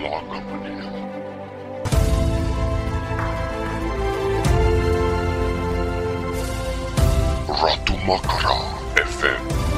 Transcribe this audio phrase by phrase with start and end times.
[0.00, 0.32] Ratu
[8.08, 8.56] Makara
[8.96, 9.69] FM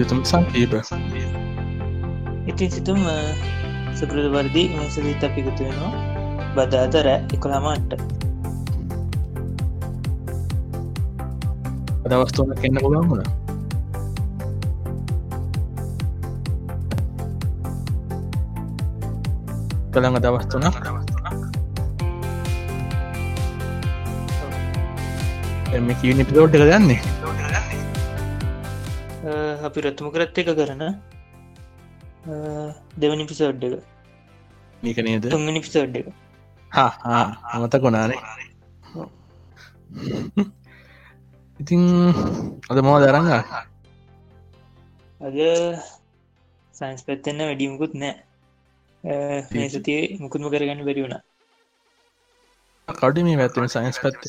[0.00, 0.72] සිතුම් සංකීප.
[2.48, 3.00] ඉතින් සිතුම්
[3.92, 5.92] සුකෘද වර්දි මෙසදිත් අපිකුතු වෙනවා.
[6.56, 8.00] බදාතර එකොළමට්ට
[12.08, 13.22] දවස්තුන කෙන්න්න පුළන් වුණ?
[19.92, 20.64] කළඟ දවස්තුන
[25.76, 27.19] එම කියනි පිලෝට් එක දන්නේ
[29.70, 30.82] අපි රත්ම කරත් එක කරන
[33.00, 33.74] දෙවනි පිසෝඩ් එක.
[34.82, 35.24] මේක නේද?
[35.34, 36.06] තුන්ගනි පිසෝඩ් එක.
[36.72, 38.20] අමත කොනානේ
[41.60, 41.82] ඉතින්
[42.70, 43.30] අද මෝ දරඟ
[45.20, 45.36] අද
[46.74, 48.14] සයින්ස් පැත්තෙන්න වැඩියමුකුත් නෑ.
[49.52, 51.16] මේ සතිය මුකුත්ම කරගන්න බැරි වුණ.
[52.88, 54.22] කඩි මේ පැත්තම සයින්ස් පැත්ත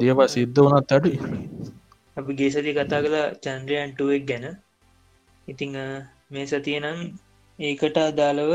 [0.00, 1.12] දියප සිද්ධ වනත් අඩි
[2.16, 4.46] අපි ගේ සති කතා කලා චන්ද්‍රයන්ටුවක් ගැන.
[5.48, 5.72] ඉතිං
[6.30, 6.98] මේ සතිය නම්
[7.58, 8.50] ඒකට අදාළව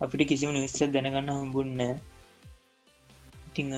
[0.00, 1.80] අපිට කිසිම නිවිස්ස දැනගන්න හම්බුන්න
[3.48, 3.70] ඉතිං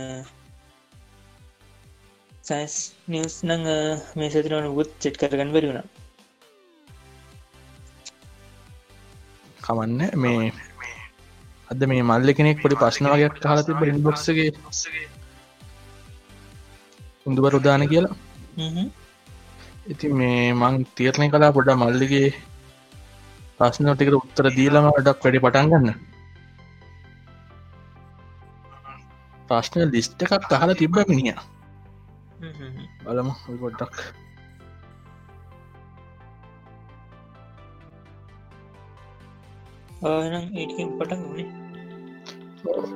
[2.44, 2.74] සයින්ස්
[3.08, 3.64] නිවස් නං
[4.16, 5.88] මේ සතිරන ගුත් චෙට් කරගන්න බැරිුණ
[9.62, 10.50] කමන්න මේ
[11.70, 14.50] අද මේ මල්ල කෙනෙක් පොඩි ප්‍රශ්න වගේක් කාලති බොක්සගේ
[17.26, 18.14] උඳුබර උදාන කියලා.
[19.92, 22.28] ඉති මේ මං තීරණය කලා පොඩ මල්ලිගේ
[23.58, 25.88] ප්‍රශ්නටිකට උත්තර දීලම ඩක් වැඩි පටන් ගන්න.
[29.48, 31.38] ප්‍රශ්න ලිස්්ට එකක් අහල තිබ්බ මිනිිය
[33.04, 33.30] බලම
[33.62, 33.96] ගොඩ්ඩක්
[40.60, 41.48] ඒටකින් පටන් ගුණේ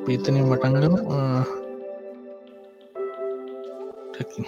[0.07, 0.41] පීතනය
[4.15, 4.47] මටන්ගම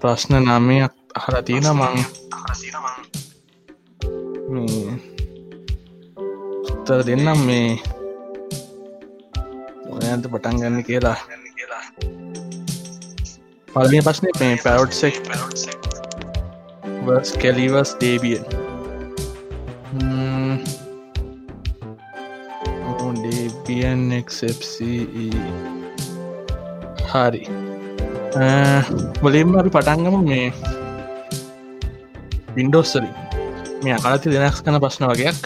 [0.00, 1.96] ප්‍රශ්න නාමයක් අහල තියෙන මං.
[6.68, 7.70] උත්තර දෙන්නම් මේ
[9.90, 11.18] ඔයන්ත පටන් ගන්න කියලා.
[13.68, 15.16] පල්ලිය පස්න මේ පැරොට්සෙක්
[17.06, 18.63] වස් කෙලිවස් ඩේබියන්
[24.24, 25.26] ඩේබියන් එක්සප්C e.
[27.04, 27.44] හරි.
[29.22, 30.52] මුලින්ම අපි පටන්ගම මේ
[32.56, 33.12] වින්ඩෝස්සලින්
[33.84, 35.42] මේ අකාලති දෙනක්ස් කන ප්‍රශ්න වගේයක්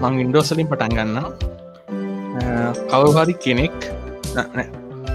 [0.00, 1.18] මං ඉන්ඩෝසලින් පටන් ගන්න
[2.90, 3.76] කවහරි කෙනෙක්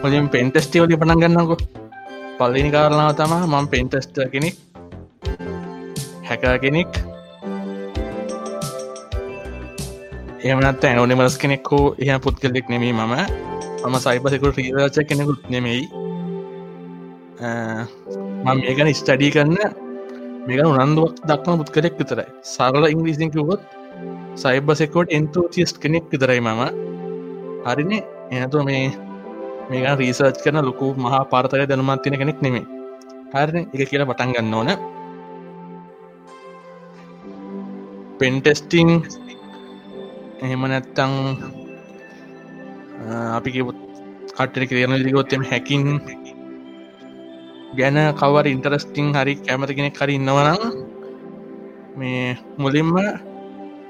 [0.03, 1.57] මුලින් පෙන්ටස්ටිවලි පටන් ගන්නකො.
[2.37, 4.55] පල්ලිනි කාරණාව තමා මං පෙන්ටස්ට කෙනෙක්
[6.29, 6.91] හැක කෙනෙක්
[10.43, 13.13] එමනත් ඇනෝනිමස් කෙනෙක්කෝ එහ පුද්ගලෙක් නෙමේ මම.
[13.85, 15.83] මම සයිපසෙකුට රීරච කෙනෙකුත් නෙමෙයි.
[18.43, 19.57] මම මේකන ස්ටඩී කරන්න
[20.47, 22.27] මේක උනන්දුවක් දක්ම පුද්ගලෙක් විතරයි.
[22.53, 23.61] සරල ඉංග්‍රීසින් කිවොත්
[24.35, 26.61] සයිබසෙකෝට එන්තෝතිස් කෙනෙක් විතරයි මම.
[27.65, 28.03] හරිනේ?
[28.31, 28.91] එනතු මේ
[29.69, 32.65] මේක රීසර්ච් කරන ලොකු මහා පාර්තය දැනුමත් තින කෙනෙක් නෙමේ
[33.33, 33.63] හරන?
[33.73, 34.69] එක කියලා පටන් ගන්න ඕන.
[38.19, 38.89] පෙන්ටෙස්ටිං
[40.43, 41.13] එහෙම නැත්තං
[43.37, 45.83] අපි කට්ට කරන දිගොත්තෙම හැකින්
[47.77, 50.61] ගැන කවර ඉන්ටරස්ටිං හරි කැමති කෙනෙක් හරි ඉන්නවනම්
[51.97, 52.25] මේ
[52.57, 52.91] මුලින්ම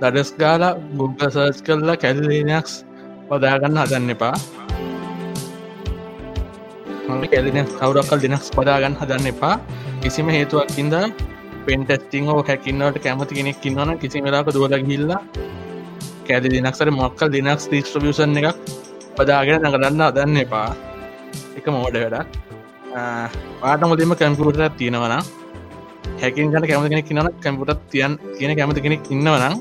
[0.02, 2.74] දඩස් ගාලා ගුග සර්ච් කරලා කැල්ලනක්ස්
[3.30, 4.36] පදාගන්න හදන්න එපා.
[7.32, 9.56] කැලින කවරක්කල් දෙනක්ස් පදාගන්න හදන්න එපා.
[10.02, 10.96] කිසිම හේතුවක් ඉද
[11.66, 15.22] පෙන්ටස්ටිං හෝ හැකින්නවට කැමති කෙනෙක් කින්නවන කිසි වෙලාක දුවල ගිල්ලා
[16.28, 18.58] කෑදි දිනක්සර මොක්කල් දිනක්ස් ඩිස්ට්‍රබියෂන් එකක්
[19.18, 20.70] පදාගෙන නගරන්න අදන්න එපා.
[21.58, 22.28] එක මෝඩ වැඩක්.
[23.62, 25.24] පාට මුලින්ම කැම්පියුටරක් තියෙනවනම්
[26.22, 29.56] හැකින් ගන කැමති කෙනෙක් කිනන කැම්පුටත් තියන් කියන කැමති කෙනෙක් ඉන්නවනම්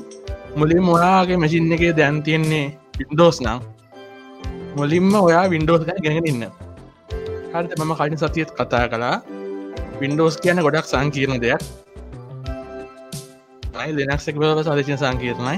[0.59, 2.65] මුලින් මොයාගේ මැසින් එක දැන් තියෙන්නේ
[2.99, 3.59] වින්ඩෝස් නම්
[4.77, 6.43] මුලින්ම ඔයා වින්ඩෝස් ගැන ගෙනගෙන ඉන්න.
[7.53, 9.15] හරිත මම කලින් සතියත් කතා කලා
[10.01, 11.61] වින්ඩෝස් කියන ගොඩක් සංකීර්ණ දෙයක්.
[13.97, 15.57] දෙනක්ක් බව සදශන සංකීර්ණයි.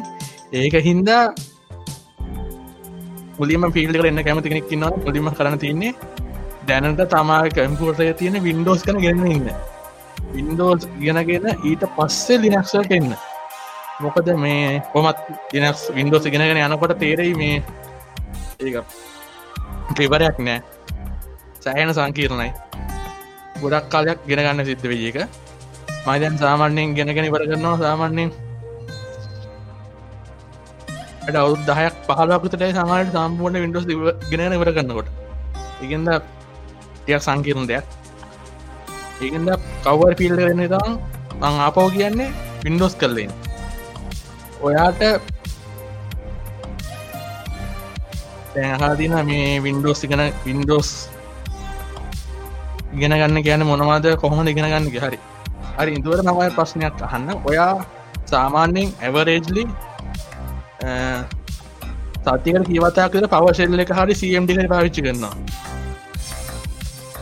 [0.54, 1.34] ඒක හින්දා
[3.38, 5.94] මුලින්ම පිල්ට කරන්න කැමති කෙනෙක් න්න මුලිම කරන්න තින්නේ
[6.68, 9.50] දැනට තමා කැම්පුර්ටය තියෙන වින්ඩෝස් කන ගෙන්න්න ඉන්න.
[10.34, 13.12] වින්ඩෝස් ගෙනගෙන ඊට පස්සේ ලිනක්සට එන්න.
[14.00, 15.20] මොකද මේ කොමත්
[15.54, 17.64] ලිනක්ස් වින්ඩෝස් ගෙනගෙන යනකොට තේරෙයි මේ
[18.62, 18.84] ඒ
[19.94, 20.64] පිවරයක් නෑ.
[21.60, 22.52] සෑහන සංකීරණයි.
[23.62, 25.18] ගොඩක් කාලයක් ගෙන ගන්න සිද්ධ වෙජ එක
[26.08, 27.80] මයිදැන් සාමාන්‍යයෙන් ගෙනගෙන ඉවර කරනවා
[31.28, 33.86] සාමාන්‍යයෙන් අවුත් දහයක් පහලකුතට සමාට සම්පූර්ණ විඩෝස්
[34.32, 35.08] ගෙන ඉවර කරන්නකොට
[35.86, 36.10] ඉගෙන්ද
[37.04, 37.86] ටියක් සංකීරණ දෙයක්.
[39.22, 39.50] ඒකද
[39.86, 40.94] කවර් පිල්ඩ වෙන්න තම්
[41.42, 42.30] මං ආපව කියන්නේ
[42.64, 43.32] පින්ඩෝස් කරලෙන්
[44.68, 45.02] ඔයාට
[48.54, 50.90] තැහදින මේ වින්ඩෝස් ඉගෙන වින්ඩෝස්
[52.96, 54.06] ඉගෙන ගන්න කියන මොනවාද?
[54.22, 55.20] කොහොම ඉගෙන ගන්න හරි.
[55.78, 57.30] හරි ඉදුවර නමයි ප්‍රශ්නයක් අහන්න.
[57.50, 57.74] ඔයා
[58.32, 59.64] සාමාන්‍යයෙන් ඇවරේජ්ලි
[60.80, 65.36] සතිකට කියවතා කර පවශෙල්ල එක හරි සම්ඩික පාවිච්චි කරනවා.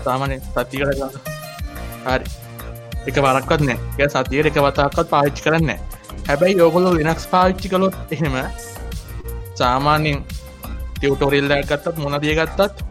[0.04, 0.88] සාමානය සතිකට
[2.06, 2.26] හරි.
[3.08, 4.10] එක වරක්වත් නෑ.
[4.10, 5.72] සතියට එක වතාක්කත් පාච්චි කරන්න
[6.28, 8.36] හැබැයි යෝගොලො වෙනක්ස් පාච්චි කළොත් එහෙම
[9.56, 10.24] සාමාන්‍යෙන්
[10.96, 12.84] ටියවටෝරිල්ල ගත්තත් මොනදිය ගත්තත්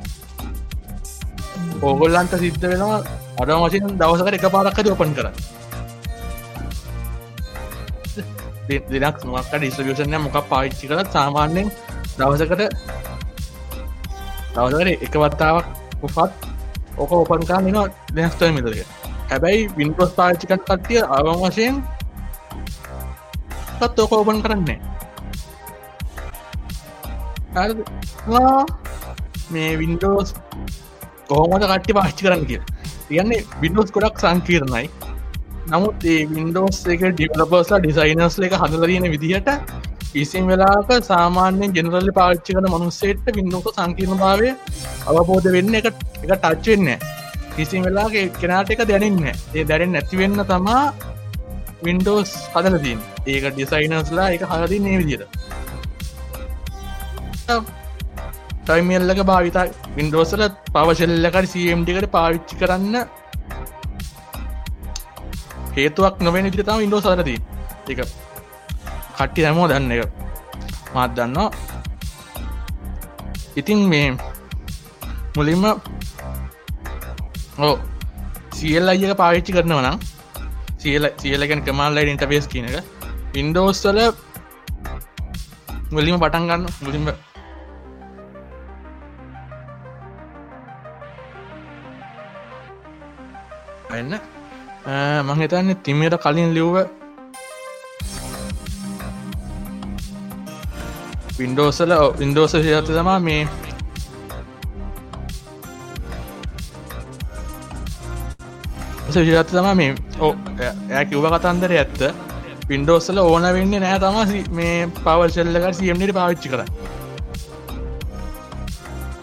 [1.82, 3.00] ඕගොල්ලන්ට සිද්ධ වෙනවා
[3.40, 5.26] අඩ වශයෙන් දවසකට එක පාරක්කද ඔපන් කර
[8.68, 11.70] දිනක් මොක්ක ඩිස්විෂණය මොකක් පාච්චි කරත් සාමාන්‍යෙන්
[12.16, 12.62] දවසකට
[14.54, 15.66] දවසකට එක වත්තාවක්
[16.02, 16.32] උපත්
[16.96, 17.78] ඕක ඔපන්කා මෙන
[18.14, 18.80] දෙනස්තය මිදරක
[19.30, 21.82] හැබැයි වින්පොස් පාච්චිකන් කට්ටිය අවම වශයෙන්
[23.78, 24.78] පත් ඕක ඕපන් කරන්නේ
[29.50, 30.34] මේ වින්ඩෝස්
[31.28, 32.62] කොහොමට කට්ටි පාච්චි කරන්න කිය
[33.08, 34.88] තියන්නේ වින්ඩෝස් ගොඩක් සංකීරණයි.
[35.64, 39.48] නමුත් ඒ වින්ඩෝස් එක ඩිපලපර්ස්ලා ඩිසයිනර්ස් එක හඳලරයෙන විදිහට
[40.14, 44.50] ඉසින් වෙලාක සාමාන්‍යෙන් ජෙනරල්ලි පාච්චි කන මනුස්සේට වින්ඩෝක සංකීර්ණ භාවය
[45.10, 45.96] අවබෝධ වෙන්න එක එක
[46.34, 46.98] ටච්වෙන්නේ
[47.54, 50.82] කිසි වෙලාගේ කෙනාට එක දැනන්න ඒ දැරෙන් නැතිවෙන්න තමා
[51.82, 55.26] වින්ඩෝස් හදලතින් ඒක ඩිසයිනස්ලා එක හරදින්නේ විදිර
[58.64, 62.94] ටයිමල්ලක භාවිතා වින්ඩෝසල පවශල්ලකට සම්ටිකට පාවිච්චි කරන්න
[65.76, 67.40] හේතුවක් නොවෙන ඉදිරිතම ඉන්ඩෝ සරදී
[67.92, 68.00] එක
[69.16, 70.10] කට්ටි හැමෝ දන්න එක.
[70.94, 71.50] මාත් දන්නවා.
[73.60, 74.08] ඉතින් මේ
[75.36, 75.64] මුලින්ම
[77.66, 77.74] ඕ
[78.56, 79.96] සියල් අයක පාවිච්චි කරනවනම්
[80.82, 82.76] සියල සියලකෙන් කමල්ලයි ඉන්ටපේස් කියනක
[83.40, 83.98] ඉන්ඩෝස්වල
[85.94, 87.06] මුලිම පටන් ගන්න මුලින්ම
[93.98, 94.12] එන්න
[94.86, 96.76] මංහිතන්න තිමට කලින් ලිව්ව
[101.38, 103.46] වින්ඩෝසල ඉන්ඩෝස ශයත තමා මේ
[109.10, 110.32] සජරත් තම මේ ඕ
[110.90, 112.00] ඇ කිව්ව කතන්දර ඇත්ත.
[112.68, 114.16] පින්ඩෝස්සල ඕන වෙන්න නෑ තම
[114.52, 116.62] මේ පවර්ශල්ලක සියම්නට පාවිච්චි කර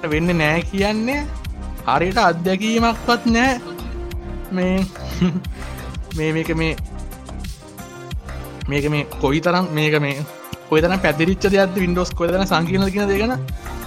[0.10, 1.22] වෙන්න නෑ කියන්නේ
[1.88, 3.53] හරියට අත්දැකීමක්වත් නෑ
[4.51, 4.75] මේ
[6.18, 6.75] මේ මේක මේ
[8.68, 10.15] මේක මේ කොයි තරම් මේක මේ
[10.70, 13.34] කොයිතන පැදිරිච්ච දෙයක් වින්ඩෝස් කොතන සංකීන කියන දෙගෙන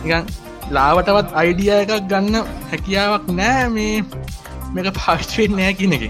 [0.02, 0.26] නිකන්
[0.71, 2.37] ලාවටවත් අයිඩිය එකක් ගන්න
[2.71, 4.04] හැකියාවක් නෑ මේ
[4.75, 6.04] මේක පාච්චුවෙන් නෑ කියන එක.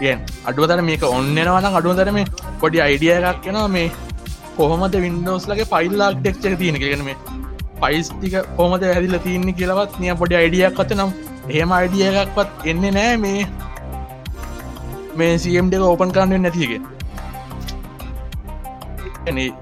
[0.00, 2.26] ගෙන් අඩුවතර මේක ඔන්නනවන අඩුවතර මේ
[2.60, 3.88] පොඩි අයිඩිය එකක් කෙනවා මේ
[4.56, 7.16] කොහොමද වින්ඩෝස් ලගේ පයිල්ලාක් ටෙක්චක තියෙන කියෙන මේ
[7.80, 11.10] පයිස්ටික කොමද ඇදිල තියන්නේ කියලවත් නිය පොඩි අයිඩියක් අත නම්
[11.48, 13.40] එහෙම අයිඩිය එකක්වත් එන්නේ නෑ මේ
[15.18, 16.72] මේ සියම් දෙක ඕපන් කරන්නෙන් නැතික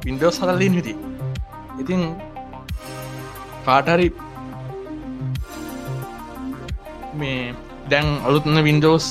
[0.05, 0.95] වින්ඩෝස් හදල්ලින් විති
[1.81, 2.03] ඉතින්.
[3.67, 4.09] කාටහරි
[7.21, 7.55] මේ
[7.91, 9.07] දැන් අලුත්න වින්ඩෝස්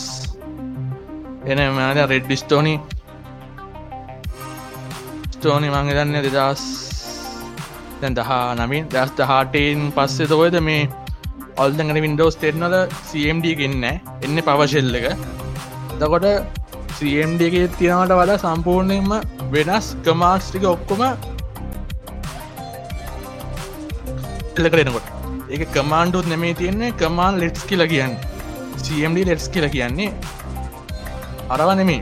[1.45, 2.75] එන මද රෙඩ්ඩි ස්ටෝනි
[5.35, 6.63] ස්ටෝනි මං දන්න දෙදස්
[8.01, 10.89] දැන් දහා නමින් දස් දහටයෙන් පස්සේ තොයද මේ
[11.57, 15.07] ඔල්දඟට වින්ඩෝස් තෙරනල සම්ඩ ගෙන්න එන්න පවශෙල්ල එක.
[16.01, 16.25] දකොට
[16.97, 19.11] සම්ඩ එක තියෙනවට වඩා සම්පූර්ණයෙන්ම
[19.53, 21.01] වෙනස් කමාස්ටික ඔක්කොම
[24.57, 25.07] එල්ල කරෙනකොට
[25.55, 28.13] එක කමාන්්ඩුත් නෙමේ තියන්නේ කමාන් ලෙට්ස් කියල කියන්න.
[28.83, 30.09] CMD ලෙට්ස් කියල කියන්නේ
[31.53, 32.01] අරව නෙමේ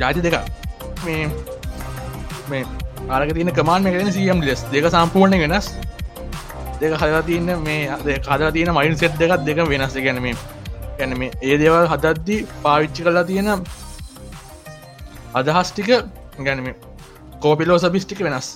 [0.00, 0.36] ජාති දෙක
[1.04, 1.22] මේ
[2.50, 2.64] මේ
[3.14, 5.66] ආරක තියන කමාන් මේකෙන සියම් ලෙස් දෙක සම්පූර්ණ වෙනස්.
[6.80, 7.82] දෙක හදලා තියන්න මේ
[8.26, 10.38] කදලා තියෙන මයින් සෙට් දෙකක් දෙක වෙනස් ගැනීම
[11.00, 13.48] ගැන මේ ඒ දේවල් හදද්දි පාවිච්චි කරලා තියෙන
[15.34, 15.88] අදහස්ටික
[16.46, 16.74] ගැනීම
[17.42, 18.48] කෝපිලෝ සබිස්ටික වෙනස්.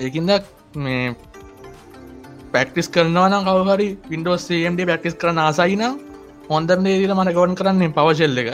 [0.00, 0.30] ඒකින්ද
[0.76, 1.14] මේ
[2.54, 5.82] පැක්ටිස් කරනවන කවහරි පින්ඩෝස් CMD පැක්ටිස් කරන ආසයින
[6.50, 8.50] හොන්දරන දීල මන ගවන් කරන්නේ පවශෙල්ල එක.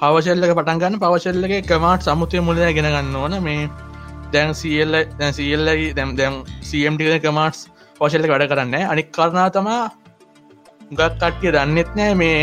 [0.00, 3.34] පවශල්ලක පටන්ගන්න පවශල්ලක කමට සමුතිය මුලද ගෙන ගන්න ඕන.
[3.42, 3.68] මේ
[4.32, 4.94] දැන් සියල්ල
[5.38, 7.60] සියල්ලයි දැම් දැම් සම්ටි කමටස්
[7.98, 9.82] පෝශල්ල වැඩ කරන්න අනික් කරනා තමා
[10.90, 12.38] ගත් කට්ටිය දන්නෙත් නෑ මේ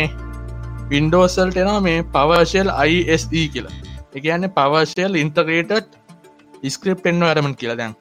[0.90, 3.74] වින්ඩෝසල්ට එනවා මේ පවර්ශල් ISD කියලා.
[4.16, 5.90] එකන්න පවර්ශල් ඉන්ටරේටඩ්
[6.74, 7.94] ස්ක්‍රප් එන්න අරමන් කියලා දැන්.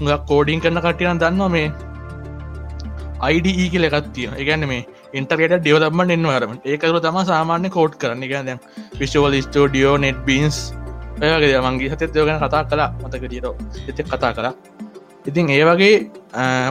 [0.00, 1.68] ගක් කෝඩින් කරන කටියන දන්නවා මේ
[3.30, 4.82] IDE කියල එකත්තිය එකන්න මේ
[5.20, 8.26] ඉන්ටරේට ඩියවලම්මට එන්න අරම ඒකරු තම සාමාන්‍ය කෝඩ් කරන්න.
[8.26, 8.60] එක දැන්
[8.98, 10.60] විශවල් ස්ටෝඩියෝ නෙට් බින්ස්
[11.22, 13.54] ඔයගේ මංගේ සතත් යෝගන කතා කලා මතක දීරෝ
[13.88, 14.54] එත කතා කලා
[15.26, 15.96] ඉතින් ඒ වගේ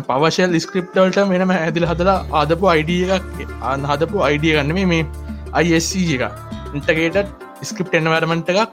[0.07, 5.05] පවශල් ස්ක්‍රප්ටල්ට මෙනම ඇදිල හදලා ආදපු අයිඩිය එකක් අන්න හදපු අයිඩිය ගන්නම මේ
[5.53, 6.23] අයිSC එක.
[6.73, 7.17] ඉන්ටගේට
[7.63, 8.71] ස්ක්‍රප් එන්වරමට එකක්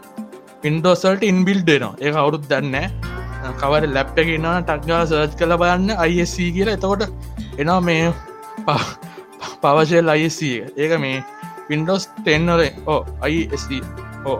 [0.63, 2.77] පින්ඩෝසල්ට ඉන්බිල්ඩනවා ඒ අවුරුත් දන්න
[3.61, 6.69] කවර ලැප් එකන්නා ටක්ගා සර්ච් කළ බලන්න අයිSC කියල.
[6.69, 7.03] එතකොට
[7.59, 8.13] එනවා මේ
[9.63, 10.41] පවශල් අයිC
[10.77, 11.25] ඒක මේ
[11.69, 13.83] වින්ඩෝස් ටෙන්නල ඕ අයිSD
[14.25, 14.39] ඕ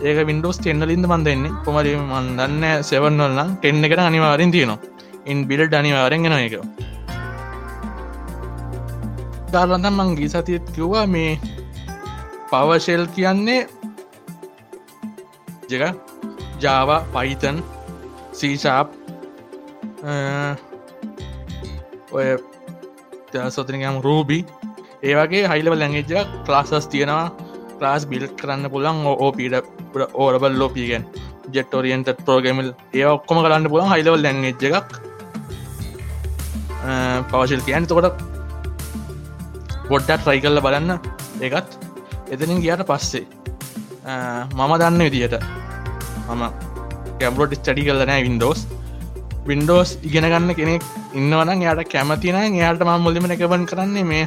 [0.00, 1.56] ඒක වින්ඩෝස් ටෙන්නලින්ද මන් දෙන්නේ.
[1.64, 4.78] කොමරි මන් දන්න සෙවන්නල්නම් ටෙන්න එකට අනිවාරෙන් තියනවා.
[5.26, 6.54] ඉන් බිල්ඩ අනිවාරෙන් ගෙන එක
[9.52, 11.32] දාලන්න මංගී සතිත් කිව්වා මේ
[12.50, 13.60] පවශෙල් කියන්නේ
[15.70, 15.90] ජක
[16.62, 17.58] ජාව පයිතන්
[18.32, 18.88] සීශාප්
[22.12, 22.28] ඔය
[23.56, 24.38] සොතනගම් රූබි
[25.02, 27.47] ඒවගේ හයිලව ලැංගේජ ක්ලාසස් තියෙනවා.
[27.84, 29.54] ලාස් බිල් කරන්න පුළන් ඕ පීඩ
[30.24, 31.04] ඕරබල් ලෝපිගෙන්
[31.56, 32.70] ජෙටෝරියන්ට පෝගමිල්
[33.00, 34.90] ඒ ඔක්කොම කරන්න පුළන් හයිලවල් ලැංගේජ එකක්.
[37.30, 38.16] පවශල් කියන්න තකොට
[39.88, 40.90] පොඩ්ඩත් ට්‍රයි කල්ල බලන්න
[41.46, 41.70] ඒකත්.
[42.32, 43.26] එතනින් ගියට පස්සේ
[44.58, 45.36] මම දන්න විදියට
[46.28, 46.42] මම
[47.20, 48.60] කැම්බලෝට් ස්ටඩි කල්ලනෑ වින්ඩෝස්
[49.48, 50.84] වින්ඩෝස් ඉගෙන ගන්න කෙනෙක්
[51.20, 54.26] ඉන්නවන යාට කැමතින යාට ම මුලිම එකබන් කරන්නේ මේ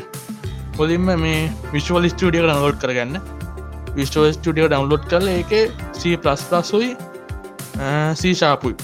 [0.77, 1.39] පොලින්ම මේ
[1.73, 3.15] විශ්වල් ස්ටඩිය ඩවලෝඩ් කරගන්න.
[3.95, 5.51] විස්ටෝ ස්ටඩියෝ ඩවන්ලෝඩ් කරල එක
[5.93, 6.15] සයි
[8.15, 8.75] සීශාපුයි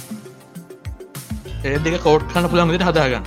[1.63, 3.25] ඒ දෙක කෝට් කන්න පුළන් විදිට හදාගන්න.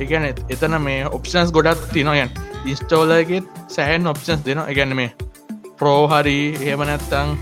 [0.00, 2.30] එකන එතන මේ ඔප්ෂන්ස් ගොඩක් තිනොයන්
[2.66, 5.10] ඉස්ටෝලගෙත් සෑන් ඔප්ෂන්ස් දෙන එකගන්න මේ
[5.78, 7.34] ප්‍රෝහරි එහෙම නැත්තං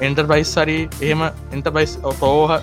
[0.00, 2.58] එන්ටර්බයිස් සරි එහෙම එන්ටබයිස් ප්‍රෝහ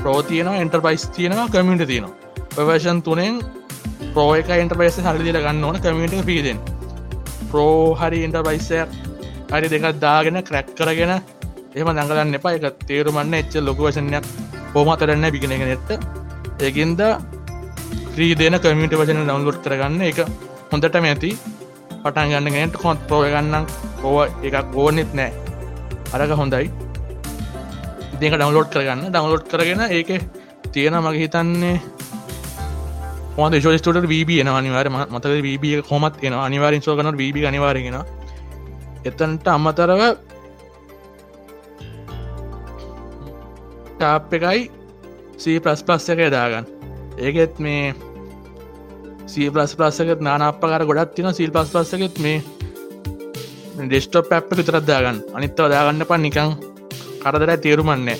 [0.00, 2.14] ප්‍රෝතියනවා එන්ටර්බයිස් තියෙනවා කමිට තියෙනවා
[2.50, 3.40] ප්‍රවර්ෂන් තුනෙන්
[4.14, 6.62] ප්‍රෝ එක එන්ටර්බයිස් හරිදිල ගන්න ඕන කමිට පිදෙන්
[7.50, 8.78] ප්‍රෝ හරි එන්ටර්බයිසය
[9.52, 11.12] හරි දෙකත් දාගෙන ක්‍රැක් කරගෙන
[11.78, 12.56] එම දඟලන්න එපා.
[12.58, 14.24] එක තේරුමන්න එච්ච ලොකුවශනයක්
[14.74, 15.90] හෝමතරන්න බිගෙනගෙන එත්ත
[16.66, 17.00] ඒකින්ද
[18.18, 20.02] ්‍රී දෙන කමිට වචන ඩවන්ලෝඩ් කරගන්න.
[20.10, 20.18] එක
[20.72, 21.30] හොඳටම ඇති.
[22.02, 23.64] පටන් ගන්නගෙනට කොත් ප්‍රෝය ගන්නම්.
[24.04, 25.32] ඕ එකක් ඕනෙත් නෑ.
[26.14, 26.66] අරක හොඳයි.
[28.20, 29.08] දෙක ඩවන්ලෝඩ් කරගන්න.
[29.12, 30.10] ඩවන්ලෝඩ් කරගෙන ඒක
[30.72, 31.76] තියෙන මගේ හිතන්නේ
[33.40, 37.96] හොද ශෝස්ටට වීබ එන අනිවාර මතක වීබිය කොමත් එන අනිවාරින් සෝගනට වීබි අනිවාරගෙන
[39.08, 40.02] එතන්ට අම්මතරව
[43.96, 44.60] ටාප් එකයි
[45.42, 46.68] සී ප්‍රස් ප්ලස් එක දාගන්න.
[47.24, 47.94] ඒකෙත් මේ
[49.32, 52.38] සී ප්ලස් ප්ලස්සක නානපකාර ගොඩත් තින සිල් පස් පස්සකෙත් මේ
[53.88, 55.24] ඩෙස්ටෝ පැප් විතරත් දාගන්න.
[55.36, 56.50] අනිත්තව දාගන්න පන් නිකං
[57.22, 58.18] කරදර තේරුමන්නේ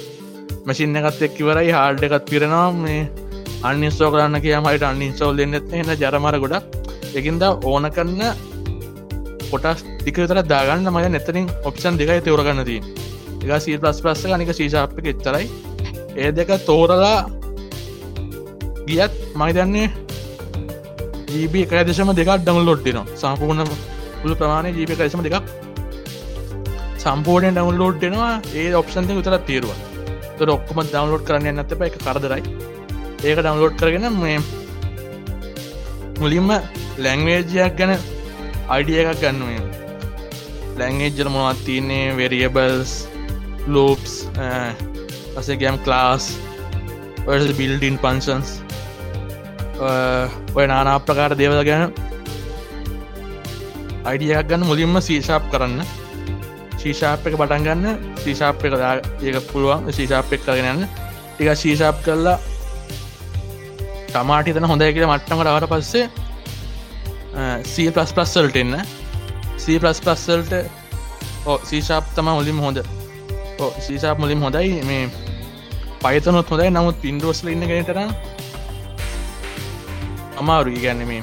[0.67, 2.71] මසින්න එකත් එක් ඉවරයි හාල්ඩ එකත් පිරෙනවා.
[2.85, 3.29] මේ
[3.69, 6.65] අනිස්සෝ කරන්න කිය මට අනින්සෝල් දෙන්නෙත් එන්න ජරමර ගොඩක්.
[7.19, 8.23] එකින්ද ඕන කරන්න
[9.51, 12.81] කොටස් ටිකතර දාගන්න මය නැතරින් ඔප්ෂන් දෙකයි තවරගන්න දී
[13.43, 15.47] එක සී පලස් පස්ස නික සීශාප්ක එච්චරයි.
[16.17, 17.19] ඒ දෙක තෝරලා
[18.89, 19.89] ගියත් මයිතන්නේ
[21.33, 23.69] ජීබ එක දශම දෙකක් ඩවන්ලෝඩ්ටිනවා සම්පූර්ණ
[24.23, 25.45] පුළු ප්‍රමාණය ජීප කරසම දෙකක්
[27.05, 28.33] සම්පෝර්ණය ඩවන්ලෝඩ් දෙනවා.
[28.55, 29.79] ඒ ඔප්ෂන්ය විතර තේරුව.
[30.39, 32.70] තොර ඔක්කොම ඩවන්ලෝඩ් කරන්න නැත එක කරදරයි.
[33.25, 34.39] ඒක ඩවන්ලෝඩ් කරගෙන මේ
[36.21, 36.49] මුලින්ම
[37.05, 37.93] ලැංවේජයක් ගැන
[38.75, 39.63] අයිඩිය එකක් ගන්නුවේ
[40.81, 42.07] ලැංගේජ්ජල මොනවත් තියන්නේ?
[42.19, 42.93] වෙරියබල්ස්
[43.75, 44.13] ලෝප්ස්
[45.35, 46.25] පසේ ගම් ක්ලාස්
[47.59, 48.51] බිල්ඩින් පන්සන්ස්
[50.57, 51.93] ඔය නානා ප්‍රකාර දේවල ගැන
[54.09, 55.85] අයිඩියක් ගන්න මුලින්ම සීශාප් කරන්න.
[56.81, 57.87] ශීශාප් එක පටන් ගන්න.
[58.23, 58.75] ශීශාප් එක
[59.27, 59.93] ඒක පුළුවන්.
[59.97, 60.89] ශීශාප් එක් කරගෙනන්න
[61.35, 62.39] ටික ශීෂාප් කරලා
[64.15, 66.07] තමාටි තන හොඳයි කියල මට්ටමට අවට පස්සේ
[67.73, 68.75] සී පලස් පස්සල්ට එන්න.
[69.65, 70.53] සී පලස් පස්සල්ට
[71.71, 72.79] සීශාප් තම මුලින් හොඳ.
[73.87, 74.83] සීශාප් මුලින් හොඳයි.
[74.89, 75.05] මේ
[76.03, 76.71] පයිතනොත් හොඳයි.
[76.77, 77.99] නමුත් පින්ඩෝස්ල ඉන්න ගෙනටර
[80.41, 81.23] අමාරු ගැන්න මේ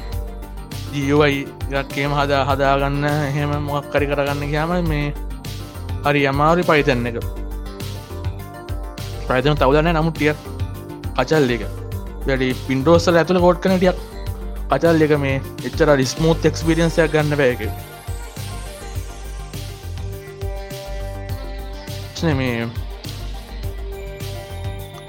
[0.94, 1.39] ජීවයි
[1.72, 5.08] ගක්කේම හදා හදාගන්න එහෙම මොක් කරි කරගන්න කියම මේ
[6.06, 7.17] හරි අමාරු පයිතන්න එක.
[9.27, 10.34] ප්‍රයිතන තවදන්න නමුත් ටිය
[11.17, 11.63] කචල් එක.
[12.28, 13.98] වැඩි පින්ඩෝස්සල ඇතුළ කෝට් කන ටියක්
[14.70, 17.62] කචල් එක මේ එච්චර රිස්මූත් එක්ස්පිරියන්සයක් ගන්න බෑක
[22.34, 22.68] මේ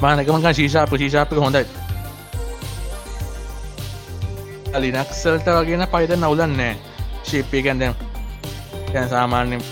[0.00, 1.64] මානකමක ශීෂාප ශීෂාපක හොඳයි.
[4.76, 6.76] ලිනක්සල්ට වගෙන පයිත නවුලන්නෑ
[7.24, 7.94] ශිප්පී ගැන්දම්
[8.92, 9.62] ගැන සාමාන්‍යෙන්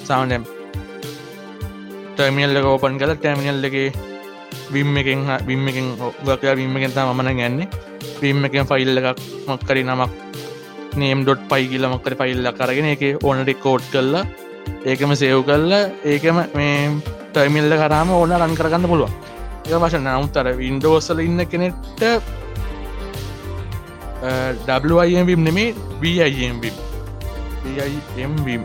[0.00, 0.44] සවන්ඩම්
[2.10, 3.88] ටර්මියල්ල ඕපන් කල ටැමිනල්ලගේ
[4.72, 5.86] විම් එකෙන් විම් එකෙන්
[6.26, 7.68] ගකයා විම්මකෙන් තා මන ගැන්නේ
[8.22, 10.10] විම් එකෙන් ෆයිල්ල එකක් මක්කරි නමක්
[10.96, 14.24] නේම් ඩොට් පයි කියල මක්කර පයිල්ල කරගෙන එක ඕනට කෝඩ් කල්ලා
[14.84, 16.90] ඒකම සේව් කල්ලා ඒකම මේ
[17.32, 19.14] ටර්මිල්ල කරාම ඕන රන් කරගන්න පුළුවන්.
[19.68, 22.02] ඒ වශන නමුත්තර වින්ඩෝසල ඉන්න කෙනෙට්ට
[24.90, 26.76] WIMවිම් නෙමේ වIMවිම්
[28.16, 28.62] වIMවිම්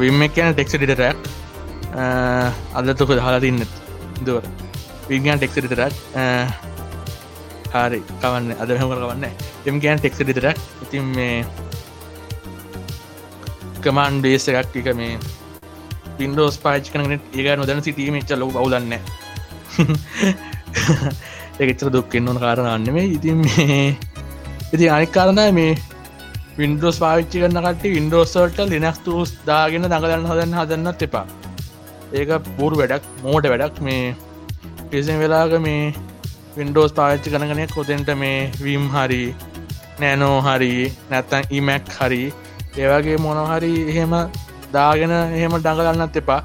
[0.00, 1.28] විම් කියන ටෙක්සඩිටරක්
[2.74, 3.64] අදතුක දහලා තින්න
[4.24, 4.42] දුව.
[5.08, 5.92] විගන් ටෙක්සඩිතරක්
[7.72, 9.24] හරි කවන්න අද හම කවන්න.
[9.66, 11.44] එම ගෑන් ටෙක්සඩිතරක් ඉතින් මේ
[13.80, 15.18] කමන් ඩේස එකක් ටික මේ
[16.18, 18.98] පින්ඩෝස් පාච් කනට ඒක නොදැන සිටීම එච්ච ලොක බවලන්න
[21.62, 23.96] එකච්චර දුක්කෙන්න්න ඕන කාරණන්න මේ ඉතින් මේ
[24.72, 25.78] ඉති අනික් කාරණය මේ
[26.58, 31.26] වින්ඩෝස් පාවිච්චි කරන්න කට වින්ඩෝස්වල්ට ලිනක්ස් තුස් දාගෙන දඟලන්න හදන්න හදන්නත් එපා.
[32.12, 33.80] ඒක පුර වැඩක් මෝට වැඩක්.
[33.86, 34.14] මේ
[34.90, 35.94] පිසින් වෙලාග මේ
[36.58, 39.22] වින්ඩෝස් පාච්චි කනගනය කොතෙන්ට මේ වීම් හරි
[40.00, 40.72] නෑනෝ හරි
[41.10, 42.22] නැත්තන් ඉමැක් හරි.
[42.82, 44.14] ඒවගේ මොනහරි එහෙම
[44.76, 46.40] දාගෙන එහෙම ඩඟලන්නත් එපා.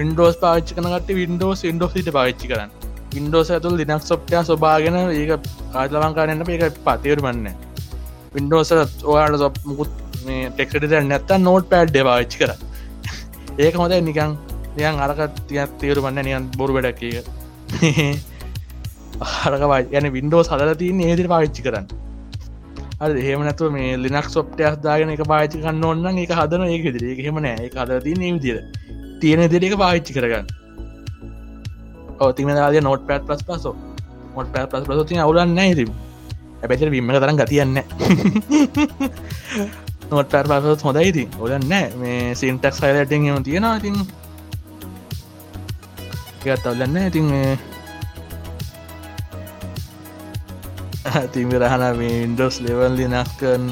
[0.00, 2.70] වින්ඩෝස් පාච්චි කනට වින්ඩෝස් ඉන්ඩෝ සිට පාච්චි කරන්න.
[3.16, 5.30] ඉන්ඩෝස ඇතුල් දිනක් සොප්ටයා සොබාගෙන ඒක
[5.74, 7.46] කාජලවංකාරන්න ඒක පතේරුමන්න
[8.34, 8.72] වින්ඩෝස
[9.12, 9.92] ඔයාට සොප් මුකුත්
[10.26, 12.52] මේ ටෙක්ට නැත්ත නෝට් පෑඩ් පාච්චි කර
[13.64, 14.36] ඒක හොඳ නිකං
[14.78, 17.16] නියන් අරක තියක් තේරුමන්න නියන් බොරු වැඩක් එක
[19.46, 21.86] අරකවා යන වින්ඩෝ සදල තියන්න ඒදිර පාච්චි කරන්න.
[23.00, 27.26] අ එහෙම නැතුව මේ ලිනක් සොප්ටයක් දාගෙන එක පාචි කන්න ඔන්න එක හදන ඒක දිරේ
[27.26, 28.56] හෙම නෑ එක හද තිය විදිර
[29.20, 30.46] තියෙන දෙරක පාච්චි කරගන්න.
[32.36, 33.74] තිම දාද නොට පැත් පස් පසෝ
[34.34, 35.92] මොට පැත් පස් පස ති අවුලන්න හිරම්
[36.62, 37.78] ඇැචර විම්ම තරම් ගතියන්න
[40.10, 41.68] නොට පැත් පස හොඳයිති ඔලන්න
[42.00, 43.78] මේ සින්ටක් සයිලටෙන් හෙම තියෙනවා
[46.38, 47.28] ඉතින් ගත් අවලන්න ඉතින්
[51.32, 53.64] තිම රහන ඉන්ඩෝස් ලෙවල් ලිනක් කරන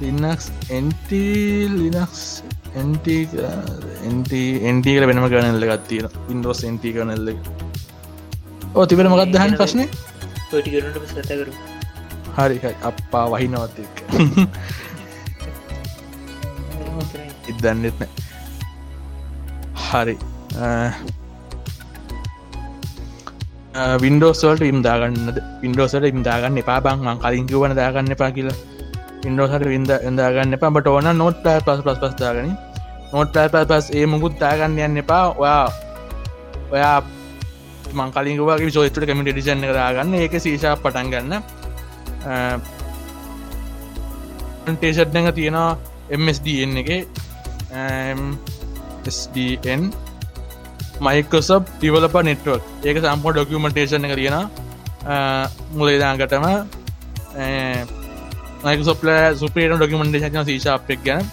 [0.00, 1.10] ලිනක්ස් එන්ට
[1.72, 2.42] ලිනක්ස්
[2.74, 7.32] එන්ට එන්ටක වෙනම ගනල්ල ගත්තිය ඉන්ඩෝස් එන්ට කනල්ල
[8.74, 9.88] ඕ තිබෙන මගත් දහන් ප්‍රශ්නය
[11.08, 11.52] සතකරු
[12.36, 13.94] හරි අප්පා වහිනවත් එක්
[17.48, 18.10] ඉදන්නෙත් නෑ
[19.86, 20.16] හරි
[23.76, 25.36] Uh, වින්ඩෝස්වල්ට ඉම් දාගන්නද?
[25.60, 26.80] පින්ඩෝසට ඉම් දාගන්න එපා.
[26.80, 28.56] බං කලින් කිවන දාගන්න එපා කියලා.
[29.28, 30.70] ඉන්ඩෝසට විද එදාගන්න එපා.
[30.76, 32.54] බට ඕන නොට් පෑ පස් පස් පස් දාගන
[33.12, 35.24] නොට් පෑ පස් පස් ඒ මුකුත් දාගන්න යන්න එපා.
[35.36, 35.68] ඔයා
[36.72, 36.96] ඔයා
[37.92, 40.16] මං කලින්ගවාගේ සෝතුට කමිට ඩිසන්න දාගන්න.
[40.22, 41.32] ඒක සීශා පටන් ගන්න.
[42.24, 42.56] Uh,
[44.72, 45.76] ටේෂට් එක තියෙනවා
[46.16, 46.90] MSDN එක.
[49.06, 49.90] SDN
[51.00, 54.36] මයිකසබ් ඩිවලප නෙට්වක් ඒක සම්පෝ ඩොකමටේෂන එක තියෙන
[55.72, 56.44] මුලේදාගටම
[58.64, 61.24] මයික සොප්ල සුපේට ඩොකමටේෂන සීශාප්ෙක් ගැන.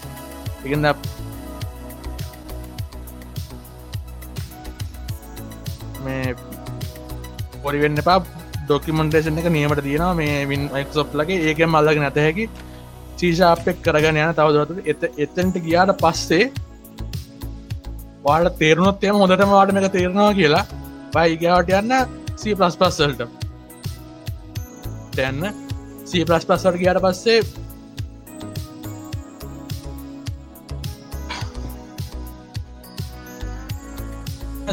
[0.64, 0.76] එකද
[6.04, 6.34] මේ
[7.62, 8.18] පොරිවෙන්න පා
[8.66, 11.40] ඩොකිමන්ටේෂන් එක නියමට තියෙන මේ වින් යික්සොප් ලගේ.
[11.48, 12.44] ඒක මල්ලග නැතහැකි
[13.16, 16.52] සීශාපෙක් කරගන්න යන තවදුරට එත එතැන්ට ගියාට පස්සේ
[18.24, 20.64] වාට තේරුණොත් එම හොඳටම වාට එක තේරෙනවා කියලා.
[21.14, 21.92] බයිගවට යන්න
[22.42, 23.20] සී පලස් පස්සල්ට
[25.16, 25.42] දැන්න
[26.10, 27.40] සී පලස් පස්සට කියට පස්සේ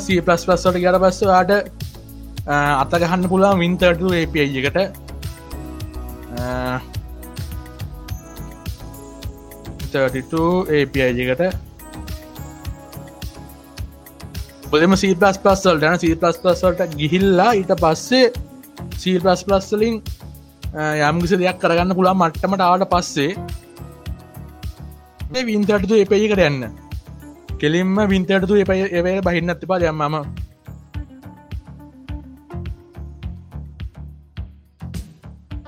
[0.06, 1.52] සී පලස් පස්සට ගට පස්ස වාට
[2.58, 4.78] අත ගහන්න පුළා වින්තටු ඒපයි එකට.
[10.78, 11.71] ඒපයි එකට.
[14.72, 18.28] ඔොදම සී පස් පස්සල් ටන සී පස් පස්සල්ට ගිහිල්ලා ඊට පස්සේ
[18.98, 19.96] සී පස් පස්සලින්
[21.08, 23.32] යම්කිසි දෙයක් කරගන්න පුළා මට්ටමට ආවට පස්සේ
[25.48, 26.64] වින්තටතු එපයි කරයන්න
[27.60, 30.16] කෙලින්ම වින්තටතු එපයි එවය බහින්න ඇති පා යම්මම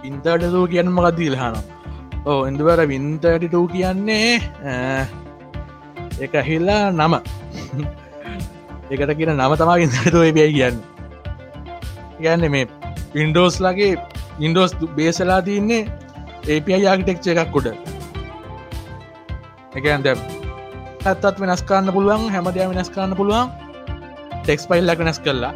[0.03, 1.55] ඉන්තටතු කියන්න මකදීල්හන
[2.25, 4.31] ඕ ඉඳවර වින්තටටූ කියන්නේ
[6.19, 7.13] එක හිල්ලා නම.
[8.91, 10.77] එකට කියන නම තමා ඉන්තටතු එබයි කියන්න.
[12.19, 12.67] කියන්න මේ
[13.15, 13.93] වින්ඩෝස් ලගේ
[14.45, 15.81] ඉන්ඩෝස් බේසලා තියන්නේ
[16.55, 17.67] API ආකිටෙක්ච එකක් කොට
[19.77, 20.19] එකන් දැම්
[21.05, 23.47] ඇත්තත් වෙනස්කාන්න පුළුවන් හැමදයා වෙනස්කාන්න පුළුවන්.
[24.43, 25.53] ටෙක්ස් පයිල්ලක් වෙනස් කරලා.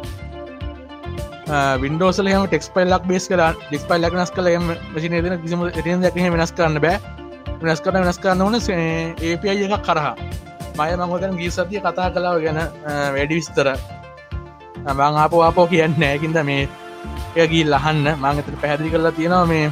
[1.82, 4.48] වින්ඩෝසල හම ටෙක්ස් පයිල්ලක් බේස් කලා ඩිස් පයිල්ලක් වෙනස් කල
[4.94, 5.86] මසින ද කිසිම ට
[6.34, 6.98] වෙනස් කරන්න බෑ.
[7.62, 10.14] වෙනස් කරන වෙනස් කරන්න ඕන API එකක් කරහා
[10.78, 12.60] මය මංගතන ගී සතිය කතා කලාව ගැන
[13.14, 13.68] වැඩි විස්තර.
[14.98, 16.62] මං ආපෝ ආපෝ කියන්න නෑකින්ද මේ
[17.36, 19.66] එයගී ලහන්න මංගතට පැහැදිි කරලා තියෙනවා මේ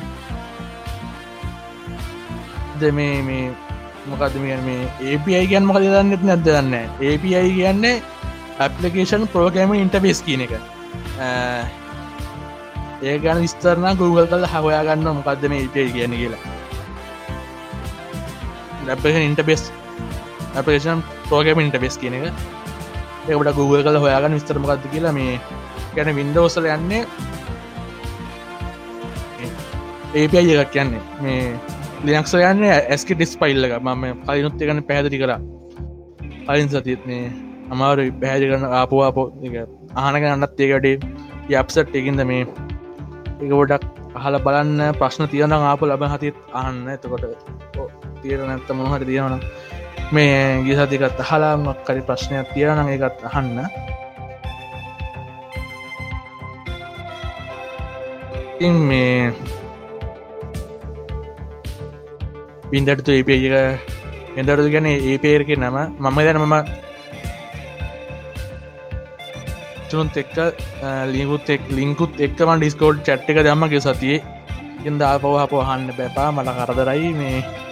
[2.81, 3.47] ද මේ මේ
[4.11, 4.83] මොකද මේ මේ
[5.15, 6.75] API ගැන් මොක දන්නෙත් නැද දන්න
[7.13, 7.97] API කියන්නේ
[8.67, 10.53] ඇපලිකේෂන් පෝගෑම ඉන්ටබේස් කියන එක.
[13.07, 16.43] ඒ ගැන විස්තරන Google කල හොයා ගන්න මොකක්ද මේ API කියන කියලා.
[19.29, 19.63] ඉන්ටබෙස්
[20.61, 22.27] අපේෂන් පෝගම ඉන්ටබෙස් කියන එක.
[23.29, 25.41] ඒකට Google කල හොයාගන්න විස්තරමකක්ද කියලා මේ
[25.97, 27.03] ගැන වින්ඩෝසල යන්නේ.
[30.15, 31.03] ඒපයි එකක් කියන්නේ.
[31.23, 31.41] මේ
[32.05, 35.33] ලියක්ෂ යන්න ඇස්ක ඩිස් පයිල්ලක මම කලිනුත් එකන පැහැදිරි කර.
[36.49, 37.25] අයින් සතිත්නේ
[37.73, 39.27] අමාරු පැහැදි කරන ආපුවාපෝ
[39.97, 40.97] ආනක අන්නත් ඒකටේ
[41.61, 42.43] යප්සට් එකින්ද මේ
[43.43, 43.85] එක ගොඩක්
[44.19, 46.85] අහල බලන්න ප්‍රශ්න තියන ආප ලබ හතිත් අහන්න.
[46.95, 47.25] එතකොට
[48.23, 49.43] තීර නැත්ත මොහට තියෙනවන
[50.15, 53.59] මේ ගිසතිකත් අහලාමක් කරි ප්‍රශ්නයක් තියෙන එකත් අහන්න.
[58.67, 59.33] ඉන් මේ
[62.71, 63.45] පින්දටතු ඒප එක
[64.41, 65.77] එදරතු ගැන ඒ පේරක නම.
[66.05, 66.57] මම දැන මම
[69.91, 70.37] තුනුත් එක්ක
[71.15, 74.25] ලිකුත් එක් ලින්කුත් එක්කම ඩිස්කෝඩ් චට් එක දම්මගේ සතියේ.
[74.89, 77.66] ඉද ආපව හප අහන්න බැපා මට කරදරයි මේ.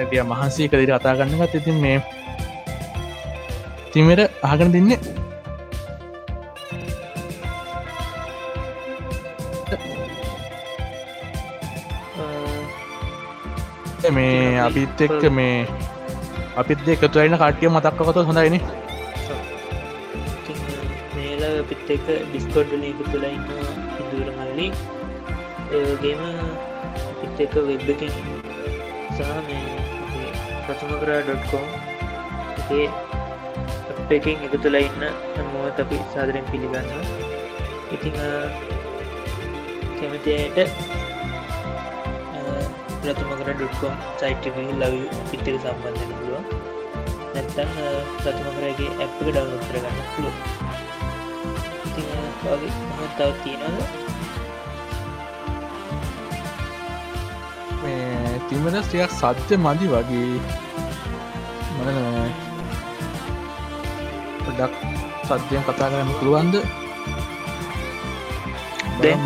[0.00, 1.98] නැටිය මහන්සේ කදිර අතාගන්නගත් ඉතින් මේ
[3.92, 5.00] තිමට අහගෙන දෙන්නේ.
[14.16, 15.56] මේ අපිත් එක්ක මේ
[16.60, 18.56] අපිත් එකතුයින කට්ටිය මතක්කකොත හොඳයින
[21.14, 23.44] මේල පිත් එක ඩිස්කොඩ් ලීකු තුළ ඉන්න
[24.00, 24.66] ඉදුර මල්ලි.
[25.78, 26.22] ඒගේම
[27.20, 28.12] පිත් එක වෙබ්බකින්
[29.16, 29.79] සහ මේ
[30.62, 31.68] ප්‍රථමකරා ඩොට්කෝම්
[32.72, 32.88] ඒ
[34.12, 35.04] එකින් එක තුළ ඉන්න
[35.50, 36.88] මොවත් අපි සාදරෙන් පිළිගන්න
[37.90, 38.16] ඉතිං
[39.96, 40.58] කැමතියට
[43.00, 44.94] ප්‍රථමකර ඩුක්කොම් සයිට්ක ලව
[45.28, 46.44] පිත්තක සම්බන්ධන පුළුව
[47.34, 47.70] නැත්තන්
[48.18, 50.36] ප්‍රථමකරගේ ඇප්ක ඩවලෝඩ් කරගන්න පුළුව
[52.42, 53.78] වගේ හොත් තව තියෙනද
[57.82, 60.40] මේ තිමට ටියක් සත්‍ය මදි වගේ.
[61.76, 61.88] මන
[64.44, 64.74] පොඩක්
[65.26, 66.54] සත්‍යයෙන් කතා කරන්න පුළුවන්ද?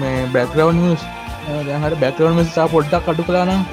[0.00, 0.83] මේ බැක්රවන්්
[1.68, 3.64] දැහට බැක්රවන්් සා පොඩ්ඩක් කටු කලානම්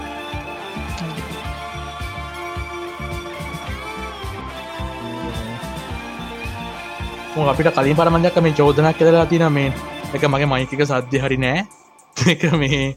[7.52, 9.74] අපිට කලින් පරමජක් මේ චෝදනක් කෙදලා තින මේ.
[10.14, 11.60] එක මගේ මයිතික සද්ධ්‍ය හරි නෑ.
[12.34, 12.96] එක මේ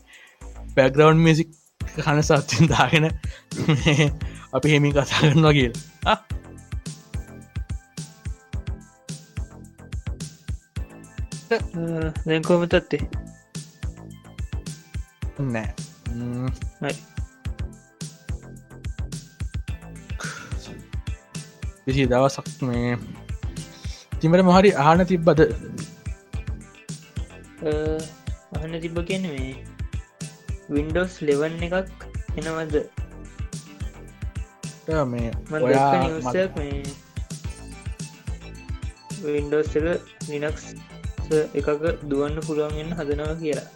[0.77, 1.49] බැග්‍රවන්් මිසික්
[1.97, 3.07] කන සත්තින් දාගෙන
[4.53, 5.71] අපි හෙමි කතා කරන්න වගේ
[12.27, 13.03] දැන්කෝම තත්තේ
[15.53, 16.95] නෑ.
[21.87, 22.97] විසි දවසක් මේ
[24.21, 25.41] තිමට මොහරි ආන තිබ්බද?
[28.55, 29.74] අහන්න තිබ්බ කියන මේ
[30.71, 32.75] වින්ඩෝස් ලෙවන් එකක් එනවද?
[35.13, 35.31] මේ
[39.25, 39.87] වින්ඩෝස් එක
[40.31, 40.65] ලිනක්ස්
[41.59, 41.69] එකක
[42.11, 43.69] දුවන්න පුළුවන්ගන්න හදනවා කියලා.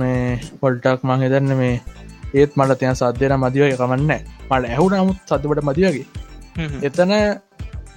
[0.00, 1.74] මේ පොල්ටක් මං හිතන්න මේ
[2.34, 6.06] ඒත් මට තියන සද්ධයන මදිව කමන්න මට ඇහුන නමුත් සද්ධවට මදිවගේ.
[6.88, 7.12] එතන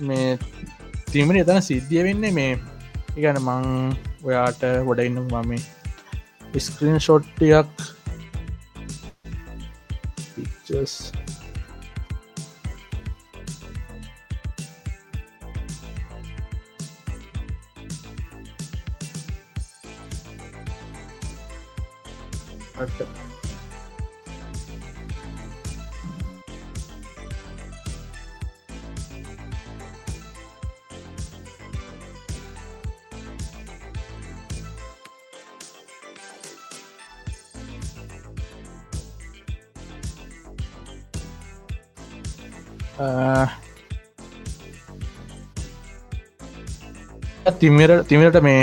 [0.08, 0.28] මේ
[1.12, 2.52] තිීමට එතන සිද්ධිය වෙන්නේ මේ
[3.17, 3.63] ඉගැන මං
[4.28, 5.52] ඔයාට ගොඩ ඉන්න මම
[6.60, 7.68] ස්ක්‍රීන් ෂොට්ටියක්
[10.72, 11.25] අට
[47.62, 48.62] තිමට තිමට මේ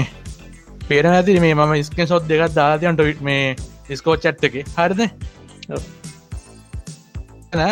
[0.89, 3.57] පේර ඇති මේ මම ස්කෙන් සොත් දෙකක් දාතියන්ට විට මේ
[3.97, 4.55] ස්කෝ චට් එක.
[4.77, 5.01] හරිද?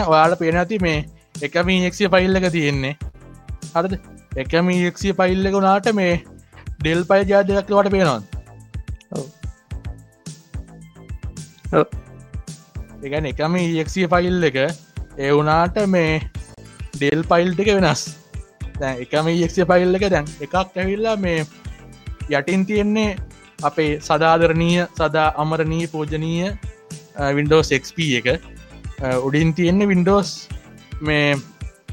[0.07, 0.99] ඔයාල පේන ඇති මේ
[1.43, 2.95] එක මීක්සිය පයිල් එක තියෙන්නේ.
[3.77, 3.95] හරිද?
[4.37, 6.13] එක මීක්සිය පයිල් එක වුණාට මේ
[6.81, 8.21] ඩෙල් පයි ජා දෙයක් වට පේනවා.
[13.03, 16.21] එකන එකම ඒක්සිය ෆයිල් එක ඒ වුනාට මේ
[16.97, 18.03] ඩෙල් පයිල් එක වෙනස්
[18.81, 21.45] දැන් එකම ඒක්සිය පයිල් එක දැන් එකක් ඇවිල්ලා මේ
[22.31, 23.17] යටින් තියෙන්නේ
[23.63, 26.51] අපේ සදාදරණීය සදා අමරණී පෝජනීය
[27.37, 28.29] වින්ඩෝ එක්ප එක.
[29.03, 30.31] අ, උඩින් තියෙන්නේ වින්ඩෝස්
[31.03, 31.37] මේ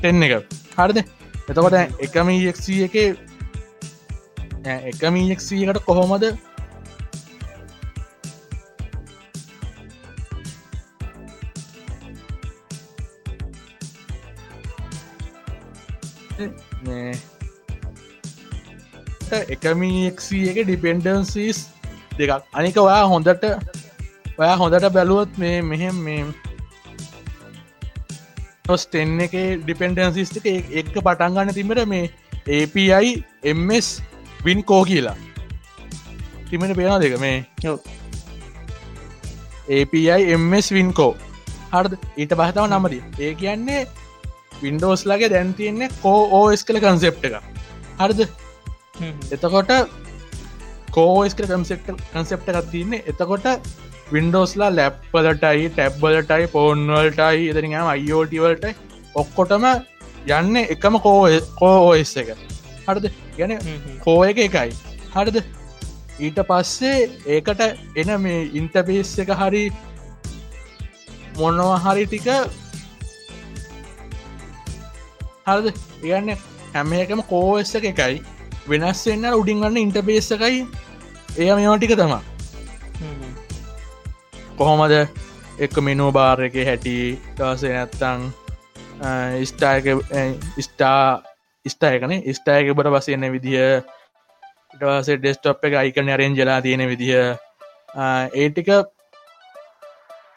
[0.02, 0.34] තෙන්න එක.
[0.78, 1.00] හරිද?
[1.50, 1.74] එතකොට
[2.06, 2.96] එකම එක් එක
[4.92, 6.24] එකම එක්කට කොහොමද
[16.88, 17.12] මේ
[19.54, 21.60] එකමක්ෂ එක ඩිපෙන්ඩන්සිස්
[22.18, 22.32] දෙකක්.
[22.54, 23.46] අනික ඔයා හොඳට
[24.40, 26.24] ඔයා හොඳට බැලුවොත් මේ මෙහෙම මේ
[28.68, 30.48] ටෙන් එක ඩිපෙන්ඩන්සිස් එක
[30.82, 32.06] එක්ක පටන්ගන්න තිමට මේ
[32.58, 33.88] API එම්ස්
[34.46, 35.18] වින් කෝ කියලා.
[36.50, 37.38] තිමට පේන දෙක මේ.
[39.78, 41.14] API එම්ස් වින්කෝ
[41.72, 41.94] හරද?
[42.18, 43.82] ඊට පහතාව නමද ඒ කියන්නේ
[44.62, 47.36] වින්ඩෝස් ලගේ දැන් තියන්නේ කෝ ඕස් කළ කන්සෙප් එක
[48.00, 48.22] හරිද.
[49.36, 49.74] එතකොට
[50.92, 53.04] කෝස් කල කන්සෙප් කන්සෙප්ට එකක් තියන්නේ.
[53.12, 53.48] එතකොට
[54.14, 58.66] වින්ඩෝස්ලා ලැප්පලටයි ටැබ්බලටයි පෝන්වල්ටයි එදරිම අයිෝටවලට
[59.16, 59.66] ඔක්කොටම
[60.38, 62.30] යන්න එකම කෝෝස් එක.
[62.88, 63.12] හරිද?
[63.38, 63.58] ගැන.
[64.06, 64.72] කෝ එක එකයි.
[65.16, 65.44] හරිද?
[66.20, 67.62] ඊට පස්සේ ඒකට
[68.02, 69.66] එන මේ ඉන්ටබේස් එක හරි
[71.38, 72.30] මොනව හරි ටික
[75.48, 75.68] හරිද?
[76.04, 76.34] ඉගන්න
[76.74, 78.18] හැම එකම කෝස් එක එකයි.
[78.68, 80.66] වෙනස් වෙන්න උඩින් ගන්න ඉන්ටබේස් එකයි.
[81.38, 82.22] එය මේවා ටික තමා
[83.00, 83.14] හ්ම්.
[83.14, 83.34] හ්ම්.
[84.58, 84.98] කොහොමද?
[85.60, 86.98] එක මිනෝ බාර එක හැටි
[87.38, 88.28] දස නැත්තං
[89.44, 89.86] ස්ටායක
[90.60, 91.22] ස්ටා
[91.66, 93.82] ස්ටායකන ස්ටායක බට පසයන්න විදිහ
[94.74, 97.12] ටස ඩෙස්ටොප් එක අයිකන අරෙන් ජලා තියෙන විදිහ
[98.36, 98.70] ඒටික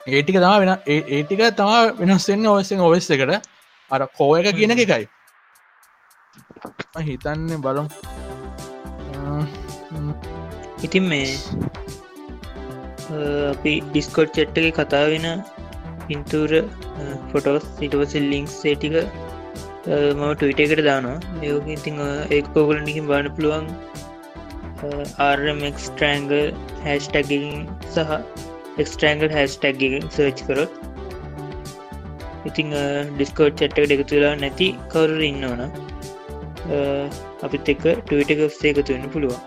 [0.08, 3.49] ඒටික තම වෙන ඒටික තම වෙනස්සෙන්න ඔවස්සෙන් ඔවෙස් එකට
[3.90, 5.04] අර කෝ එක කියන එකයි.
[7.08, 7.88] හිතන්නේ බලම්.
[10.86, 11.26] ඉතින් මේ
[13.10, 13.16] අ,
[13.52, 15.26] අපි ඩිස්කොට් චෙට්ට එක කතා වෙන
[16.06, 16.52] පින්තූර
[17.32, 21.18] ෆොටෝස් සිටවස ලිංක්ස් සේටික මම ටවිට එකට දානවා.
[21.48, 23.66] යෝක ඉතිං ඒ කෝගලනිකින් බාන පුළුවන්.
[25.24, 26.38] ආර්මක්ස්ට්‍රෑන්ගල්
[26.84, 27.48] හැස්ටැගින්
[27.94, 28.12] සහ
[28.82, 30.72] එක්ස්ට්‍රෑන්ගල් හැස්ටැගින් සර්ච් කරොත්
[32.48, 32.68] ඉතිං
[33.14, 35.62] ඩිස්කෝට් චට්ට එකතු වෙලා නැති කවරු ඉන්නවන
[37.44, 39.40] අපිත් එක්ක ටවිට එක සේ එකතු වෙන්න පුළුවන්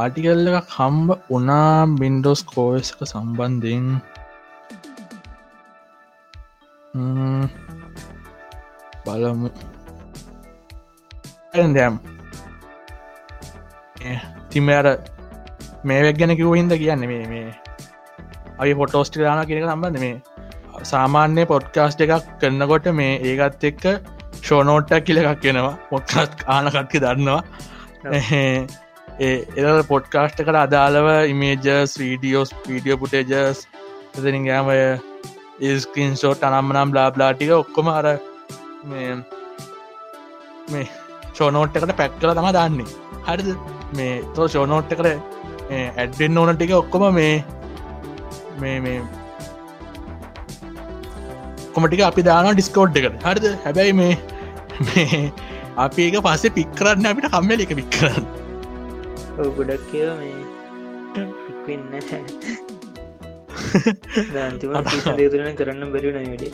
[0.00, 3.86] ආටිකල්ල එක කම්බ උනා බින්ඩෝස් කෝස් එක සම්බන්ධයෙන්
[6.94, 7.44] ම්ම්.
[9.04, 9.48] බලමු
[11.74, 11.94] දැම්
[14.50, 14.86] තිමර
[15.84, 17.48] මේවක් ගැන කිව හිද කියන්න මේ මේ
[18.58, 20.14] අයි පොටෝස්ටි දාන කියනක සම්බන්ධ මේ
[20.84, 23.84] සාමාන්‍ය පොඩ්කාස්ට එකක් කරන්නකොට මේ ඒගත් එක්ක
[24.36, 27.42] ෂෝනෝට්ටක් කියල එකක් කියෙනවා පොට්කාස්ට ආනකත්ක දන්නවා.
[29.20, 33.66] එ පොඩ්කාස්ට කට අදාළව ඉමේජස් වීඩියෝස් වීඩියෝ පුටේජස්
[34.14, 34.78] එතනින් ගෑමය
[35.62, 38.06] ඉස්කින් ෂෝට් අනම්මනම් බ්ලාබ්ලාටික ඔක්කොම අර
[38.84, 39.10] මේ
[40.72, 40.86] මේ
[41.32, 42.88] ෂෝනෝට් එකට පැක් කල තම දන්නේ.
[43.26, 43.50] හරිද?
[43.96, 45.39] මේ තෝ ෂෝනෝට් එකට
[45.70, 47.34] ඇඩ්ඩෙන් ඕන ටික ඔක්කොම මේ
[48.62, 48.98] මේ මේ
[51.74, 53.46] කොමටික අපි දාන ඩිස්කෝඩ් එකට හරිද?
[53.64, 54.14] හැබැයි මේ
[55.84, 58.24] අපි ඒක පස්සේ පික් කරන්න අපිට කම්මල එක පික් කරන්න.
[59.38, 60.38] ඔව ගොඩක් කියව මේ
[61.52, 61.84] ඉක්වෙන්න
[64.34, 64.70] දන්තිම
[65.20, 66.50] දේතුරන කරන්න බැරි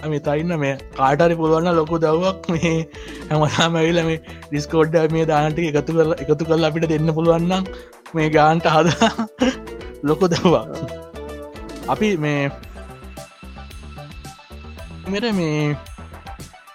[0.00, 2.72] නවිඩේ මේ තයින්න මේ කාටරි පුළුවන්න ලොකු දවක් මේ
[3.28, 7.70] හැමතාම ඇවිල මේ ඩිස්කෝඩ්ඩ මේ දානට එකතු කර එකතු කල් අපිට දෙන්න පුළුවන්නම්
[8.14, 8.88] මේ ගාන්ට හද
[10.10, 10.64] ලොකු දවා
[11.88, 12.50] අපි මේ
[15.08, 15.76] මෙර මේ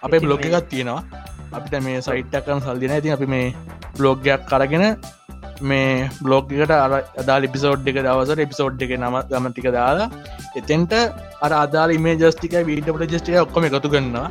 [0.04, 1.25] අපේ බ්ලොග එකත් තියෙනවා.
[1.52, 3.54] අපිට මේ සයිට්ටකන සල්දින ඉතින් අපි මේ
[3.98, 4.86] බ්ලොග්ගයක් කරගෙන
[5.62, 10.10] මේ බ්ලොග්ගකට අර අදා ලිපිසෝඩ් එක දවසර එපිසෝඩ් එක නම ගමටික දාලා
[10.56, 10.94] එතෙන්ට
[11.42, 14.30] අර අදාල මේ ජස්ටික වීඩට ජස්ටික ඔක්කොම එකතු කරන්නවා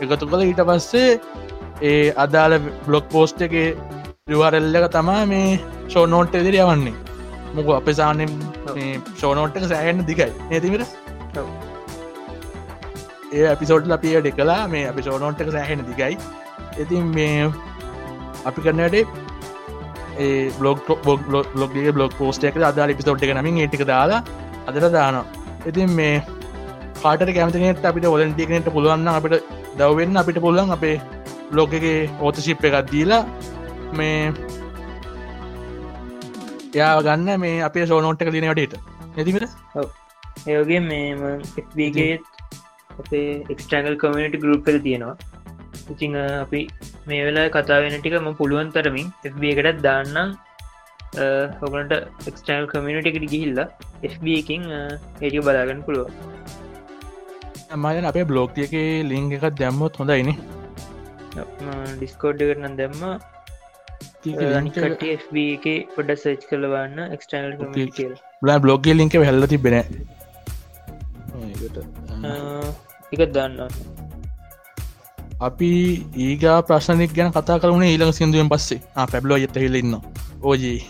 [0.00, 1.20] එකතු කළ ඊට පස්සේ
[1.82, 3.54] ඒ අදාල බ්ලොග් පෝස්ට් එක
[4.30, 6.94] රිවාරල්ලක තමා මේ ෂෝනෝට් එදිර යවන්නේ.
[7.54, 8.30] මොක අප සානෙන්
[9.16, 10.92] ෂෝනෝට් එක සෑහන්න දිකයි නතිමට
[13.32, 16.16] ඒ අපිසෝට් ලපියට එකලා මේ අපි ෂෝනෝට් එක සෑහෙන දිගයි
[16.78, 17.50] ඉතින් මේ
[18.44, 18.96] අපි කරන්නට
[20.58, 20.78] බ්ලොග්
[21.54, 24.22] බ්ලොග්ගේ බ්ලොග් පෝස්ට එක අදා ලිපිසෝට් එක නමින් ඒටික දාලා
[24.66, 25.24] අදර දානවා.
[25.66, 26.22] ඉතින් මේ
[27.02, 29.34] කාට කැමතිනට අපිට ඔලන්ටිකනට පුළුවන්න අපිට
[29.78, 30.96] දවවෙන්න අපිට පුළුවන් අපේ
[31.50, 31.86] බ්ලොග් එක
[32.20, 33.22] ඕතශිප් එකක් දීලා
[33.92, 34.32] මේ
[36.74, 38.74] යා ගන්න මේ අපේ සෝනෝට් එක දිනවටට
[39.16, 39.44] නැතිමට
[40.46, 41.22] ඒගේ මේම
[41.54, 42.14] FBගේ
[42.98, 45.16] අපේ එක්ස්ටගල් කමියටි ගරුප් එක තියෙනවා
[45.92, 46.60] ඉතිං අපි
[47.08, 50.30] මේ වෙලා කතා වෙන ටිකම පුළුවන් තරමින් FB එකටත් දාන්නම්.
[51.60, 51.92] හොගලට
[52.30, 53.68] එක්ස්ටල් කමියනිට එකට ගිහිල්ලා
[54.14, 56.08] FB එකින් ඒටික බලාගන්න පුළුව
[57.84, 58.74] මයන අපේ බ්ලෝග් එක
[59.10, 60.30] ලිංග එකක් දැම්මොත් හොඳයින
[61.98, 63.00] ඩිස්කෝඩ් එකටනම් දැම්ම.
[65.22, 65.64] FB එක
[65.96, 67.48] පොඩ සච් කලවන්න එක්ස්ටල්
[68.42, 69.88] බලා බ්ලොග්ගේ ලින්ක හැල්ල තිබෙන එක.
[73.34, 73.58] දන්න
[75.40, 75.70] අපි
[76.26, 78.80] ඒගා ප්‍රශ්නයක් ගැන කතා කරුණේ ඊළඟ සිදුවෙන් පස්සේ.
[79.12, 79.94] පැබ්ලෝ ඇත හිලඉන්න
[80.42, 80.80] ඕජී.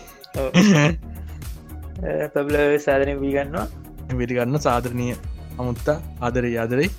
[2.33, 2.55] පැබ්ල
[2.85, 3.67] සාධනය වීගන්නවා
[4.19, 5.15] විරිගන්න සාධරණය
[5.59, 5.97] අමුත්තා.
[6.21, 6.89] ආදර යාදරයි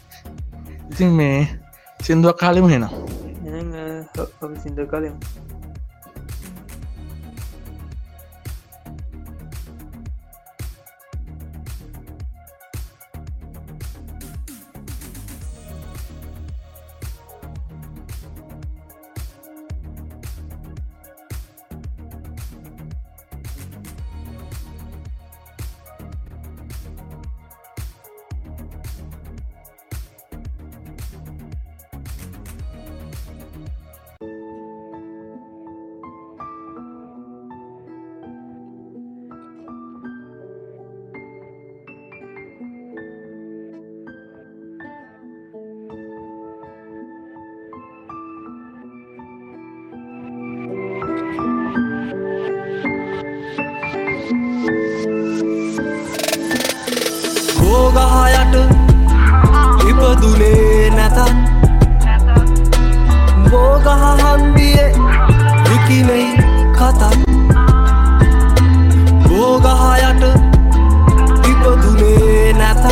[0.90, 1.38] ඉතින් මේ
[2.00, 2.84] සිින්දුවක් කාලෙම හෙන
[4.62, 5.14] සිින්ද කාලෙම
[66.86, 67.02] කතත්
[69.24, 70.22] බෝගහයට
[71.42, 72.84] ඉපදුනේ නැතත්.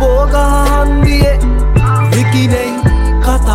[0.00, 1.30] බෝගහන්දිය
[2.10, 2.72] විකිනෙයි
[3.22, 3.48] කතත්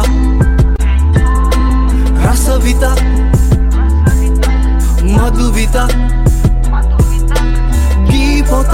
[2.24, 3.00] රසවිතක්
[5.06, 5.92] මදුවිතක්
[8.08, 8.74] ගී පොතක්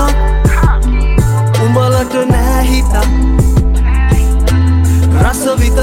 [1.63, 2.95] උඹලට නෑහිතක්
[5.23, 5.79] රසවිත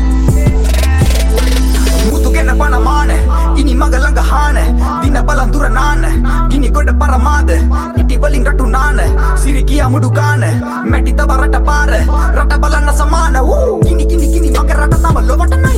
[2.11, 3.11] මුතුගෙන පනමාන
[3.55, 4.57] ඉනි මගලඟ හාන
[5.01, 6.01] දින බලන්දුර නාන
[6.49, 7.49] ගිනි ගොඩ පරමාද
[7.97, 8.99] ඉටිවලින් රටු නාන
[9.35, 10.43] සිරිකිය මුඩු ගාන
[10.85, 11.91] මැටි තව රට පාර
[12.35, 15.73] රට බලන්න සමාන වූ ගිනි ගිනි ගිනි මගේ රට තම ලොවට නය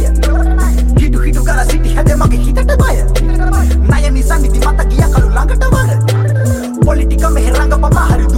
[1.00, 2.98] හිටු හිටු කල සිටි හැද මගේ හිතට බය
[3.92, 5.90] නය නිසා නිති මත ගිය කළු ළඟට වර
[6.86, 8.33] පොලිටික මෙහෙරංග පපා හරි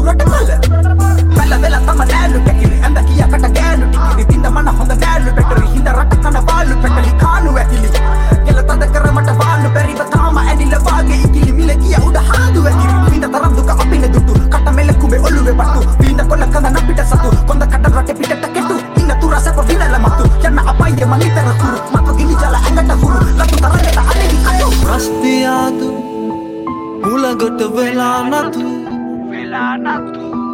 [27.36, 28.62] මුලගොට වෙලා නතු.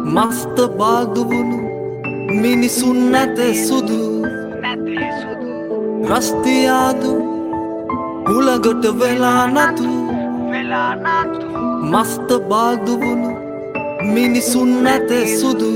[0.04, 1.58] මස්ත බාදුවුණු
[2.42, 3.98] මිනිසුන් නැත සුදු.
[6.10, 7.12] රස්තියාදු
[8.28, 9.86] මුලගොට වෙලා නතු.
[11.92, 13.30] මස්ත බාදුවුණු
[14.14, 15.70] මිනිසුන් නැත සුදු.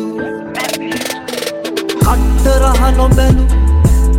[2.00, 3.46] කට්ටරහ නොබැලු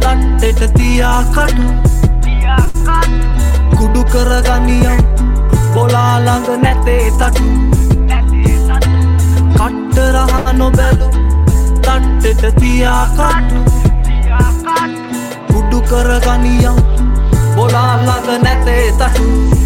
[0.01, 1.67] තට්ටෙට තියා කටු
[3.77, 5.16] කුඩු කරගනියම්
[5.77, 7.45] බොලාළඟ නැතේ තටු
[9.55, 11.09] කට්ටරහ නොබැලු
[11.77, 13.59] තට්ටෙට තියා කටු
[15.49, 16.81] කුඩු කරගනියම්
[17.55, 19.56] බොලාළඟ නැතේ තටු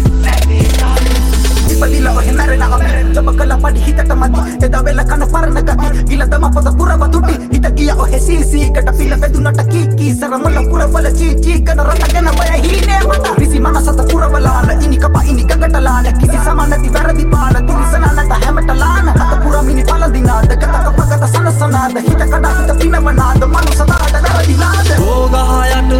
[1.82, 6.22] ඉපදිලා ඔහෙ මැරෙන අපි ලබ කළ පඩි හිතට මදි එදා වෙල කන පරණ ගති ගිල
[6.24, 11.82] දම පොත පුරව තුටි හිත ගිය ඔහෙ සීසීකට පිල වැදුනට කීකී සරමල පුරවල චීචී කන
[11.86, 17.26] රට ගැන බය හීනේ මට රිසි මනසත පුරවලාල ඉනි කප ඉනි ගගටලාල කිසි සමනති වැරදි
[17.34, 24.94] පාල තිරිසනනට හැමටලාන හත පුරමිනි පලදිනාද ගතක පගත සනසනාද හිත කඩා හිත පිනවනාද මනුසදාට වැරදිලාද
[25.02, 25.92] බෝගහයට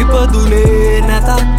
[0.00, 1.55] ඉපදුනේ නැතත්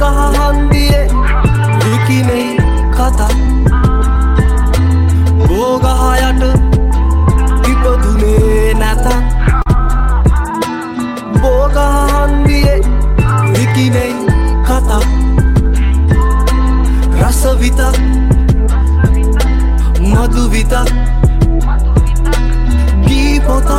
[0.00, 1.08] බෝගහ හන්දියේ
[1.82, 2.56] විකිනෙයි
[2.90, 3.28] කතා.
[5.48, 6.42] බෝගහයට
[7.70, 9.06] ඉපදුනේ නැතත්
[11.42, 12.78] බෝගහන්දියේ
[13.54, 14.14] විකිනෙයි
[14.64, 15.02] කතා.
[17.20, 18.00] රසවිතක්
[20.02, 20.88] මදු විතක්
[23.06, 23.70] ගී පොතක්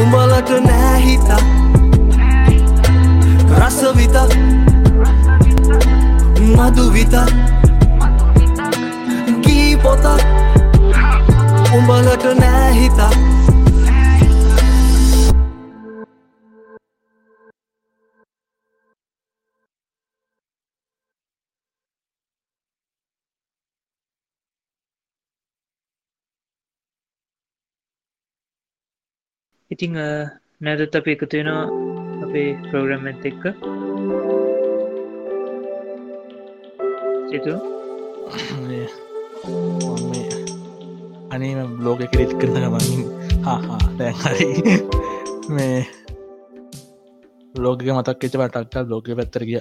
[0.00, 1.42] උඹලට නෑහිතා
[3.58, 4.45] රසවිතක්
[6.56, 7.30] මදු විතක්
[9.44, 10.22] ගී පොතක්
[11.76, 13.12] උඹලට නෑහිතා
[29.70, 29.92] ඉතිං
[30.64, 31.64] නැදත් අප එකතු වෙනවා
[32.24, 33.42] අපේ ප්‍රෝග්‍රම් ඇත් එක්ක.
[37.30, 37.54] සිතු
[41.34, 42.86] අනේම බ්ලෝග කෙරෙත් කරන ගමන්
[43.46, 44.48] හා දැන් හරි.
[45.56, 45.80] මේ
[47.64, 49.60] ලෝක මතක් එච පටක්කල් ලෝක පැත්තර ගිය.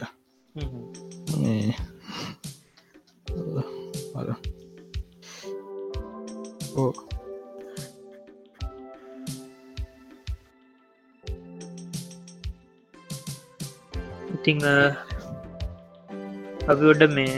[6.75, 6.91] ඕ
[14.35, 14.59] ඉතිං
[16.71, 17.35] අපි ඔඩ මේ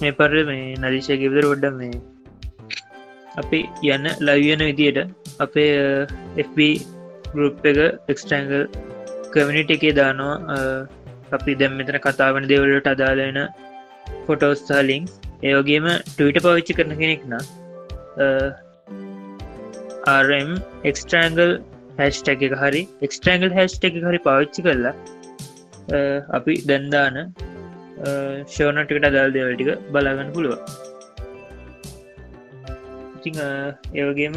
[0.00, 2.00] මේ පර මේ නරිෂයගෙවිදර ඔඩ්ඩ මේ
[3.42, 5.00] අපි යන්න ලවියන විදියට
[5.40, 5.70] අපේ
[6.44, 6.68] FB
[7.32, 7.80] ගරුප් එක
[8.12, 8.64] එක්ස්ටංගල්
[9.32, 10.34] කමිනිට එකේ දානවා.
[11.32, 13.38] අපි දැම් මෙතන කතාවන දෙවලට අදාලෙන
[14.26, 15.08] ෆොටෝස්ථා ලිින්ක්
[15.42, 17.34] ඒවගේම ටවිට පවිච්චි කරන කෙනෙක් න
[20.14, 20.50] RM
[20.90, 21.52] එක්ස්ට්‍රංගල්
[21.98, 24.94] හැස්ටැක එක හරි එක්ස්ට්‍රංගල් හැස්ට එක හරි පාවිච්චි කරලා
[26.38, 27.18] අපි දැන්දාන
[28.46, 30.54] ෂෝනටිකට අදාල් දෙවල්ටික බලාගන්න පුළුව
[33.18, 33.36] ඉතිං
[33.94, 34.36] ඒවගේම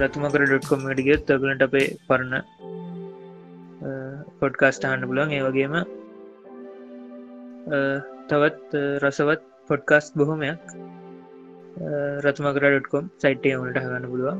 [0.00, 2.34] රතුමකර ඩොට්කොමට ගියත් තබලට අපේ පරණ
[4.40, 5.76] පොඩ්කාස්ට අහන්න පුලන් ඒවගේම
[8.30, 10.76] තවත් රසවත් පොඩ්කාස්ට බොහොමයක්
[12.24, 14.38] රතුමකර.කොම් සයිට්ය වලට හගන්න පුළුවන්.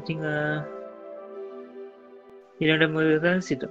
[0.00, 0.24] ඉතිං
[2.60, 3.68] ඉලට මුදකන් සිතු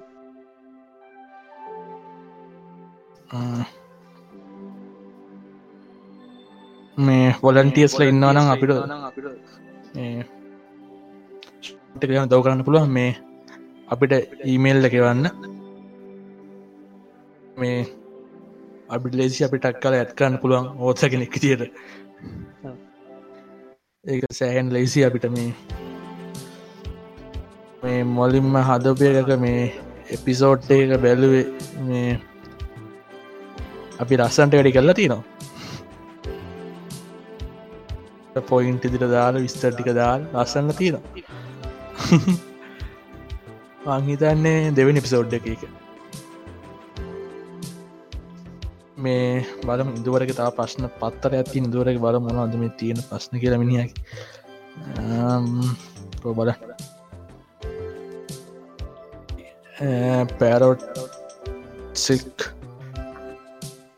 [6.98, 8.72] මේ වොලන්ටියස්ල ඉන්නවනම් අපිට
[12.02, 12.90] ගන දව කරන්න පුළුවන්.
[12.90, 13.12] මේ
[13.88, 14.14] අපිට
[14.46, 15.26] ඊමේල් එකවන්න
[17.58, 17.78] මේ
[18.90, 21.64] අපිට ලේසි අපි ටක් කල ඇත් කරන්න පුළුවන් ඕත්ස කෙනෙක් තියට
[24.06, 25.52] ඒක සෑහන් ලේසි අපිට මේ
[27.84, 29.62] මේ මොලින්ම හදපයක මේ
[30.10, 31.46] එපිසෝට් එක බැලුවේ
[31.84, 32.10] මේ
[34.04, 35.24] අපි රස්සන්ට වැඩි කරලා තියනවා.
[38.50, 41.04] පොයින්ට ඉදිර දාල විස්තර්ටික දාල් අසන්න තියෙනවා.
[43.88, 45.62] මංහිතන්නේ දෙවනි පිසෝඩ් එක එක.
[48.98, 53.56] මේ බලම ඉදුවරක තා ප්‍රශ්න පත්තර ඇති ඉදුවරක බල මොන අද මේ තියෙන ප්‍රශ්න කියල
[53.64, 53.96] මිනිියකි
[56.40, 56.52] බල
[60.40, 60.82] Parrot
[62.06, 62.48] Sec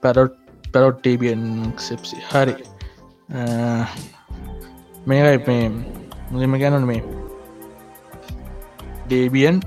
[0.04, 0.36] Parrot
[0.74, 1.44] Parrot Debian
[1.86, 2.56] සෙප්සි හරි.
[5.08, 5.66] මේකයි මේ
[6.32, 7.02] මුලිම ගැනන මේ.
[9.08, 9.58] ඩේබියන්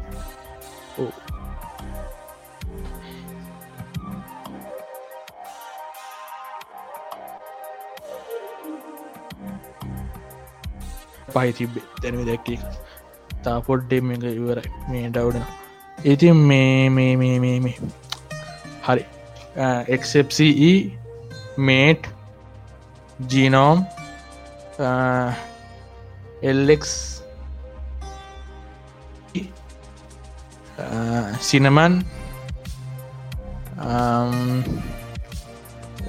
[11.34, 11.84] පහි තිබ්බේ.
[12.02, 12.58] තැනව දැක්කේ.
[13.44, 14.68] තාපොඩ්ඩේ එක ඉවරයි.
[14.90, 15.46] මේ ඩව්ඩන
[16.12, 17.76] ඉතින් මේ මේ මේ මේ මේ.
[18.86, 19.04] හරි.
[19.54, 20.48] එක්සෙප්සE
[21.58, 22.08] මේට්
[23.28, 23.84] ජීනෝම්
[26.42, 26.84] එල්ලෙක්
[31.40, 32.00] සිනමන්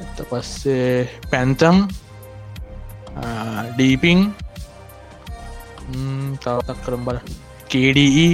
[0.02, 1.78] එත පස්සේ පැන්තම්
[3.76, 4.20] ඩීපිං
[6.40, 7.20] තවතක් කරම් බල
[7.68, 8.30] KDE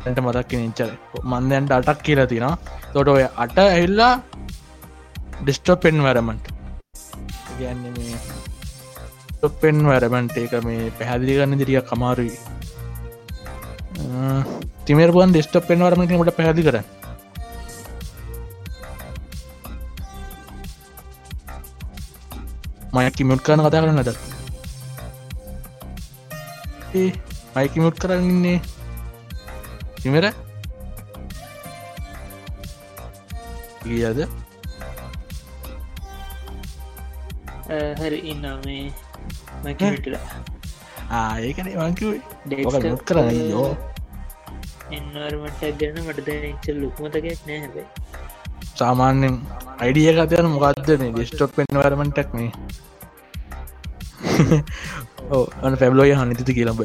[0.00, 0.90] ඇට මතක් නිච්චර
[1.24, 2.54] මන්දයන්ට අටක් කියලා තිනවා
[2.92, 4.12] තොට ඔය අට ඇල්ලා
[5.40, 6.46] ඩිස්ටොප් පෙන් වැරමට
[7.58, 12.34] ගැන්න මේ පෙන් වැරමන්ට එක මේ පැහැදිලි ගන්න දිරිය කමාරුයි
[14.84, 16.78] තිමරපුන් ඩෙස්ටප් පෙන් වරමටට පැහැදි කර
[22.94, 24.12] මයකි මුට් කරන කතා කරන්නද
[26.94, 27.08] ඒ
[27.54, 28.58] මයිකි මුට් කරන්නන්නේ
[30.00, 30.26] තිමර
[33.82, 34.20] ගියද
[37.98, 38.84] හරි ඉන්න මේ
[39.64, 40.22] මැකටලා
[41.12, 42.20] ආඒකන වංකිවේ
[42.64, 43.68] මුත් uh, කරන්න යෝ
[44.90, 47.84] එන්නවරමට ගැන මට දැච්ච ලුක්මතකයක් නෑ හැබයි
[48.74, 49.36] සාමාන්‍යෙන්
[49.78, 52.50] අයිඩිය කතයන මොකක්ද මේ ඩිස්ටොප් පෙන්වරමටක් මේ
[55.30, 56.80] ඕ අන පැබ්ලෝය හනිතිති කියලබ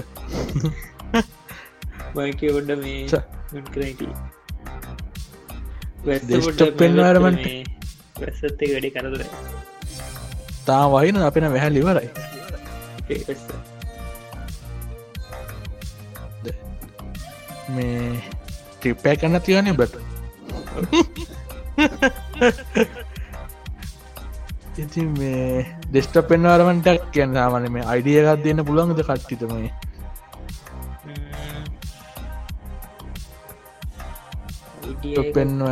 [2.17, 3.01] මයික ඔොඩ මේ
[6.87, 7.39] environment.
[8.21, 9.21] වැස්සත්තේ වැඩි කරදර
[10.67, 12.09] තා වහින අපෙන වැහැල් ඉවරයි.
[17.75, 17.99] මේ
[18.79, 19.95] ටිප්පෑ කන්න තියනේ බට
[24.83, 29.69] ඉති මේ ඩෙස්ට පෙන්වාරමටක් කියන්න සාමන මේ අයිඩිය එකක් දෙන්න පුළන්ගද කට්ටිතමයි
[35.35, 35.69] පෙන්ව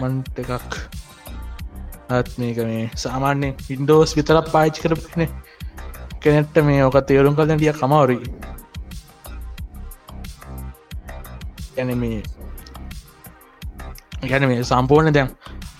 [0.00, 0.72] මන්ට එකක්.
[2.10, 5.22] අත් මේක මේ සාමාන්‍ය ඉන්ඩෝස් විතරක් පාච්චි කරපන
[6.22, 8.16] කෙනෙට්ට මේ ඕක තේරුම් කලන ටිය කමවරි
[11.76, 12.22] ගැන මේ
[14.30, 15.30] ගැන මේ සම්පූර්ණ දැන්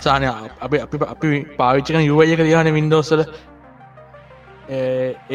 [0.01, 3.25] සානය අප අපි අපි පාවිච්චිකන යුවයක දයන වින්ඩෝසල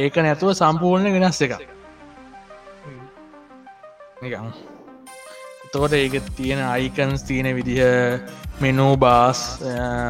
[0.04, 1.54] ඒක නැතුව සම්පූර්ණ වෙනස් එක
[4.24, 4.50] නිකම්
[5.68, 7.84] එතකොට ඒක තියෙන අයිකන්ස් තියෙන විදිහ
[8.62, 9.60] මෙනූ බාස්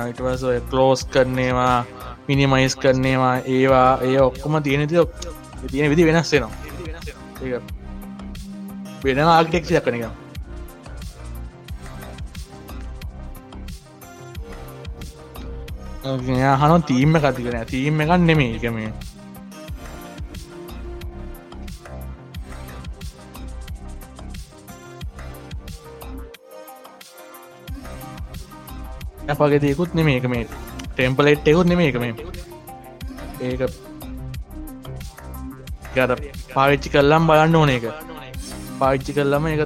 [0.10, 1.86] ඉටවස කලෝස් කරනේවා
[2.28, 4.96] මිනිමයිස් කරනේවා ඒවා ඒ ඔක්කොම තියෙනති
[5.72, 6.52] තියෙන විදි වෙනස් වෙනවා.
[9.04, 10.06] වෙන ආර්ටෙක්ෂ යකනක
[16.62, 18.78] හන තීම්ම කතිකන තීම්ම එකක් නෙමේ එකම
[29.34, 30.46] අපගේ දෙකුත් නෙම එක මේ
[30.96, 32.14] ටෙම්පලෙට් එකුත් නෙම එක මේ.
[33.48, 33.62] ඒක
[35.96, 36.12] ගර
[36.54, 37.86] පාවිච්චි කල්ලම් බලන්න ඕන එක
[38.80, 39.62] පාවිච්චි කල්ලම එක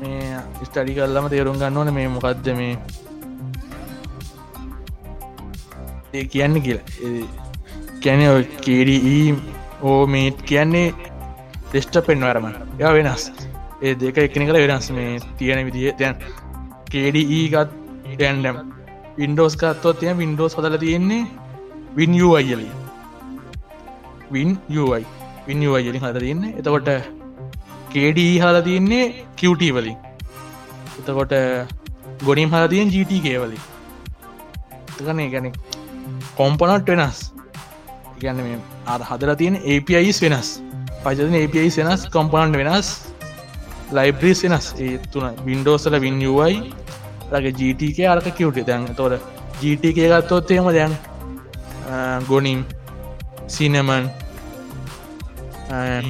[0.00, 2.76] මේ ස්ටඩි කල්ලම තේරුම් ගන්න ඕන මේ මොකක්ද මේ
[6.18, 6.84] ඒ කියන්න කියලා.
[8.02, 8.20] කැන
[8.66, 9.26] කේඩී
[9.88, 10.94] ඕ මේට් කියන්නේ
[11.72, 12.46] දෙස්ට පෙන් වරම
[12.82, 13.24] ය වෙනස්.
[13.84, 15.92] ඒ දෙක එකනි කළ වෙනස් මේ තියෙන විදිහ.
[15.98, 16.14] තැන්
[16.92, 17.70] කේඩී ගත්
[18.14, 18.58] ටැන්ඩම්
[19.18, 21.24] වින්ඩෝස් කත්තොත් තිය වින්ඩෝස් හදල තියෙන්නේ
[21.98, 22.68] වින් අයිලි
[24.34, 25.04] වින් යයි
[25.46, 26.42] වින් අයිලි හද තියන්න.
[26.58, 26.88] එතකොට
[27.92, 29.04] කේඩ හල තියන්නේ
[29.36, 29.96] කිව්ට වලින්.
[31.00, 31.34] එතකොට
[32.26, 33.58] ගොනිම් හල තියෙන් ජීට කේවලි
[34.98, 35.46] ගන ගැන
[36.36, 37.18] කොම්පනට් වෙනස්.
[38.22, 40.48] ගැන මේ අ හදල තියෙන APIස් වෙනස්.
[41.04, 42.88] පජන APIස් වෙනස් කොම්පනන්් වෙනස්
[43.92, 44.66] ලයිබ්‍රීස් වෙනස්.
[44.78, 46.74] ඒ තුන වින්ඩෝසල වින් යයි
[47.32, 48.66] ලගේ ජීටක අරක කිව්ට.
[48.68, 49.12] දැන් තොර
[49.62, 50.92] ජීටක ගත්තොත් එම දැන්
[52.28, 52.60] ගොනිම්
[53.46, 54.10] සිනමන්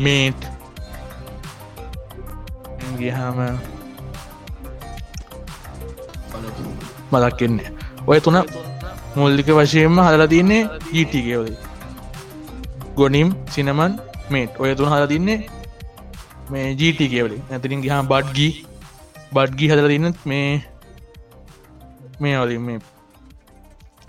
[0.04, 0.40] මේට්
[2.98, 3.38] ගහම
[7.12, 7.70] මදක්කෙන්නේ
[8.06, 8.38] ඔය තුන
[9.16, 10.62] මුල්ලික වශයෙන්ම හදලා තින්නේ
[10.92, 11.54] ඊටිකවද
[12.98, 13.98] ගොනිම් සිනමන්
[14.30, 15.40] මේට් ඔය තුන හල තින්නේ
[16.50, 18.52] මේ ජීටි කියවලි ඇතිරින් ගහා බඩ්ගී
[19.34, 20.48] බඩ්ගී හදල තින්නත් මේ
[22.24, 22.78] මේ වලින් මේ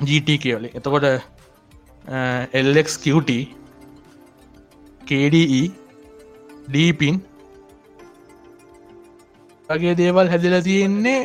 [0.01, 0.69] GT කියවලි.
[0.73, 1.05] එතකොට
[2.53, 2.99] එල්ලෙක්ට
[5.01, 5.63] KDE
[6.67, 7.17] ඩීපින්
[9.69, 11.19] වගේ දේවල් හැදිල තියෙන්නේ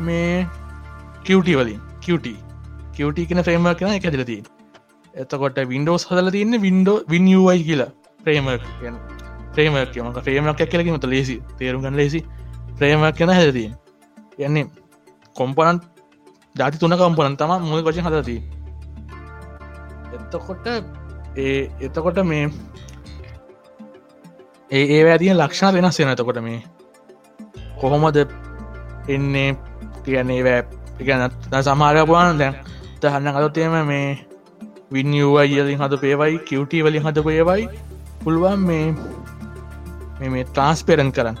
[0.00, 0.46] මේ
[1.24, 1.80] කිවටි වලින්.
[2.00, 2.34] කිවටි
[2.94, 4.44] කිවටි කෙන ෆ්‍රේම කෙන එක හැදිල තින්
[5.14, 8.64] එතකොට වින්ඩෝස් හදල තියන්න වින්ඩෝ විනියයි කියලා ප්‍රේමක්
[9.54, 12.20] ප්‍රේමක් මක ්‍රේමක් කියලකි මත ලේසි තේරුගන්න ලේසි
[12.78, 13.74] ප්‍රේමක් කෙන හැදතින්
[14.38, 14.66] යන්නේ
[15.36, 15.78] කොම්පනන්්
[16.56, 18.36] ජාති තුන කම්පනන් තම මුල වචන හදති
[20.12, 20.66] එතකොට
[21.36, 22.50] ඒ එතකොට මේ
[24.70, 26.62] ඒ ඒ ඇතිය ලක්ෂණ වෙනස් වෙන එතකොට මේ.
[27.80, 28.16] කොහොමද
[29.08, 29.56] එන්නේ?
[30.04, 30.64] කියන්නේ වැෑ
[31.00, 32.54] ගැන සමාරපුවාන දැන්
[33.00, 34.08] තහන්න කතොත්තේම මේ
[34.92, 37.68] විනිියවයිලින් හද පේවයි කිවටි වලින් හද පේවයි
[38.24, 41.38] පුළුවන් මේ මේ ට්‍රන්ස්පෙරන් කරන්න.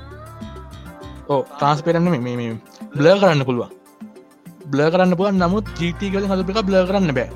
[1.28, 2.50] ඕ ට්‍රන්ස්පේරන්න මේ
[2.94, 3.79] බ්ල කරන්න පුළුවන්
[4.72, 7.28] බ්ල කරන්න පුුවන් නමුත් ජීට කල හදප එක බ්ල කරන්න බෑ.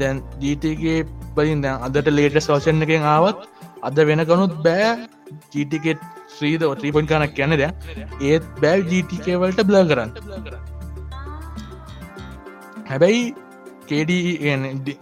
[0.00, 0.98] දැන් ජීටගේ
[1.36, 3.48] බලින් දැන් අදට ලේට සෝෂන් එකෙන් ආවත්
[3.88, 4.92] අද වෙනකනුත් බෑ
[5.54, 6.04] ජීටිකෙට්
[6.36, 7.70] ශ්‍රීද ත්‍රීපොන් කනක් කියන්න දැ
[8.30, 10.10] ඒත් බෑ ජීටිකවලට බ්ල කරන්න.
[12.90, 13.22] හැබැයි
[13.90, 14.12] කේඩ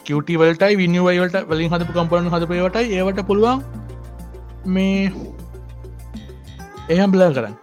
[0.09, 3.65] කටවලටයි විනිවයිවලට වලින් හදපු කම්පන හදපේවට ඒවට පුළුවන්
[4.77, 5.13] මේ
[6.97, 7.57] එහම් බ්ල කරන්න.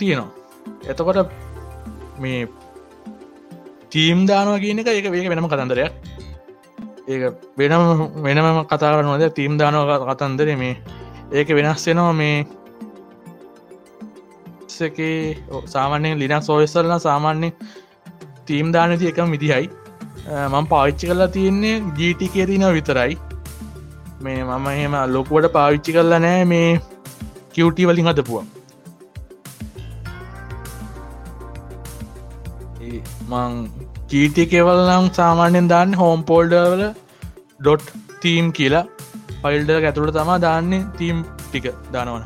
[0.00, 0.35] තියෙනවා.
[0.90, 1.30] එතකොට
[2.22, 2.48] මේ
[3.92, 5.92] තීම් දානවා කියන එක ඒක වේක වෙනම කතන්දරයක්.
[7.08, 7.22] ඒක
[7.60, 7.82] වෙනම
[8.26, 10.76] වෙනම කතාරනවද තීම් දානව කතන්දර මේ
[11.32, 12.46] ඒක වෙනස් වෙනවා මේ
[14.86, 15.16] එකේ
[15.74, 17.50] සාමාන්‍යෙන් ලිනක් සෝයස්සල්ල සාමාන්‍ය
[18.48, 19.70] තීම් දානති එකම විදිහයි.
[20.52, 23.14] මං පාවිච්චි කරලා තියෙන්නේ ජීටි කියතින විතරයි.
[24.24, 26.68] මේ මම එහෙම ලොකුවට පාවිච්චි කරලා නෑ මේ
[27.54, 28.55] කිවටි වලින් හදපුුවන්
[33.32, 33.54] මං
[34.12, 36.82] ජීටි කෙවල් නම් සාමාන්‍යෙන් දාන්න හෝම් පෝල්ඩවල
[37.60, 37.86] ඩොට්
[38.22, 38.84] තීම් කියලා.
[39.42, 42.24] පයිල්ඩ ඇතුළ තමා දාන්නේ තීම් ටික දානවන.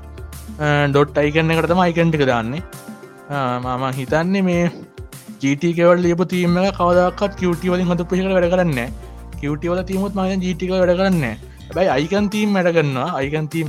[0.93, 2.63] ඩොට් අයිකන්න එකට තම අයිකන් ටික දාන්නේ.
[3.65, 4.65] මම හිතන්නේ මේ
[5.43, 8.81] ජීට කෙවල් ලියප තීම කවදක්ත් කිවටි වලින් හඳ පිහික වැඩ කරන්න
[9.41, 11.25] කිවටි වල තීමුත් මග ජීටික වැඩ කරන්න
[11.77, 13.69] බැයි අයිකන් තීම් වැඩ කරන්නවා අයිකන් තීම්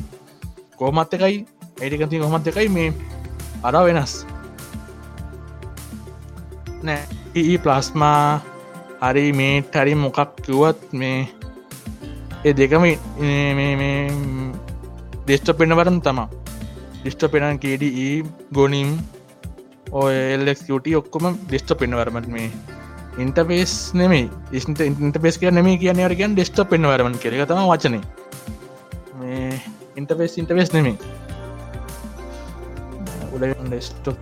[0.80, 1.36] කෝමත් එකයි?
[1.84, 2.90] ඒටිකති කොමත් එකයි මේ
[3.68, 4.14] අර වෙනස්.
[6.88, 7.02] නෑ.
[7.40, 8.42] ඊ ප්ලස්මා
[9.02, 11.20] හරි මේට හරි මොකක් කිවත් මේ
[12.44, 12.84] ඒ දෙකම
[15.28, 16.28] දෙස්ට පෙනවරම් තමා.
[17.02, 18.24] ඩිස්ට පෙනන් කේඩ ඒ
[18.58, 18.90] ගොනිම්
[20.02, 20.70] ඔයල්ලෙක්ට
[21.00, 22.52] ඔක්කොම ඩිස්ට පෙන්වරමට මේ
[23.24, 24.28] ඉන්ටපේස් නෙමේ
[24.58, 27.96] ඉස්ට ඉන්ටපේස් කිය නෙම කියන රගෙන් ඩෙස්ට පෙන්වරමන් කෙරෙ තම වචන.
[29.20, 29.62] මේ
[30.00, 30.98] ඉන්ටපේස් ඉන්ටපේස් නෙමේ
[33.34, 34.20] උඩ ඩෙස්ටොප්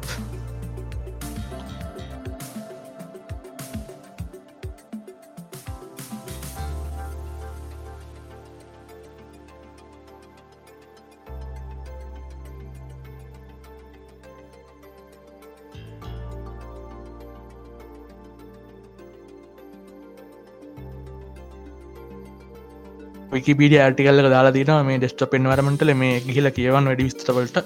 [23.31, 27.57] විකිපිඩ ආටිකල්ල දාලා දින මේ ඩෙස්ට පෙන්වරමටල මේ ගිහිල කියවන් වැඩි විස්තරවලට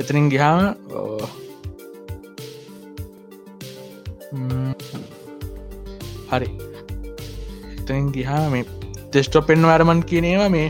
[0.00, 0.60] එතනින් ගිහාම
[6.32, 6.48] හරි.
[7.78, 10.68] එතනින් ගිහා මේ ටෙස්ටෝ පෙන්වරමන් කියනේවා මේ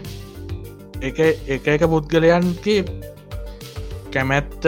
[1.09, 1.19] එක
[1.49, 2.81] එක එක පුද්ගලයන්ගේ
[4.15, 4.63] කැමැත්ත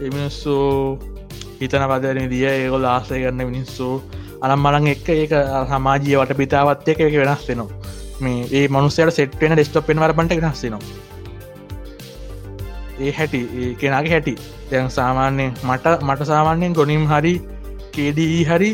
[0.00, 0.54] එමිනිස්සු
[1.60, 3.88] හිතන පදරන දිය ඒගොල් ආසය කරන්න මිනිස්සු
[4.44, 5.32] අනම් මලන් එක් ඒක
[5.70, 7.70] සමාජිය වට පිතාවත් එක එක වෙනස් වෙනවා.
[8.22, 10.82] මේ ඒ මනුස්සයට සෙට්වෙන ඩෙස්ටප් පෙන් වරපට වෙනස්සෙනවා
[13.00, 13.40] ඒ හැටි
[13.80, 14.34] කෙනගේ හැටි.
[14.70, 17.34] දැන් සාමාන්‍යයෙන් මට මට සාමාන්‍යයෙන් ගොනිම් හරි
[17.94, 18.70] කේඩී හරි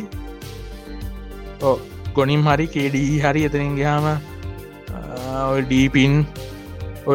[2.15, 4.07] ගොනිම් හරි කේඩී හරි එතනින් ගහම
[5.63, 6.15] ඩීපින්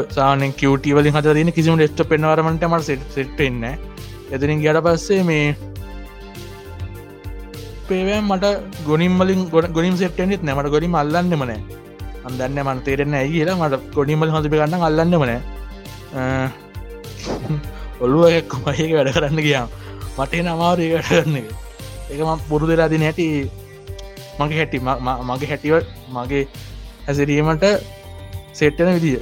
[0.09, 3.63] සාන කිවටවල හත දන කිසිම ෙස්ට පෙන්වරමට මට සෙට් සෙට්ෙන්න
[4.31, 5.55] එතනින් ගට පස්සේ මේ
[7.89, 8.45] පේවම් මට
[8.87, 11.51] ගොනිම්මලින් ගොඩ ගොනිම් සෙට්ටෙනෙත් නෑමට ගොඩිම අල්ලන්න මන
[12.27, 13.57] අන්දන්න මන් තේරෙන්න ඇයි කියලා.
[13.61, 15.31] මට ගොඩිමල් හොඳ ගන්න අල්ලන්න මන
[18.03, 19.69] ඔල්ලුව එක්කොමඒක වැඩ කරන්න ගියාම්.
[20.17, 21.47] මටේ නමාරය වැඩ කරන්න එක.
[22.27, 23.25] ම පුරු දෙරාදි නැටි
[24.39, 24.77] මගේ හැටි
[25.29, 25.75] මගේ හැටිව
[26.15, 26.43] මගේ
[27.07, 27.65] ඇසිරීමට
[28.59, 29.19] සෙට්ටන විදිිය.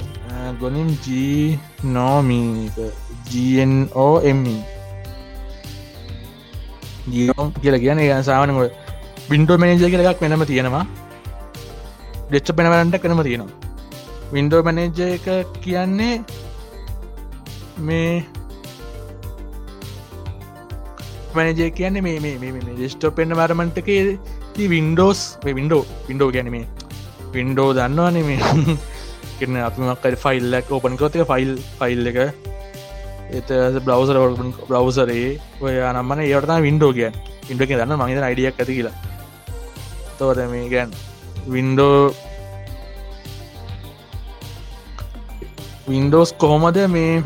[0.61, 1.59] ගොනිම් ජී
[1.95, 2.77] නෝමීක
[3.31, 4.61] ජෝඑම්මී
[7.11, 7.99] ජීෝම් කියල කියන
[8.29, 8.73] සාමනකොට
[9.29, 10.85] බින්ඩෝ මනජ කියල එකක් වෙනම තියෙනවා.
[12.29, 13.51] ඩෙච්ච පෙනවරන්ට කනම තියෙනවා.
[14.33, 15.27] වින්ඩෝ මනේජ එක
[15.63, 16.15] කියන්නේ
[17.87, 18.25] මේ
[21.35, 24.01] මනජය කියන්නේ මේ මේ ඩෙස්ටෝ පෙන්න්න වරමන්ටකේ
[24.73, 25.21] වින්ඩෝස්
[25.59, 26.65] වින්ඩෝ වින්ඩෝ ගැනීමේ
[27.35, 28.41] වින්ඩෝ දන්නවාන මේ.
[29.37, 32.19] කරන අපමක්කට ෆයිල්ලක් ඕපන් කොතික ෆයිල් ෆයිල් එක
[33.33, 33.49] එත
[33.85, 34.17] බ්ලවසර
[34.69, 35.29] බ්‍රවසරේ
[35.61, 37.09] ඔය නම්මන ඒවටතා වින්ඩෝ කිය
[37.51, 38.95] ඉන්ඩක දන්න මහිත අයිඩියක් ඇති කියලා.
[40.19, 40.89] තෝද මේ ගැන්
[41.47, 41.97] වින්ඩෝ
[45.87, 47.23] වින්ඩෝස් කොහොමද මේ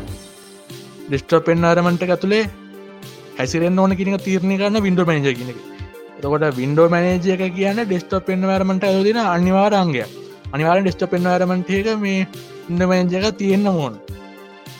[1.08, 2.44] ඩිස්ට පෙන් අරමන්ට ඇතුළේ
[3.38, 5.58] හැසිරෙන් ඕන කිනක තීරණය කරන්න වින්ඩෝ මනජ කියනක
[6.16, 10.04] එතකොට වින්ඩෝ මනජය එක කියන්න ඩෙස්ට පෙන් වරමට ඇතින අනිවාරංගය
[10.54, 12.26] අනිවාර ඩෙස්ට පෙන් වරමට එක මේ
[12.70, 13.94] ඉන්ඩ මනජක තියෙන්න්න ඕන්.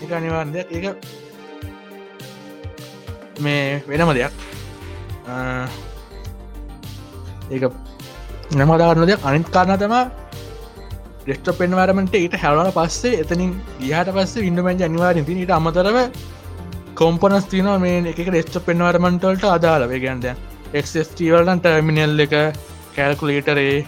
[0.03, 0.85] එක අනිවාර්දයක් එක
[3.41, 4.33] මේ වෙනම දෙයක්.
[7.51, 7.65] ඒක
[8.55, 9.21] නමදාරන දෙයක්.
[9.25, 9.95] අනිත් කාරණ තම
[11.25, 15.99] ඩෙස්ට පෙන්වාරමට ඊට හැලන පස්සේ එතනින් ගහට පස්සේ ඉන්ඩමෙන්ජ අනිවාරෙන් ඊට අමතරව
[17.01, 20.25] කොම්පනස් තින මේ එක ඩෙස්ට පෙන්වාරමන්ටල්ට අදාලව ගැන්ද
[20.73, 22.35] එක්ස්ටවලන් ටර්මිනල් එක
[22.97, 23.85] කැල්කුලේටරේ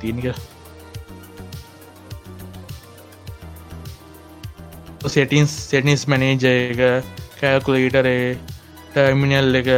[0.00, 0.49] තියනික
[5.08, 6.80] සෙටින්ස් සෙටින්ස් මනේජ එක
[7.40, 8.36] කැල්කුලේටරේ
[8.92, 9.68] ටර්මිනල් එක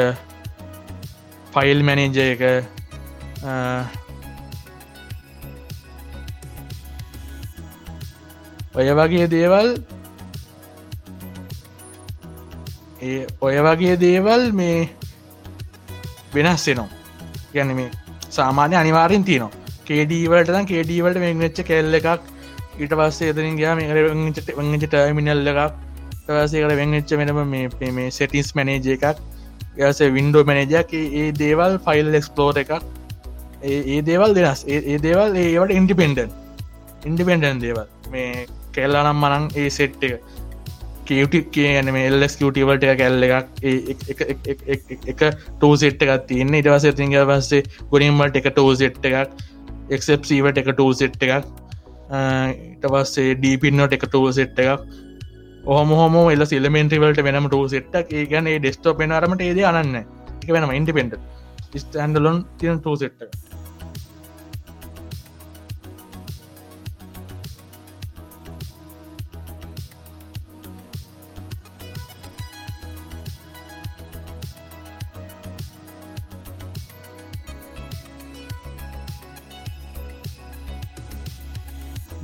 [1.54, 2.42] ෆයිල් මැනේජ එක
[8.74, 9.68] ඔය වගේ දේවල්
[13.02, 14.88] ඒ ඔය වගේ දේවල් මේ
[16.34, 16.88] වෙනස් වෙනවා.
[17.54, 17.90] ගැන මේ
[18.30, 19.50] සාමාන්‍ය අනිවාරෙන් තියනවා.
[19.86, 22.31] කේඩීවලට කේඩීවලට මේ වෙච්ච කෙල්ල එකක්
[22.80, 25.74] ඊට පස්සේ එතරින් ගයා මේට වංච ටර්මිනල් එකක්.
[26.26, 29.20] තවසේකට වෙංච්ච වෙනම මේ මේ සෙටිස් මැනේජ එකක්.
[29.78, 32.72] යස වින්ඩෝ මැනේජයක් ඒ දේවල් ෆයිල් එක්ස්පලෝර එකක්.
[33.62, 36.30] ඒ දේවල් දෙනස් ඒ දේවල් ඒවට ඉන්ඩිපෙන්ඩන්
[37.10, 37.86] ඉන්ඩිපෙන්ඩන් දේවල්.
[38.10, 40.20] මේ කෙල්ලනම් මනං ඒ සෙට් එක.
[41.06, 43.48] කියට කියන එල්ස් කටවලට එක කැල්ල එකක්.
[45.12, 45.22] එක
[45.58, 46.54] ටෝ සෙට් එකක් තියන්න.
[46.60, 49.34] ඉටවස තිංග පස්සේ ගොඩින්මට එක ටෝ සෙට් එකක්.
[49.90, 51.50] එක්සප්සීවට එක ටෝ සෙට් එකක්.
[52.12, 54.82] ඉට පස්සේ ඩීපින්නට එක ටෝ සෙට් එකක්.
[55.66, 60.72] ඔහම හොම එල සිල්මෙන්ට්‍රිවලට වෙනම ටෝ සෙට්ක් ඒ ගැන ඩෙස්ටෝ පෙනරමට ඒද අන්න එක වෙනම
[60.78, 61.14] ඉන්ඩිපෙන්ට
[61.74, 63.51] ස්ටන්ඩලොන් තියන ටෝ සෙට්ට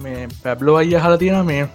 [0.09, 1.69] මේ පැබ්ලෝ අය හල තියෙන මේ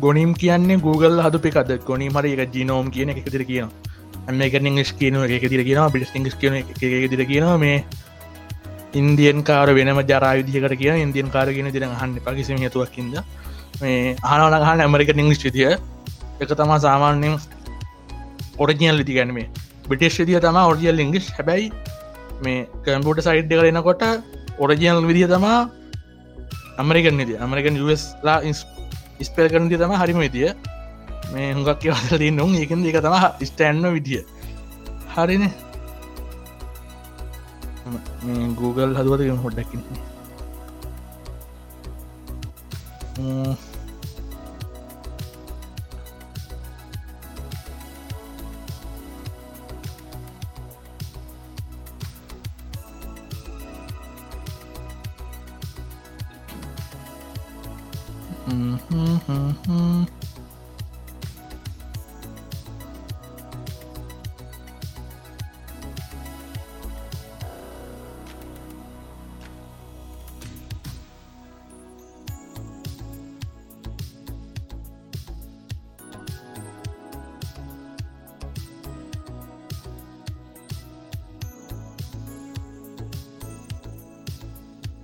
[0.00, 3.68] ගොනිම් කියන්නේ Google හදු පිකද ගොනි මර එක ජිනෝම් කියන එක තිර කියන
[4.32, 6.70] මේක ඉංගස් කියන එක තිර කියන පිට ඉංගස් කියන එක
[7.10, 7.84] තිර කියන මේ
[8.94, 13.16] ඉන්දියන් කාර වෙනම ජරාවිදිකට කියන ඉන්දියන් කාර කියන තිර හන්ඩ පකිසිම හතුවක්කින්ද
[13.80, 15.70] මේ හනවනහන් ඇමරික ඉංගස් විතිය
[16.40, 17.36] එක තමා සාමාන්‍යෙන්
[18.58, 19.48] ඔරජියල් ලිති ගැනීමේ
[19.88, 21.68] බිටේශදිය තම ඔරියල් ඉංගිස් හැබැයි
[22.44, 24.02] මේ කම්පුට සයිඩ් කරනකොට
[24.58, 25.58] ඔරජියල් විදිිය තමා
[26.80, 27.76] අමරිකන් නිති අමරිකන්
[28.26, 28.38] ලා
[29.22, 30.50] ඉස්පෙල් කරනති තම හරිම විදිිය.
[31.32, 33.16] මේ හුඟක් කියවතල දී නොම් ඒකද එක තම
[33.50, 34.22] ස්ටෑන්ම විදිිය.
[35.16, 35.44] හරින.
[38.60, 39.38] Google හදුවතගෙන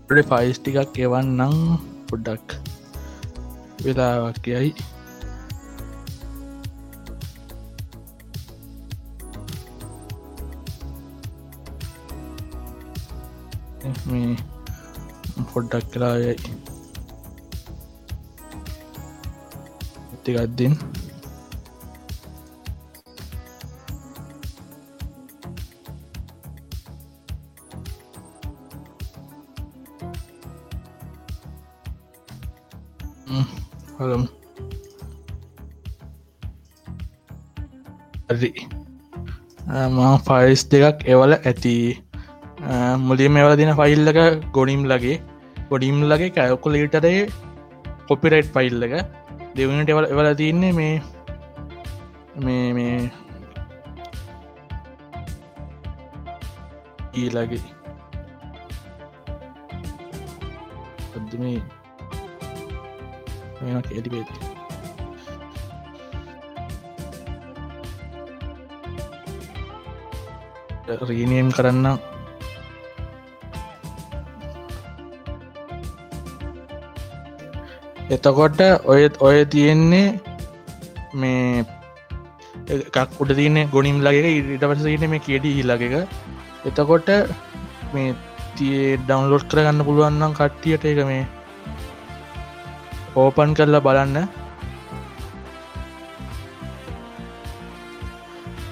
[0.08, 1.56] හොඩ්ඩක්කින් ෆයිස් ටිකක් එවන්නම්
[2.08, 2.65] පොඩ්ඩක්
[3.84, 4.70] වෙලාවක් කියයි
[14.08, 14.36] මේ
[15.50, 16.34] පොඩ්ඩක් කලායයි
[20.16, 20.74] ටිකක්දින්
[34.06, 34.24] හලම්
[38.30, 38.50] හරි.
[39.94, 41.76] මං ෆයිස් දෙකක් එවල ඇති.
[43.08, 44.20] මුලින් එවල දින ෆයිල්ලක
[44.58, 45.18] ගොඩිම් ලගේ.
[45.70, 47.20] ගොඩිම් ලගේ කැල්කුලීටරේ
[48.08, 48.92] කොපිරයිට් ෆයිල්ලක
[49.56, 50.96] දෙවනට එවල එවල තින්නේ මේ
[52.44, 52.98] මේ මේ
[57.22, 57.62] ඊලගේ
[61.16, 61.58] අද මේ
[63.66, 64.56] මේක එඩිබේති
[71.08, 71.98] රීනියම් කරන්න.
[78.08, 80.20] එතකොට ඔයත් ඔය තියෙන්නේ
[81.14, 81.64] මේ
[82.68, 85.82] එකක් උඩ තියන්න ගොනිම් ලගේ ඉට පසට මේ කියඩ හිලක
[86.64, 87.10] එතකොට
[87.92, 88.14] මේ
[88.56, 91.26] තිය ඩවන්ලෝඩ් කරගන්න පුළුවන්නම් කට්ටියට එක මේ
[93.16, 94.28] ඕපන් කරලා බලන්න.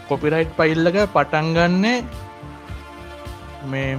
[0.08, 1.98] කොපිරයිට් පයිල්ලක පටන්ගන්නේ
[3.70, 3.92] මේ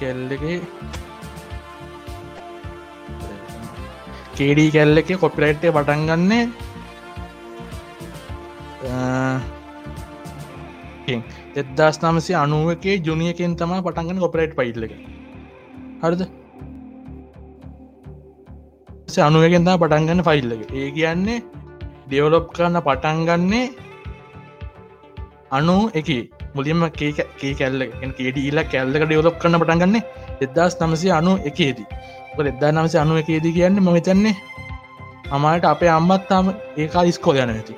[0.00, 0.58] කෙල්ලගේ
[4.36, 6.44] කේඩී කැල්ල එක කොපිරයිට්ය පටන් ගන්නේ
[11.56, 14.92] එදදාස් නමසේ අනුවකේ ජුනියකෙන් තම පටන්ගන්න කොපරයිට් පයිල්ල එක.
[16.02, 16.22] හරිද?
[19.28, 21.38] අනුවගෙන් තම පටන්ගන්න ෆයිල්ලක ඒ කියන්නේ
[22.08, 23.66] ඩෙවලොප් කරන්න පටන්ගන්නේ
[25.50, 26.10] අනු එක.
[26.54, 27.82] මුලින්ම කේ කැල්ල
[28.18, 30.02] කේඩ ඊලා කැල්ලක ඩෙවලොප් කරන්න පටන්ගන්නේ
[30.40, 31.88] එදදාස් නමසේ අනු එකේදී.
[32.38, 34.34] එදදා නමස අනුව එකේදී කියන්න මහිතන්නේ
[35.30, 36.46] අමාට අපේ අම්මත්තාම
[36.76, 37.74] ඒකා ඉස්කෝ යන ඇති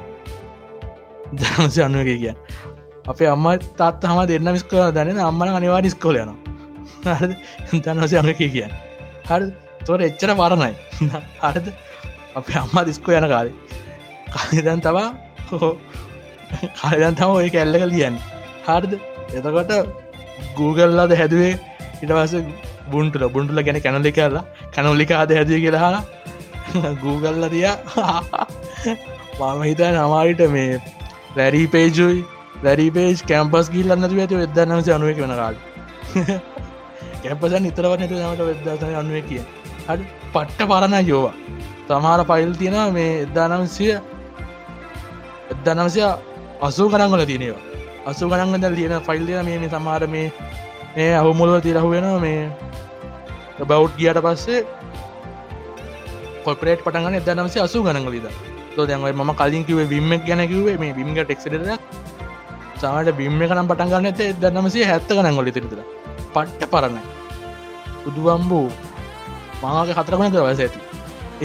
[1.33, 2.39] දනස අනුව එක කියන්න.
[3.05, 3.47] අපේ අම්ම
[3.77, 6.33] තාත් හම දෙන්න විස්කල දැන අම්මන අනිවා ඩිස්කොල යන
[7.05, 8.73] තන්නවස අම කිය කියන්න.
[9.29, 9.47] හරි
[9.87, 10.73] තොර එච්චර පරණයි
[11.43, 11.67] හරිද?
[12.37, 13.53] අපේ අම්මා දිස්කෝ යන කාරි
[14.35, 15.09] කාදන් තවා
[15.51, 15.73] හෝ
[16.81, 18.19] කාදන් තම ඔය කැල්ලක ලියන්න
[18.67, 18.93] හරිද?
[19.31, 19.73] එතකොට
[20.57, 21.55] ගූගල්ලාද හැදුවේ
[22.03, 22.35] ඉටවස
[22.93, 24.45] බුන්ටුල බුන්ටුල ගැන කැනලි කරලා
[24.75, 27.77] කැනොල්ලිකාද හැදිය කියලාහලා ගූගල්ල තියා.
[29.41, 30.71] මම හිත නමාරිට මේ
[31.37, 32.23] වැරී පේජුයි
[32.63, 35.57] වැරිපේජ් කැම්පස් ගිල්ලන්නතු ඇති වෙදන්නම අනුව වන කාල්.
[37.23, 39.43] කැම්පසන් ඉතරවන්න නට වෙදසන අනුව කිය
[39.87, 41.35] හරි පට්ට පරණ යෝවා.
[41.89, 43.93] තමාර පයිල් තියෙන මේ එද්දානම්සිය
[45.51, 46.01] එද්දානම්සය
[46.61, 47.73] අසූ කරංගල තියෙනවා.
[48.05, 50.33] අසු ගනන්ගද තියෙන ෆයිල්ලිය මේ සමාර මේ
[50.95, 52.51] මේ අහුමුළුව තිරහු වෙන මේ
[53.65, 54.67] බෞ් ගියට පස්සේ
[56.45, 58.27] කොපරේට පටගන්න එදනම්සේ අසු ගනගලීද
[58.75, 61.55] තෝ දැන්වයි ම කලින් කිවේ විම්මක් ගැනකිවේ මේ විම්ග ටෙක්සිට
[62.83, 65.83] සාට බිම්ම කනම් පටන්ගන්න ඇත දන්නමසේ හැත්ත කනංගොල තිරිතර
[66.35, 67.03] පට්ට පරණයි
[68.09, 68.67] උදුවම්බූ.
[69.63, 70.81] මාක හතරමන දවස ඇති.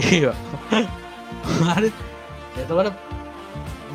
[0.00, 0.32] ඒ
[1.76, 1.90] හරි.
[2.62, 2.96] එතවට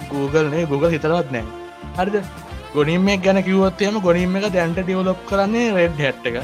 [0.09, 1.45] Googleනේ Google හිතරවත් නෑ.
[1.97, 2.17] හරිද?
[2.75, 6.37] ගොනිම ගැන කිවත්තයම ගොනිම එක දැන්ට ඩියවලොප් කරන්නේ රෙඩ් හැට් එක.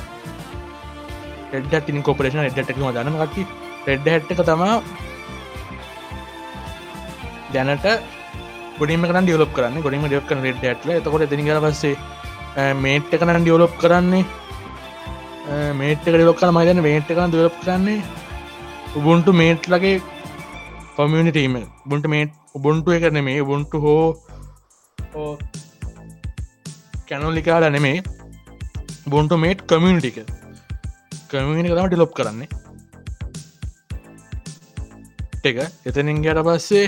[1.57, 3.45] එඩ ටින් කොපරේෂන එඩ්ටම දනමකි
[3.87, 4.75] රෙඩ් හැට් එක තමා
[7.53, 7.87] දැනට
[8.79, 9.81] ගොඩිම කන ඩියලොප් කරන්න.
[9.85, 11.95] ගොඩිම ඩියොක් කන රෙඩ් ඇටල එතකොට දෙනිගර පස්සේ
[12.85, 14.23] මේට් කන ඩියලොප් කරන්නේ
[15.81, 17.99] මේට ඩියලොක් කන මයිදන මේට් කන දලොප් කරන්නේ
[18.99, 19.95] උබුන්ටු මේට් ලගේ
[20.97, 21.55] කොමියනිටීම
[21.89, 24.05] බුන්ට මේට් උබුන්ටුව කරන මේ උබුන්ටු හෝ
[27.09, 27.97] කැනොලිකාල නෙමේ
[29.11, 30.17] බොන්ට මේට් කමියනිටික
[31.29, 32.49] කමියනි කරම ඩිලොප් කරන්නේ.
[35.49, 35.57] එක.
[35.87, 36.85] එතනින් ගැට පස්සේ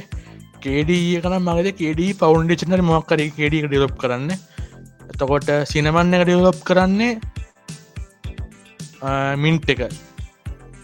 [0.65, 1.67] කේඩී කන මගද?
[1.81, 4.29] කේඩී පවන්්ඩේචනර මොක්කර කේඩික ඩිලොප් කරන්න.
[5.11, 7.13] එතකොට සිනමන්න එක ඩිලොප් කරන්නේ
[9.43, 9.81] මින්ට් එක.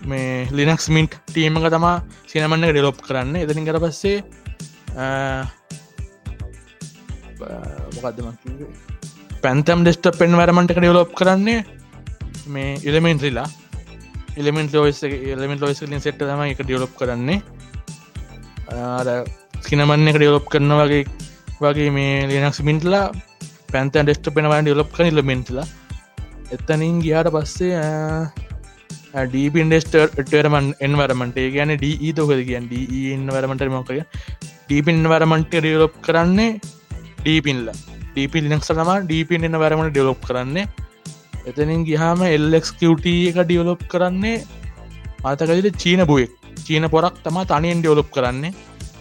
[0.10, 1.96] මේ ලිනක්ස් මින්ට් ටීමක තමා
[2.32, 3.34] සිනමන්න ඩිලොප් කරන්න.
[3.44, 4.18] එදනින් කර පස්සේ
[7.96, 8.28] මොකක්දම
[9.44, 11.60] පැන්තම් ඩෙස්ට පෙන් වැරමට එක ඩියලොප් කරන්නේ
[12.54, 13.46] මේ ඉලමෙන්ට්‍රිලා
[14.42, 17.40] එලිමෙන්ට ලෝස් එලිමෙන්ට ලෝස් ලින් සෙට් තම එක ඩියලොප් කරන්නේ.
[19.66, 21.04] සිනමන්න එක ඩියලොප් කරන වගේ
[21.62, 23.04] වගේ මේ ලිනක්ස් මින්ටලා
[23.74, 25.68] පැන්තන් ඩෙස්ට පෙනවා ඩියලොප් කන ඉලමෙන්ටලා
[26.52, 27.82] එත්තනින් ගියාට පස්සේ
[29.26, 34.02] ඩීපින්ඩෙස්ටර්මන් එන්වරමට ගැන ඩී තෝකද කියන් ඩන්න වරමට මොකය
[34.66, 36.52] ඩීපින් වරමන්ට ඩියලොප් කරන්නේ
[37.22, 37.70] ඩීපින්ල
[38.10, 40.64] ඩීපි ලිනක්ස තම ඩීපින් එන්න වැරමට ඩියලොප් කරන්නේ.
[41.50, 44.38] එතනින් ගිහාම එල්ලක්ට එක ඩියලොප් කරන්නේ
[45.24, 46.32] අතකදිට චීන බුවෙක්
[46.66, 48.54] චීන පොරක් තම තනියෙන් ඩියලොප් කරන්නේ.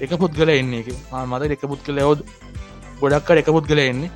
[0.04, 0.80] එක පුද්ගල එන්නේ.
[0.82, 0.88] එක
[1.30, 2.20] මත එක පුද්ගල යෝද
[3.00, 4.10] ගොඩක්ක එක පුද්ගල එන්නේ.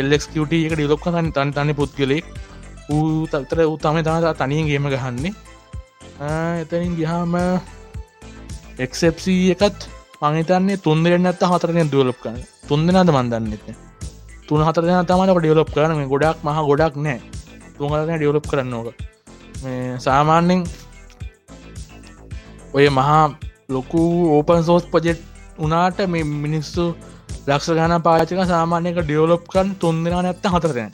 [0.00, 2.24] එල්ලක්ට එක ඩියලොප් කරන්න තන් තනි පුද්ගලෙක්
[2.94, 5.34] ඌ තතර උත්තම තම තනියෙන් ගේම ගහන්නේ.
[6.62, 7.34] එතනින් ගිහාම
[8.84, 9.88] එක්සප්C එකත්
[10.22, 13.76] මහිතන්නේ තුන්දෙන් ඇත්ත හතරෙන් දුවලප් කරන තුන් දෙනාද මන්දන්නෙත්න
[14.48, 17.20] තුන් හතර දෙන තමට ඩියලොප් කරන ගොඩක් මහ ගොඩක් නෑ.
[17.78, 18.88] තුහරන ඩියලොප් කරන්න ඕක.
[20.04, 20.60] සාමාන්‍යෙන්
[22.76, 23.22] ඔය මහා
[23.68, 24.00] ලොකු
[24.30, 25.20] ඕපන් සෝස් පජෙට්
[25.58, 26.84] උනාට මේ මිනිස්සු
[27.46, 30.90] ලක්ෂ ගන පාචක සාමාන්‍යක ඩියවලොප්කන් තුන් දෙෙන නැත්ත හතරෙන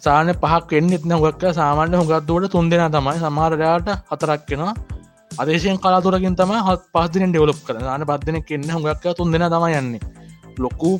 [0.00, 3.16] සාන පහක් එන්න එත්න ගොක්ක සාමාන්‍ය හොගත්දුවට තුන් දෙෙන තමයි.
[3.20, 4.74] සමහරයාට හතරක්කෙනවා
[5.38, 10.00] අදේශයෙන් කලාතුරකින් තම හත් පහදින ඩෙවලොප් කර න පදනෙක් එන්න හොගක්ක තුන් දෙෙන තම යන්නේ.
[10.58, 10.92] ලොකු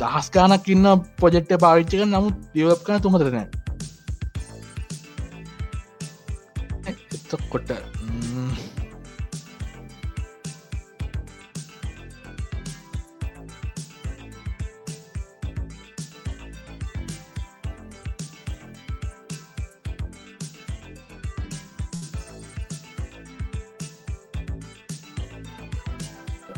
[0.00, 0.86] දහස්කානක් ඉන්න
[1.20, 3.48] පොජෙට්ට පාවිච්චක නමුත් දියලප් කන තුමතරනෑ
[6.88, 7.70] එතකොට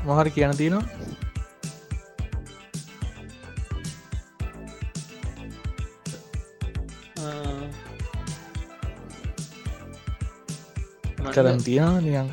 [0.05, 0.87] මොහර කියන තියෙනවා?
[11.33, 12.29] කරම් තියෙනවා නියන්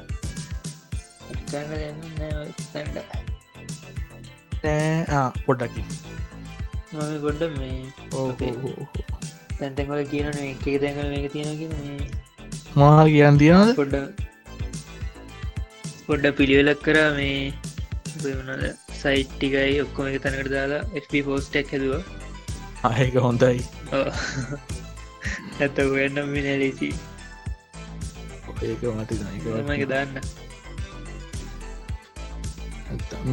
[4.63, 5.83] නෑ පොඩ්ඩකි
[6.93, 7.75] මම ගොඩ මේ
[9.59, 11.51] තැන්තැන්වල කියන එක තැන්ගල එක තියෙන
[12.75, 14.27] මහල් කියන් තියෙන පොඩ්ඩ
[16.09, 17.53] පොඩ්ඩ පිළිවෙලක් කර මේ
[18.21, 18.69] බනද
[19.01, 22.01] සයිට් ටිකයි ඔක්කොම එක තැනකට දාලා FP පෝස්ටක් හැදවා.
[22.89, 23.57] අයක හොඳයි.
[25.63, 26.89] ඇත වෙන්නම් මිනලීසි
[28.69, 29.11] ඒක මට
[29.67, 30.17] මගේ දාන්න.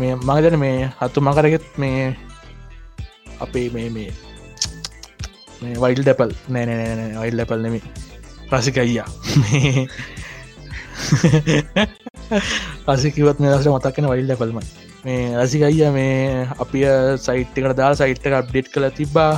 [0.01, 2.03] මේ මගදන මේ හත්තු මකරගෙත් මේ
[3.41, 4.11] අපේ මේ මේ
[5.63, 7.81] මේ වයිල් ඩැපල් නෑනෑන වයිල් ඩැපල් නෙමි
[8.53, 9.09] රසික අයියා
[12.89, 14.59] රසිකිවත් මේ දසට මතක්කෙන වයිල් ඩැපල්ම
[15.05, 16.81] මේ රසික අයිය මේ අපි
[17.27, 19.33] සයිට්කට දා සයිට්ක අප්ඩේට් කළ තිබ්බා.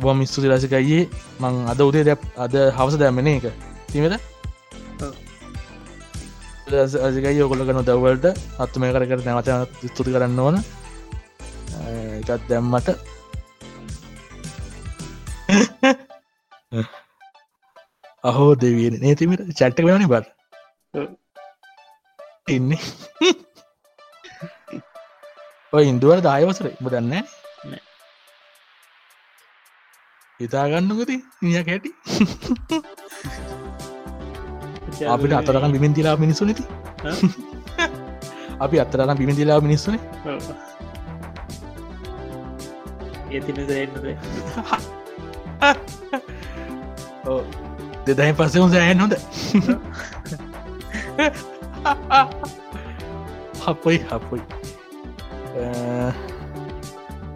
[0.00, 1.02] බොම ස්තුති රසිකයේ
[1.40, 3.46] මං අද උදේ දැ අද හවස දැම්මන එක
[3.92, 4.14] තිමද
[7.06, 8.26] අසිකයි ඔකොල කන දවල්ට
[8.58, 9.48] අත්තු මේ කර කර නැවත
[9.90, 10.56] ස්තුති කරන්න ඕන.
[12.20, 12.88] එකත් දැම්මට
[18.28, 20.26] අහෝ දෙවිය නේතිමට චැට්ට වෙනනි බත්
[22.56, 22.82] ඉන්නේ.
[25.76, 27.14] ඔය ඉන්දුවට දායවසර උඹ දන්න
[30.40, 31.90] හිතාගන්නකති නිය කැටි.
[35.14, 36.64] අපිට අතරකම් බිමින්තිලා මිනිස්සු නති.
[38.60, 40.00] අපි අත්තරනම් බිමිදිලා මිනිස්සුනේ
[48.08, 49.14] ඇතින දන්නද දෙදයි පස්සෙම සෑන් හොඳ
[53.64, 54.42] හපොයි හපොයි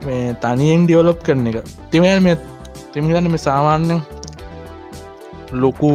[0.07, 1.59] මේ තනියෙන් ඩියවලොප් කරන එක
[1.91, 2.37] තිමල් මේ
[2.93, 4.01] තිමිගන්න මේ සාමාන්‍යෙන්
[5.55, 5.91] ලොකු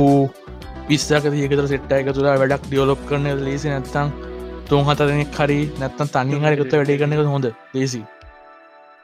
[0.88, 4.08] පිස්සක ඒකතර සෙට්ට එක තුලා වැඩක් ඩියවලොප් කරන ලේසි නැත්තං
[4.70, 8.02] තුන් හතරනෙක් හරි නැත්තන් තනි හරිකත වැඩේ කරන එක හොඳ ලේසි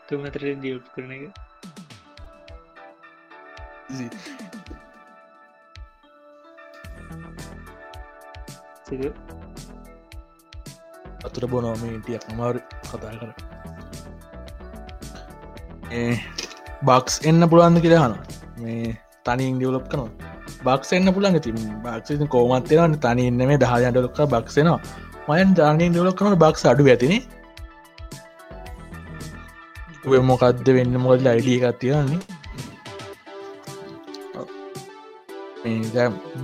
[0.08, 1.24] තුන් අතර දියුට් කරන එක
[8.92, 9.04] සික
[11.26, 13.30] අතුර බොනෝමටියක් අමාර කතා කර
[16.84, 18.14] බක්ස් එන්න පුළුවන්ද කියලා හන
[18.60, 18.92] මේ
[19.26, 20.32] තනින් ඩියවලප් කනවා
[20.66, 21.52] බක්ස එන්න පුළන් ති
[21.84, 24.80] බක්ෂ කෝමත්තරවන්න තනි ඉන්න මේ දහයන්ට ලොක්ක බක්සනවා
[25.30, 27.14] මයන් ජානයෙන් ඩියලොක් කනට බක්ස අඩු ඇතින
[30.26, 32.22] මොකක්ද වෙන්න මොකද අයිඩිය එකත් තියන්නේ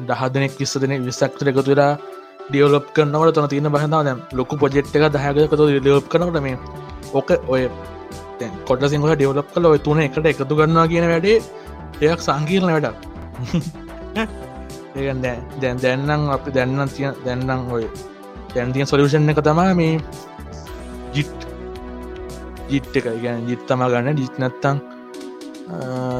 [0.08, 1.74] දහ දෙනෙක් විස්ස දෙනෙක් විස්සක්තර එකතු
[2.48, 6.58] වෙලා ඩියවලොප් කරනවට තන තියන බහතාව දැම් ලොකු පොජෙට් එක දහයකතු ඩියලොප් කනට මේ
[7.14, 7.70] ඕක ඔය
[8.66, 11.42] කොට සිංහ ඩියවලොප් කල ඔය තුන එකට එකතු ගන්නවා කියන වැඩේ
[12.02, 12.98] එයක් සංකීරණ වැඩක්.
[14.98, 15.22] ඒගන්
[15.62, 17.84] දැන් දැන්නම් අපි දැන්නම් තිය දැන්නම් ඔය
[18.56, 20.00] දැන්තිය සොලිෂන් එක තමා මේ
[21.14, 21.48] ජිට්
[22.70, 23.06] ජිට් එක.
[23.24, 24.18] ගැන ජිත් තම ගන්න.
[24.18, 24.78] ජිත් නැත්තං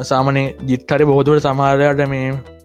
[0.02, 2.57] සාමනය ජිත්හරි බොහෝදුවට සමාරයට මේ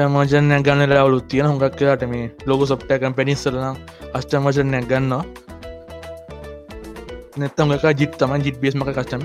[0.00, 3.76] මජන ගන්න ලවලු තියෙන හොඟක් කියලාට මේ ලොක සොප්ටකම් පැනිස්සලනම්
[4.16, 5.24] අෂ්ටමචනයක් ගන්නවා
[7.38, 9.22] නැත්තම් එක ජිත් තම ජිත් බේස්මක කස්ටම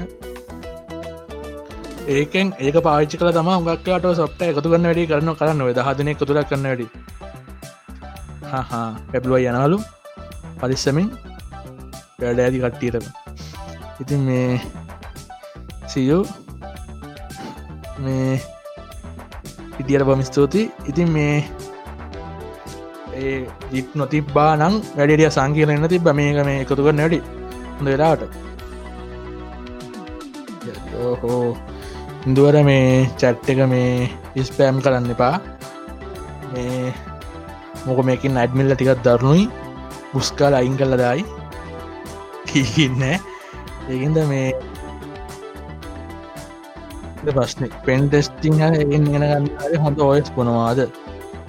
[2.10, 6.70] ඒකෙන් ඒක පාච්චි කල තම ගක්කට සොප්ට එකතු කන්න වැඩි කරන්න කරන්න දහදන එකතුර කන්න
[6.70, 6.88] වැඩි.
[8.52, 9.80] හා පැබලුව යනලු
[10.60, 11.10] පරිස්සමින්
[12.22, 13.06] වැඩ ඇති කට්ටියටම
[14.02, 14.62] ඉතින් මේ
[15.88, 16.20] සියු
[18.00, 18.40] මේ
[19.80, 21.36] ඉටියට බම ස්තුති ඉතින් මේ
[23.20, 23.40] ඒ
[23.74, 27.20] ජිත් නොතිබ්බා නම් වැඩිය සංකීල එන්න තිබ මේක මේ එකතු කරන්න වැඩි
[27.76, 28.24] හොඳ වෙලාට
[31.00, 31.44] ඕහෝ
[32.28, 35.36] ඉදුවර මේ චැට් එක මේ ඉස්පෑම් කරන්න එපා.
[36.52, 36.94] මේ
[37.86, 39.46] මොක මේකින් අඩ්මිල්ල ටිකත් දරුණුයි.
[40.14, 41.24] බුස්කාල අයින් කල්ල දායි.
[42.48, 44.48] කීන්න ඒකද මේ
[47.22, 47.64] ප්‍රශ්න.
[47.86, 50.80] පෙන් ටෙස්ටිං එගෙන් ගෙන ගන්න හොඳ ඔයස් පොනවාද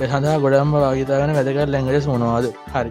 [0.01, 2.47] සඳහා ගොඩම්ම වාගතාගන වැදකර ලැංගලෙස් මොනවාද?
[2.75, 2.91] හරි.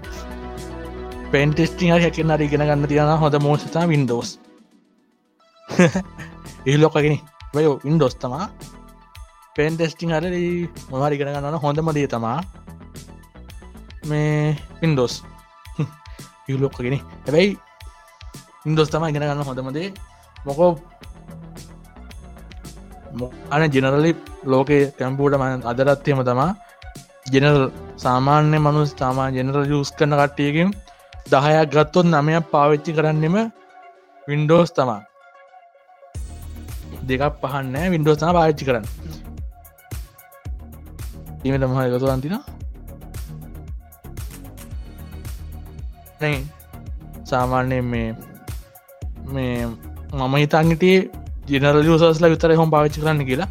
[1.31, 4.29] පෙන් ටෙස්ටිං හැකෙන් අර ඉගෙන ගන්න තියෙන හොඳ මෝෂතා වින්ඩෝස්
[6.69, 7.17] ඒලොකගෙන
[7.55, 8.45] වයෝ වින්ඩෝස් තමා.
[9.55, 10.25] පෙන් ටෙස්ටිං හර
[10.91, 12.39] මොහරි ඉගෙන ගන්න හොඳම දේ තමා.
[14.09, 15.15] මේ පින්ඩෝස්
[16.49, 17.57] යුලොක්කගෙන හැබැයි
[18.67, 19.89] ඉන්දොස් තම ඉගෙන ගන්න හොඳමදේ
[20.47, 20.71] මොකෝ
[23.53, 24.11] අන ජෙනරලි
[24.51, 26.51] ලෝකේ කැම්පූට ම අදරත්යම තමා.
[27.33, 27.63] ජෙනරල්
[28.05, 30.69] සාමාන්‍ය මනු තමා ජෙනරල් යස් කරන කට්ටියකින්
[31.31, 33.35] දහයක් ගත්තොත් නමයක් පාවිච්චි කරන්නෙම
[34.27, 35.01] වින්ඩෝස් තමා.
[37.07, 38.85] දෙකක් පහන්න වින්ඩෝස් තම පාච්චි කරන්න.
[41.45, 42.35] ීම තමහ එකතු අන්තින
[47.29, 48.09] සාමාන්‍යයෙන් මේ
[49.33, 49.55] මේ
[50.13, 50.97] මම හිතන්ගටේ
[51.49, 53.49] ජනරල් යසස්ලා විතර හොම පාවිච්චි කරන්න කියලා.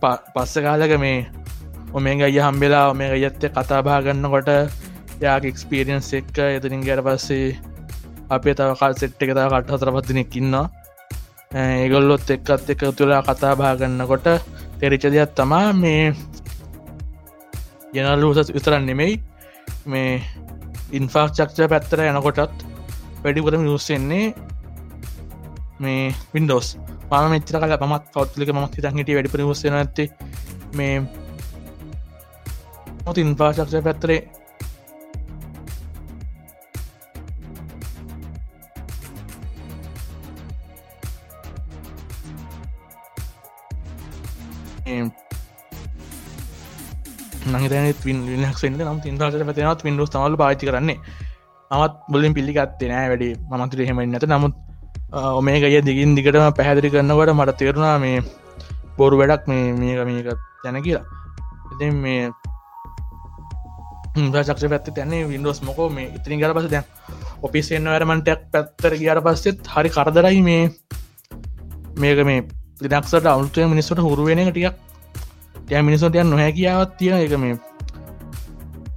[0.00, 1.26] පස්ස කාලක මේ
[1.92, 4.50] ඔමේ අය හම්බෙලා මේ අයත්ත කතා බාගන්න කොට
[5.20, 7.56] යාක එක්ස්පිරියන්ස් එක්ක එතනින් ගැට පස්සේ
[8.30, 10.66] අපේ තව කල් සෙට් එක තව කට හතර පත්තිනෙක් ඉන්නවා.
[11.50, 14.26] ඒගොල්ලොත් එක්කත් එක තුලා කතා බාගන්න කොට
[14.80, 16.12] තෙරිච දෙයක් තමා මේ
[17.94, 19.14] ජනල් උසස් විතරන්න නෙමෙයි
[19.86, 20.20] මේ
[20.92, 22.64] ඉන්ෆාක් චක්ෂ පැත්තර යනකොටත්
[23.22, 24.34] වැඩිපුරම යුස්සෙන්නේ
[25.84, 26.02] මේ
[26.34, 26.68] වින්ඩෝස්
[27.10, 30.08] මම මෙච්චර කල පමත් පෞත්ලික මත් හිතන්හිට වැඩිපුර උස්සෙන ඇත්තේ
[30.78, 30.94] මේ
[33.04, 34.20] මොත් ඉන්ෆාශක්ෂ පැත්තරේ
[47.48, 50.98] නහිතනත් විනක්ෙන්ට නම් තින්පාශ පැතිනත් වින්ඩෝස් තමල පාචි කරන්නේ.
[51.70, 53.28] මත් බොලින් පිල්ලිගත්තේ නෑ වැඩි.
[53.50, 54.56] මතුර හෙමෙන් නැත නමුත්
[55.10, 58.20] ඔමේ ගය දිගින් දිගටම පැහැදිරි කරන්නවට මට තේරුණා මේ
[58.96, 60.26] බොරු වැඩක් මේ මේක මේක
[60.64, 61.04] යැන කියලා.
[61.72, 62.30] ඉතින් මේ
[64.14, 66.84] චක්ෂ පැත්ත තැන්නේ වින්ඩෝස් මොකෝ මේ ඉතිරින් ගර පස දැන්
[67.42, 70.70] ඔපිසෙන්න්න වැරමටක් පැත්තර කියට පස්සෙත් හරි කරදරයි මේ.
[71.96, 72.44] මේක මේ
[72.82, 74.74] ලිනක්සට අවුතුය මිනිස්සට හුරුවෙන ටියක්
[75.70, 77.56] ය මිනිසොට යන් නොහැ කියාවත් තියෙන එක මේ.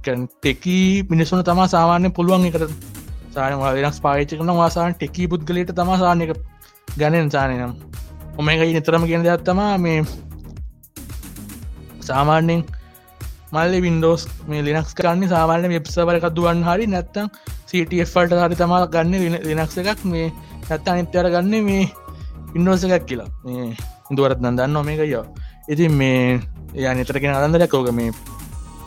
[0.04, 3.01] ටෙකී මිනිස්සුන තමා සාමාන්‍ය පුළුවන් එකට
[3.34, 6.32] සාන වෙනස් පාච්ච කරන වාසාන් ටෙකී පුද්ගලට තම සානක
[6.98, 7.72] ගැනෙන් සානනම්
[8.38, 9.98] ඔමකයි නිතරම කියෙන දෙයක් තමා මේ
[12.02, 12.62] සාමාන්‍යෙන්
[13.52, 17.26] මල්ල වින්ඩෝස් මේ ලිනක්ස් කරන්න සාමාන්‍ය වෙබ්සවර එකක් දුවන් හරි නැත්තම්
[17.68, 20.28] සටෆල්ට හරි තමා ගන්න ලිනක්ස එකක් මේ
[20.68, 21.84] නැත්ත අනිත්‍යර ගන්න මේ
[22.56, 23.30] ඉන්ඩෝස එකක් කියලා.
[23.44, 23.66] මේ
[24.10, 25.24] ඉදුවරත් නදන්න නොමකයෝ
[25.68, 26.40] ඉතින් මේ
[26.74, 28.10] ය නිතරගෙන අදන්දරකෝක මේ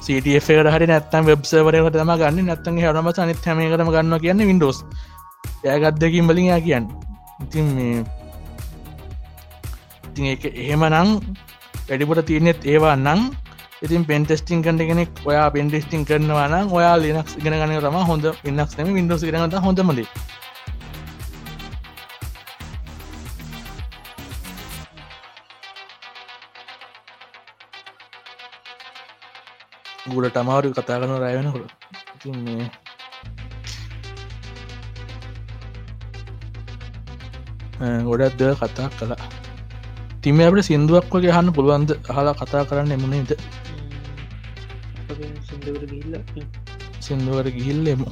[0.05, 2.45] සටF හරි නැත්තම් වෙබ්සවරකට තම ගන්න.
[2.49, 4.83] නැත්තන් හරම අනිත් හැම කරම ගන්න කියන්න විඩෝස්
[5.63, 6.85] යගත්දකින් බලින් යා කියන්න.
[7.43, 8.03] ඉතින් මේ
[10.09, 11.09] ඉතින් එක එහෙම නං
[11.87, 13.21] වැඩිපුට තියනෙත් ඒවා නං
[13.81, 18.25] ඉතින් පෙන්ටෙස්ටිං කට කෙනෙක් ඔයා පෙන්ටෙස්ටිං කරනවා නම් ඔයා ලිනක්ස් ගෙන ගන රම හොඳ.
[18.49, 19.57] ඉන්නක් නම විඩෝස් කරනත
[30.15, 31.71] ගුලට අමාරු කතා කරන රැවෙනකොට
[32.15, 32.69] ඉතින් මේ
[38.03, 39.27] ගොඩත් දෙ කතා කලා
[40.21, 41.89] තිම අපට සිින්දුවක් වගේ හන්න පුළුවන්ද?
[42.15, 43.31] හලා කතා කරන්න එමුණේද
[47.05, 48.07] සිින්දුවට ගිහිල්ල එමු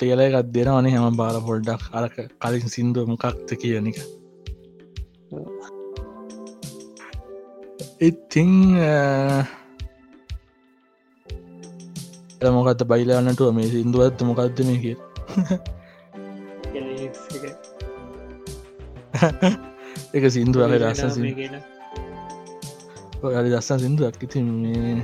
[0.00, 1.82] ෆ්ලේල එකක් දෙෙන අනේ හැම බාර පොඩ්ඩක්.
[1.92, 3.98] අරක කලින් සිින්දුව මොකක්ත කියනක
[8.00, 8.50] ඉතිං
[12.56, 14.96] මොකත් බයිලාන්නටුව මේ සිින්දුවත් මොකක්ද මේ කිය
[20.16, 21.02] එක සිින්දුව රස
[23.34, 24.16] හරි දස්සන් සිින්දුවක්.
[24.24, 24.94] ඉති මේ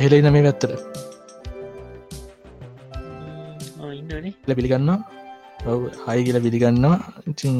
[0.00, 0.95] හෙලයින මේ පැත්තර
[4.46, 4.90] ල පිළිගන්න
[5.70, 6.98] ඔව හයි කියල පිළිගන්නවා.
[7.30, 7.54] ඉතින්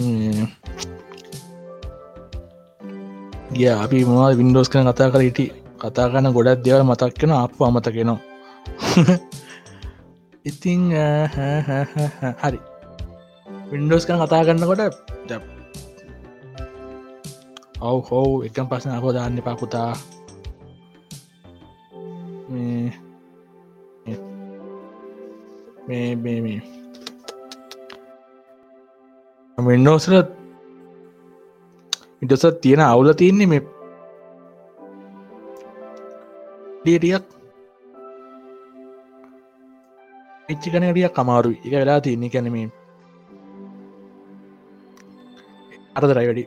[3.57, 3.71] ගිය.
[3.85, 5.47] අපි මොවා වින්ඩෝස් කන කතා කර හිටි
[5.83, 8.19] කතා කන්න ගොඩක් දෙවල් මතක් කෙන අප අමතකෙනවා
[10.51, 10.81] ඉතිං
[12.43, 12.59] හරි.
[13.71, 14.81] වින්ඩෝස් කන කතා කරන්නකොට
[17.89, 19.93] ඔව් හෝ එකම් පස්සන අපෝ දාන්න එපා පුතා.
[22.51, 22.89] මේ
[25.89, 26.61] මේ මේ මේ.
[29.59, 30.15] වෙන්ඩෝසල
[32.23, 33.62] ඉටස තියෙන අවුල තියන්නේ මේ
[36.83, 37.24] ඩියටියක්
[40.49, 42.31] එච්චි කනටියක් කමාරු එක වෙලා තියන්නේ.
[42.31, 42.70] කැනීම
[45.97, 46.45] අරදරයි වැඩි.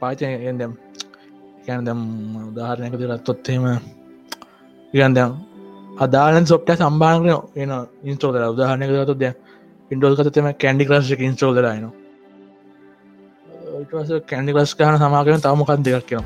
[0.00, 0.24] පාචය
[0.58, 0.72] දැම්
[1.60, 2.00] එකැන දැම්
[2.48, 3.64] උදාහරණයක රත්තොත්තේම
[4.94, 5.30] ඉගන් දැම්
[5.98, 7.70] අදාලන් සොප්ට සම්බානකන එන
[8.04, 9.34] ඉන්ස්ටෝල උදාහරනක තු දැ
[9.90, 11.86] පින්ඩෝල් කතම කැන්ඩි ක්‍රශ් ඉන්ස්ටෝල් රයින
[14.26, 16.24] කැන්ඩි ලස් කහන සමාකන තවමකක් දෙයක් කියෙන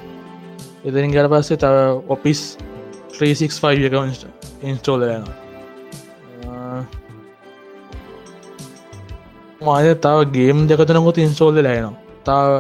[0.84, 1.76] එතින් ගැල පස්සේ තව
[2.08, 2.40] ඔපිස්
[3.14, 3.94] 365 එක
[4.64, 5.24] ඉන්ස්ටෝල යන
[9.62, 12.50] මාය තව ගේම් දෙකතනකොත් ඉන්ස්ටෝල්ද ලයනවා තාව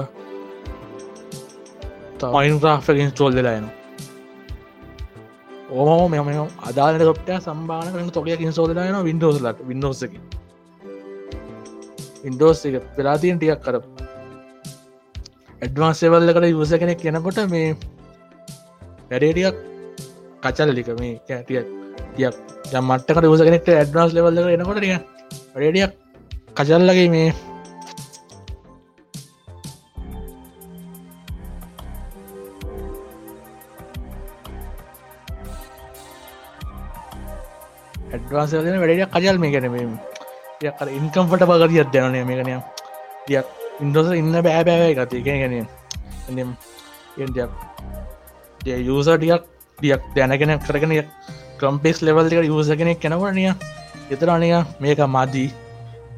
[2.34, 3.82] මයින් රාෆ ඉන්ස්ටෝල් දෙලායනවා
[5.72, 6.28] ඕම මෙම
[6.62, 10.12] අදාලට ොප්ට සම්බාන කරන තොලිය ඉන්සෝදලායන වින්ඩෝස්ලට වින්ඩෝසක
[12.24, 13.76] ඉන්ඩෝස් එක පෙලාතියෙන් ටියක් කර
[15.62, 17.70] ඇඩ්වාන්ස් සෙවල්ල කළ යුස කෙනෙක් කියනකොට මේ
[19.10, 19.56] වැඩේටියක්
[20.42, 21.60] කචල්ලික මේ කැටිය
[22.18, 22.34] යක්
[22.82, 24.96] මට්ට යුස කෙනෙක්ට ඇඩ්වාන්ස් ලෙවල්ල එනකොට ටිය
[25.52, 25.92] වැඩඩියක්
[26.54, 27.28] කචල්ලගේ මේ
[38.14, 39.54] ඇඩ්වාන්සලන වැඩ කජල් මේ
[40.66, 42.52] ගැන ඉන්කම්පට පගරිය අධ්‍යයනය මේ කනය
[43.30, 43.46] යක්
[43.80, 45.54] ඉන්ඩෝස ඉන්න බෑ බෑවයි ගති ගැන ගැන
[47.16, 47.50] යසටියක්
[49.78, 50.92] ටියක් දැනගෙන කරගෙන
[51.58, 53.52] කම්පෙස් ලෙවල් එක යස කෙනෙක් කෙනවරනිය
[54.10, 55.52] එතර අනිය මේක මදී.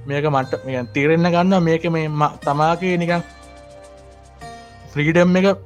[0.06, 0.52] මේක මට
[0.94, 2.08] තීරෙන්න්න ගන්න මේක මේ
[2.44, 3.22] තමාගේ නිකන්
[4.92, 5.58] ෆ්‍රීඩම් එක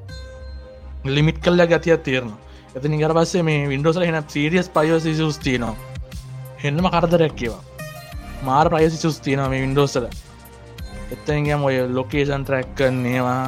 [1.07, 2.33] ලිමිට් කල්ල ගතියක් තේරන
[2.75, 5.75] ඇති නිගර පස්සේ මේ වින්ඩෝසල හෙන සීරියස් පයෝස සුස් තියනවා.
[6.63, 7.70] හෙන්නම කරදරැක් කියවා
[8.43, 10.07] මාර ප්‍රයසි සුස් තියනවා මේ වින්ඩෝසල
[11.11, 13.41] එත්තගම් ඔය ලොකේෂන් ට්‍රැක් කරන්නේවා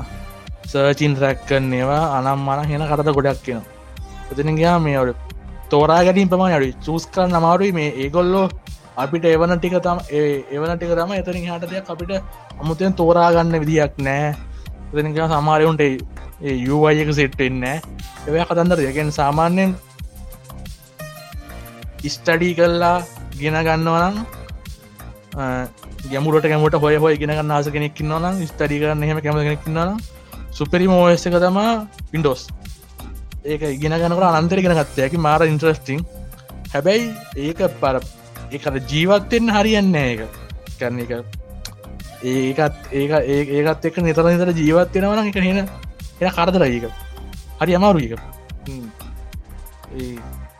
[0.67, 3.63] සර්චින් රැක් කරන්නේවා අනම් මන හෙන කරද ගොඩක් කියෙන
[4.31, 5.15] එතිනගයා මේ ඔඩ
[5.71, 8.47] තෝරා ගැටින් පම අඩු චූස් කර නමාරුයි මේ ඒගොල්ලෝ
[8.97, 9.99] අපිට එවන ටික තම
[10.51, 12.13] එවන ටික තම එතනින් හට දෙයක් අපිට
[12.59, 14.35] අමුතෙන් තෝරාගන්න විදියක් නෑ.
[14.91, 15.83] එතනික සමාරයුන්ට
[16.41, 19.73] යුවයක සෙට්ටෙන්න එව කතන්දර යකෙන් සාමාන්‍යයෙන්
[22.03, 22.97] ඉස්ටඩී කල්ලා
[23.35, 24.17] ගෙන ගන්නවනම්
[25.35, 30.01] ගැමුට ගැමට හොය හොය ගෙන ගන්න ආස කෙනෙක් න්නවනම් ස්ටඩි කරන්න හෙම කැම කෙනෙක්න්නන
[30.53, 31.71] සුපරි මෝස්ස එක තමා
[32.11, 32.49] පින්ඩෝස්
[33.45, 36.05] ඒක ඉගෙන ගනකට අන්තර ගෙන ගත්තයකි මාර ඉන්ට්‍රස්ටිං
[36.73, 37.09] හැබැයි
[37.49, 38.01] ඒක පර
[38.53, 40.21] එකට ජීවත්තෙන් හරියන්න ඒක.
[40.79, 41.13] කරන එක
[42.25, 43.13] ඒකත් ඒක
[43.57, 46.87] ඒකත් එක නිතර නිතර ජීවත්වෙනවන එක හෙන එන කරදර ඒක.
[47.61, 48.21] හරි අමාරු එක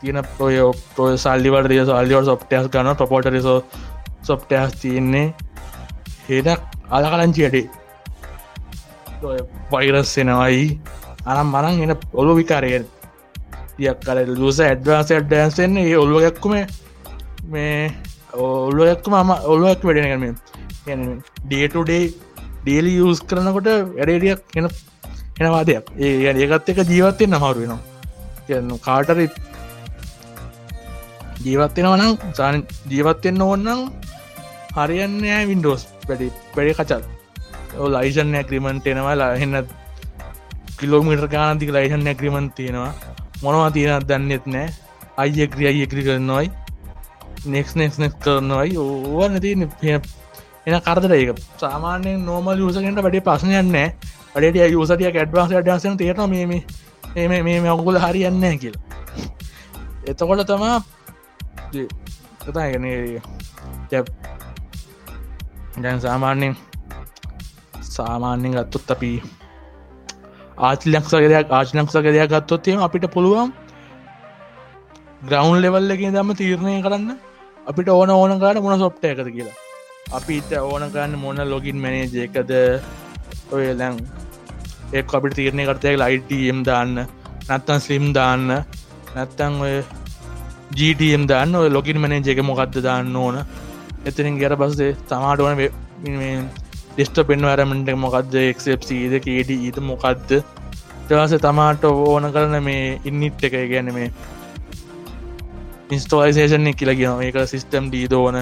[0.01, 0.59] තියෙන පොය
[0.97, 3.59] පොය සල්ලිවට සල්ලිවට සොප්ටස් ගන්න ප්‍රපෝටරිසෝ
[4.23, 5.27] සොප්ටස් තියන්නේ
[6.29, 7.67] හෙදක් අලකලංචියටේ
[9.73, 10.65] වෛරස්සෙනවයි
[11.27, 12.87] අනම් මනන් එන ඔලු විකාරයෙන්
[13.77, 16.55] තියක් කර ලස ඇඩ්වාස ඩන්සෙන් ඒ ඔල්ුවගැක්කුම
[17.45, 17.95] මේ
[18.35, 19.31] ඔල්ුවක්ම ම.
[19.45, 20.25] ඔල්ුවක් වැඩෙනගම
[21.45, 22.05] ඩේටුඩේ
[22.63, 24.69] ඩේලි යස් කරනකොට වැඩේඩියක් එන
[25.41, 28.79] එනවාදයක් ඒ ඒකත් එක ජීවත්තය නමරු වෙනවා.
[28.79, 29.27] කාටරි
[31.45, 33.81] ජීවත්වෙනවනම් සාන ජීවත්වෙන්න ඕන්නම්
[34.77, 37.03] හරියන්න වින්ඩෝස් වැඩි වැඩි කචල්.
[37.91, 39.67] ලයිසන් ඇක්‍රීමන්ට එනවා එන්න
[40.79, 42.93] කිලෝමිට ගානතික ලයිසන් ඇක්‍රීමන් තියෙනවා.
[43.43, 44.69] මොනවා තියෙනත් දන්නෙත් නෑ.
[45.17, 46.51] අයිය ක්‍රිය අයක්‍රි කරනවයි.
[47.47, 48.77] Next next නෙක් කරනවයි.
[48.79, 49.69] ඕවන්න තියන
[50.67, 51.37] එන කරදර ඒක.
[51.59, 53.89] සාමාන්‍යෙන් නෝමල් යසකට වැඩි ප්‍රශ්නයන්නේ
[54.35, 56.63] අඩට යසටිය කැඩ්වාස ඩසන තේරන මේ
[57.17, 58.83] එම මේ අකුල හරියන්න කියලා.
[60.05, 60.77] එතකොට තමා
[62.41, 62.85] කතාගෙන
[65.81, 66.55] දැන් සාමාන්‍යෙන්
[67.81, 69.11] සාමාන්‍යෙන් ගත්තුත් අපි
[70.59, 73.53] ආචිලක්ෂක දෙයක් ආචිලක්ෂක දෙයක් ගත්තොත්තිම අපිට පුළුවන්
[75.23, 77.17] ග්‍රවන්් ලෙවල් එකින් දම තීරණය කරන්න
[77.67, 79.57] අපිට ඕන ඕන කාට මොන සොප්ට එකද කියලා.
[80.13, 82.53] අපිට ඕන කරන්න මොන ලොගින් මැනේජ එකද?
[83.53, 83.97] ඔය ලැං
[84.93, 86.95] ඒ අපිට තීරණය කරතය ලයිටම් දාන්න
[87.49, 88.49] නැත්තන් ස්ලිම් දාන්න
[89.17, 89.75] නැත්තං ඔය
[90.77, 93.45] ජීටම් දාන්න ඔය ලොකින් මනේජ එක මොකක්ද දාන්න ඕන?
[94.05, 95.65] එතනින් ගැර බස්සේ තමාට ඕන
[96.91, 100.39] ඩෙස්ට පෙන්වරමට මොකක්ද එක්සප්සීද කේඩ ඊත මොකක්ද
[101.09, 104.13] තවාස තමාට ඕන කරන මේ ඉන්නත් එක ගැන මේ
[105.91, 108.37] ඉන්ස්ටෝයිසේෂන් කියලා කියන ඒක සිිස්ටම් ඩීද ඕන?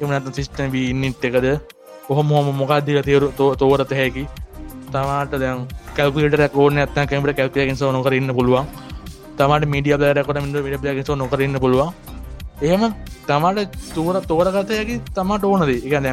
[0.00, 1.46] එමනත සිිස්ටම් ඉන්නත් එකද?
[2.06, 4.24] කොහොම හොම මොකක්දිල තේරු තෝරත හැකි.
[4.90, 5.66] තමාට දැන්
[5.96, 8.66] කැල්පිට කෝන ඇත්න කැමට කැල්පියකින් සෝ නොකරන්න පුළුවන්.
[9.36, 11.92] තමට මීඩිය බෑරකොට මිට විඩ පියකින් සෝ නොකරන්න පුළුවන්.
[12.62, 12.82] එහෙම
[13.28, 16.06] තමට තූර තෝරගතයකි තමාට ඕනද ඉගැන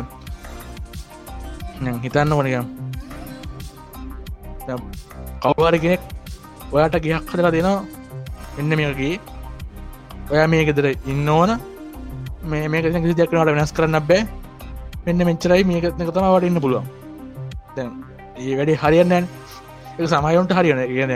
[2.04, 2.66] හිතන්න ඕනකම්
[5.44, 6.02] කවවාර කෙනෙක්
[6.74, 7.86] ඔයාට ගයක් හදලා දෙනවා.
[8.60, 9.20] එන්න මේකගේ
[10.32, 11.52] ඔය මේකෙදර ඉන්න ඕන.
[12.44, 14.22] මේ මේක කිසි දෙයක්නට වෙනස් කරන්න බෑ.
[15.06, 16.86] මෙන්න මෙච්චරයි මේකත්න තම වටඉන්න පුළුවන්.
[17.76, 17.92] දැන්
[18.40, 19.14] ඒ වැඩි හරියන්න
[20.00, 21.14] එක සමයොන්ට හරියන කියන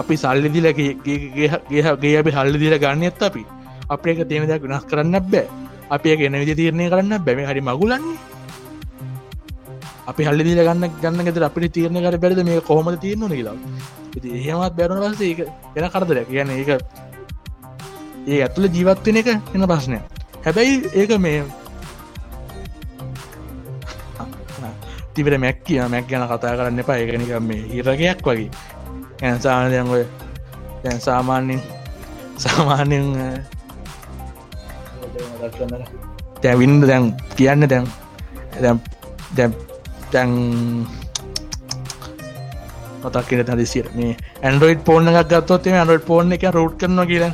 [0.00, 3.42] අපි සල්ලි දිල ගේ අපි හල්ලි දිල ගන්න එත් අපි.
[3.90, 5.46] අප එක තියෙන දෙයක් වෙනස් කරන්න බෑ.
[5.90, 8.16] අපි එක එන විදි තීරණය කරන්න බැම හරි මගුලන්නේ.
[10.06, 12.44] අපි හල්ලි දිල ගන්න ගන්න ගෙත අපි තීරණ කර බැරිද?
[12.44, 13.56] මේ කොහොම තියන්න නිලා
[14.14, 15.40] එහෙමත් බැරුණ පස ඒක
[15.76, 16.70] එන කරදර කියන ඒක
[18.28, 19.98] ඒ ඇතුළ ජීවත්වෙන එක එන ප්‍රශ්නය
[20.44, 21.44] හැබැයි ඒක මේ
[25.14, 26.96] තිබට මැක් කිය මැක් ගැන කතා කරන්න එපා.
[26.98, 28.50] ඒකනිකම් මේ හිරගයක් වගේ.
[29.22, 30.04] ඇන්සානයන් ඔය
[30.82, 31.60] දැන් සාමාන්‍යෙන්
[32.36, 33.06] සාමාන්‍යෙන්
[36.42, 37.88] තැවින්ද දැන් කියන්න දැන්.
[38.60, 38.82] දැම්
[39.36, 39.56] දැම්
[40.12, 40.30] තැන්
[43.02, 44.12] මතක්කට හදිසිර මේ
[44.42, 47.26] ඇන්ඩරෝයිඩ් පෝර්න එකක් ගත්තොත් ඇන්ඩරෝඩ් පෝර්න එක රෝට් කරන කියල.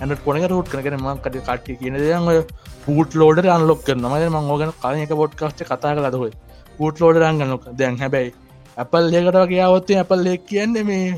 [0.00, 2.38] ඇන්ඩ පොන රෝට් කරන මකට කට්ටි කියන දයන් ඔය
[2.84, 6.34] පූට් ලෝඩ අන්ලොක් කරන මද මංගෝගන කල එක පොඩ්කාස්ට කතා කලදහොයි
[6.76, 8.30] පූට් ලෝඩ රංගනොක දැන් හැබැයි
[8.76, 11.08] ඇපල් ලේකට වගේ අවත්තේ ඇපල් ලෙක් කියන්නේ මේ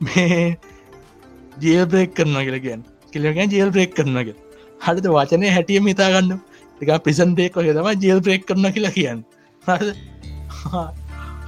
[0.00, 0.40] මේ
[1.62, 4.34] ජියල් බ්‍රේක් කරන කියල කියන්න කියලගැන් ජියල් බ්‍රේක් කරනග
[4.80, 6.40] හරිත වචනය හැටියම හිතාගන්න.
[6.76, 9.24] ටික පිසන්ටේක හෙතම ජෙල් බ්‍රේක් කරන කියලා කියන්න.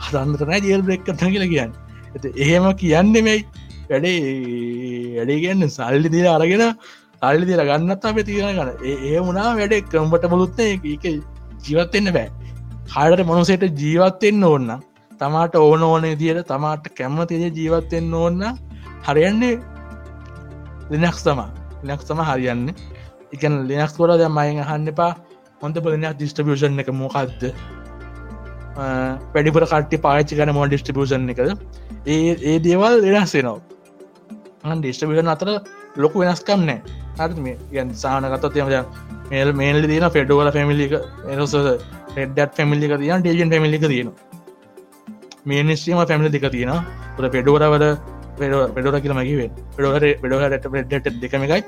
[0.04, 1.72] හදන්තරන ජෙල් බ්‍රේක් කරන කියලා කියන්න.
[2.14, 3.44] ඇති එහෙම කියන්න මෙයි
[3.90, 4.18] වැඩේ
[5.16, 6.64] වැඩේ කියන්න සල්ලි දිල අරගෙන
[7.22, 11.06] අල්ලි දිල ගන්නත් අප තිරන ගන්න ඒ වුණා වැඩේ කම්පට මුළුත්න එක
[11.66, 12.28] ජීවත්වෙන්න බෑ.
[12.94, 14.70] හඩට මොනසේට ජීවත්වෙන්න ඕන්න
[15.20, 18.42] තමාට ඕන ඕන දියට තමාට කැම්ම තිය ජීවත්වෙන්න ඕන්න
[19.06, 19.54] හරියන්නේ
[20.92, 21.48] ලිනක්ස් තමා
[21.84, 22.68] ලිනක්ස් තම හරියන්න.
[23.36, 25.12] එකන ලිනක්ස් කොල ද මයින් හන්න එපා.
[25.62, 27.42] හොඳ පලනයක් ඩිස්ට්‍රිියෂන් එක මොකක්ද
[29.34, 31.50] වැඩිපුර කට්ටි පාච්චි කන මො ඩිස්ට්‍රිියෂන් එකද?
[32.06, 35.48] ඒ ඒ දේවල් වෙනස්සේනවා ඩිස්ට්‍රිියෂන් අතර
[35.96, 36.80] ලොකු වෙනස්කම් නෑ
[37.20, 38.70] හරි මේ ගැන් සාහනකතත් යම
[39.30, 40.94] මේල් මේල් දන ෆෙඩෝල ෆැමිලික
[41.34, 41.54] එනස
[42.16, 44.12] රෙඩ්ඩත් ෆැමිලික තියන ඩේජන් ෆැමිලික තියෙන
[45.46, 47.86] මේ නිස්්‍රීම ෆැමිලි දෙක තියෙන ොට පෙඩෝරවද
[48.38, 51.62] පෙඩෝර කියල මකිවේ පෙඩෝර පෙඩෝහට ඩ දෙකමකයි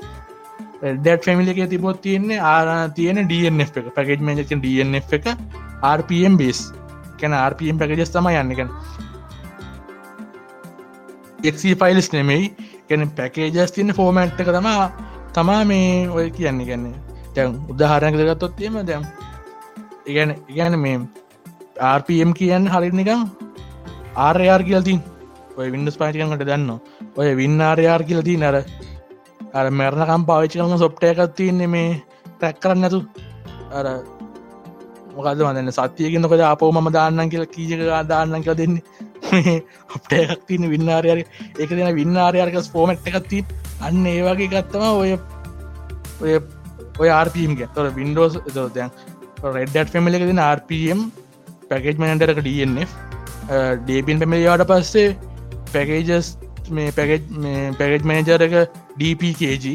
[0.83, 3.87] ඩැට් ෆැමිලික තිබොත් තියන්නේ ආර තියෙන DNF එක.
[3.95, 5.27] පැකෙජ් මජක DNF එක
[5.93, 6.61] RPM බේස්
[7.21, 8.71] කැන RPM පැකජස් තම යන්නකැන
[11.45, 12.55] එක් ෆයිල්ස් නෙමෙයි.
[12.89, 14.91] කැන පැකේජස් තින්න ෆෝමට් එක තමා
[15.35, 16.67] තමා මේ ඔය කියන්නේ.
[16.67, 19.05] ගැන්නේ තැන් උදාහරණක දෙගත්තොත් තියම දැම්
[20.07, 20.99] ඉගැන ඉගැන මේ
[21.91, 23.27] RPM කියන්න හරි නිකං
[24.17, 25.01] ආර්යාර් කියලතින්
[25.59, 26.71] ඔය වින්ඩස් පාටිකකට දන්න
[27.17, 28.57] ඔය වින්න ආර්යාර් කියලති නර
[29.55, 32.03] අර මැරණකම් පාවිච්චි කරන සොප්ට එකත් තියන්නේ මේ
[32.39, 33.01] ටැක් කරන්න නැතු.
[33.73, 33.87] අර
[35.17, 38.83] මොකද වන්න සතියගෙනකොට අපෝ ම දාන්න කියල කීජක දාන්න කියල දෙන්නේ.
[39.29, 41.21] අපට එකක් තින වින්නාරයාර
[41.59, 43.45] එක දෙන වින්නාරයාර්ක ස්පෝමට් එකත්ති
[43.81, 45.13] අන්න ඒ වගේ ගත්තම ඔය
[46.23, 46.35] ඔය
[46.99, 48.39] ඔය ආර්පම් ගැතොර වින්ඩෝස්
[48.75, 48.91] දැන්
[49.57, 51.05] රෙඩ්ඩ ෆෙමිල එක දෙන RPM
[51.71, 52.97] පැකේජ් මනටරක DNF
[53.83, 55.17] ඩේපින් පැමිලියාට පස්සේ
[55.73, 56.37] පැකේජස්
[56.71, 57.23] මේ පැකෙජ්
[57.79, 58.47] පැකෙජ් මනජර
[58.99, 59.67] එක DPKG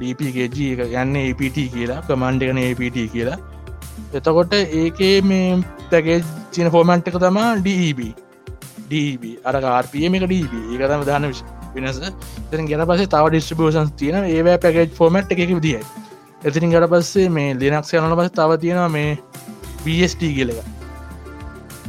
[0.00, 3.38] DPKG එක යන්න APT කියලා කමන්්ඩ එකන APT කියලා.
[4.12, 8.12] එතකොට ඒකේ මේ පැකේජ් චින ෆෝමන්ට් එක තමා DB
[8.90, 11.40] DB අර RPM එක DB ඒක තම දාන වෙනස.
[11.74, 15.80] ගෙන පස තව ඩිස්ට්‍රිබියෂන් තියෙන ඒවැ පැකේජ් ෆෝමට් එක විදියි
[16.44, 19.18] එතිරින් ගට පස්සේ මේ ලිනක්ෂ යනට පස තව තියෙනවා මේ
[19.84, 20.60] පස්ට කියලක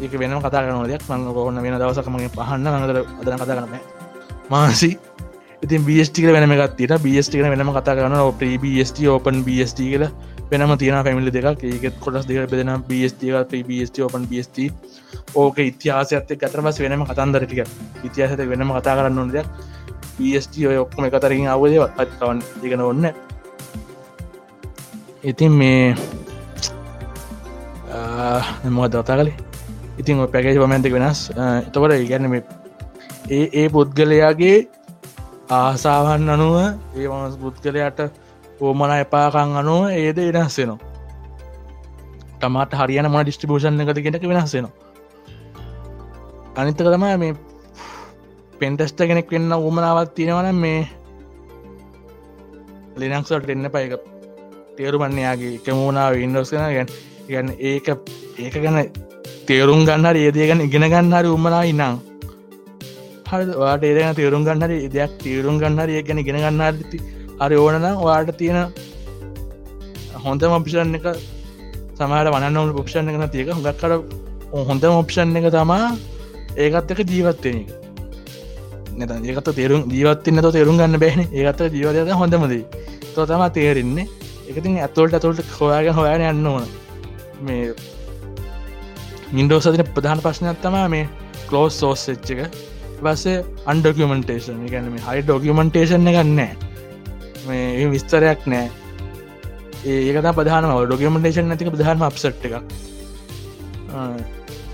[0.01, 1.03] ඒක වෙන කතා කරන දෙයක්?
[1.09, 3.79] මං ඔන්න වෙන දවසකමගේ පහන්න මඟතර අදන කතා කරන
[4.49, 4.97] මාසි
[5.61, 10.03] ඉතින් බස්ටික වෙනම ගත්තිට බස්ටික වෙනම කතා කරන ඔප බස්ට ඕපන් බස්ට කියල
[10.51, 14.59] වෙනම තියෙන පැමිලි දෙක ඒකත් කොටස් දෙක බෙදෙන බස්ට බස්ට ඕපන් බස්ට
[15.33, 17.65] ඕක ඉතිහාසඇත ගතරමස් වෙනම කතන්දරටික
[18.03, 19.47] ඉතිහාසත වෙනම කතා කරන්න ඕන දෙයක්.
[20.19, 23.09] බස්ට ඔය ඔක්කොම එකතරින් අවදේ අත්කවන් ඉගෙන ඔන්න
[25.23, 25.95] ඉතින් මේ
[28.69, 29.33] මොද දතා කලේ
[29.97, 31.31] ඉතින් පැකේජ් පමැන්තික වෙනස්.
[31.65, 34.76] එතකොට ඉගැනම ඒ ඒ පුද්ගලයාගේ
[35.49, 37.99] ආසාවන් අනුව ඒ වනස් පුද්ගලයට
[38.59, 40.79] ඕමන එපාකං අනුව ඒද වෙනස්සෙනවා
[42.39, 44.73] තමට හරියන ම ඩිස්ටිබූෂන් එකද කෙනක වෙනස්සෙනවා
[46.55, 47.33] අනිත්තක තම මේ
[48.59, 50.79] පෙන්ටස්ට කෙනෙක් වෙන්න උමනාවත් තියෙනවන මේ
[52.97, 53.93] ලිනක්සට එන්න පයක
[54.77, 56.89] තේරුමන්නයාගේ එකමුණනාව ඉන්ඩෝස්කන ගැන්.
[57.27, 57.87] ගැන් ඒක
[58.37, 58.77] ඒක ගැන
[59.47, 61.99] තේරුම් ගන්නර ඒදයගන ඉගෙන ගන්නර උමනා ඉන්නම්.
[63.31, 66.99] හවාට ඒදන තේරුම් ගන්නර දෙයක් තේරුම් ගන්නර ඒ ගැන ගෙන ගන්නරති
[67.41, 68.59] හරි ඕනනම් වාට තියෙන
[70.25, 71.07] හොඳම ඔපිෂන් එක
[71.97, 73.49] සමහට වනන්න පක්ෂණ එකන තියක.
[73.55, 73.91] හොඟක්කර
[74.69, 75.89] හොඳම ඔප්ෂන් එක තමා
[76.63, 76.99] ඒකත් එක.
[77.11, 77.59] ජීවත්වෙන
[78.97, 81.21] නැත ඒකත තේරුම් ජීවත්වන්න තේරුම් ගන්න බෑන.
[81.33, 82.63] ඒකත ජීවතය හොඳමදී
[83.15, 84.07] තෝ තම තේරෙන්නේ
[84.49, 86.65] එකතින් ඇතුවලට ඇතුළට හොයාගෙන හොයාන යන්න ඕන.
[87.45, 87.73] මේ
[89.35, 91.09] මින්ඩෝ සතින ප්‍රධාන ප්‍රශ්නයක් තමා මේ
[91.49, 92.29] කලෝස් සෝස් එච්ච
[92.97, 96.51] එක පස්සේ අන්ඩොකියමටේෂන් ගැනම හයි ඩොකියමටේෂන් එකන්නෑ
[97.47, 98.67] මේ විස්තරයක් නෑ.
[99.85, 102.55] ඒක ප්‍රධාන ඩොකියමටේෂන් ඇතික ප්‍රධානම අප්සට් එක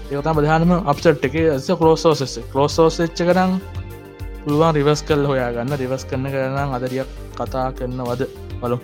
[0.09, 1.35] ඒකතා ප්‍රධානම අප්සට් එක.
[1.35, 3.59] ඇස කලෝසෝසෙස් කලෝසෝස් එච්ච කරම්
[4.39, 5.75] පුළුවන් රිවස් කල් හොයාගන්න.
[5.75, 8.31] රිවස් කරන්න කරනම් අදරියක් කතා කරන්න වද
[8.61, 8.79] බලු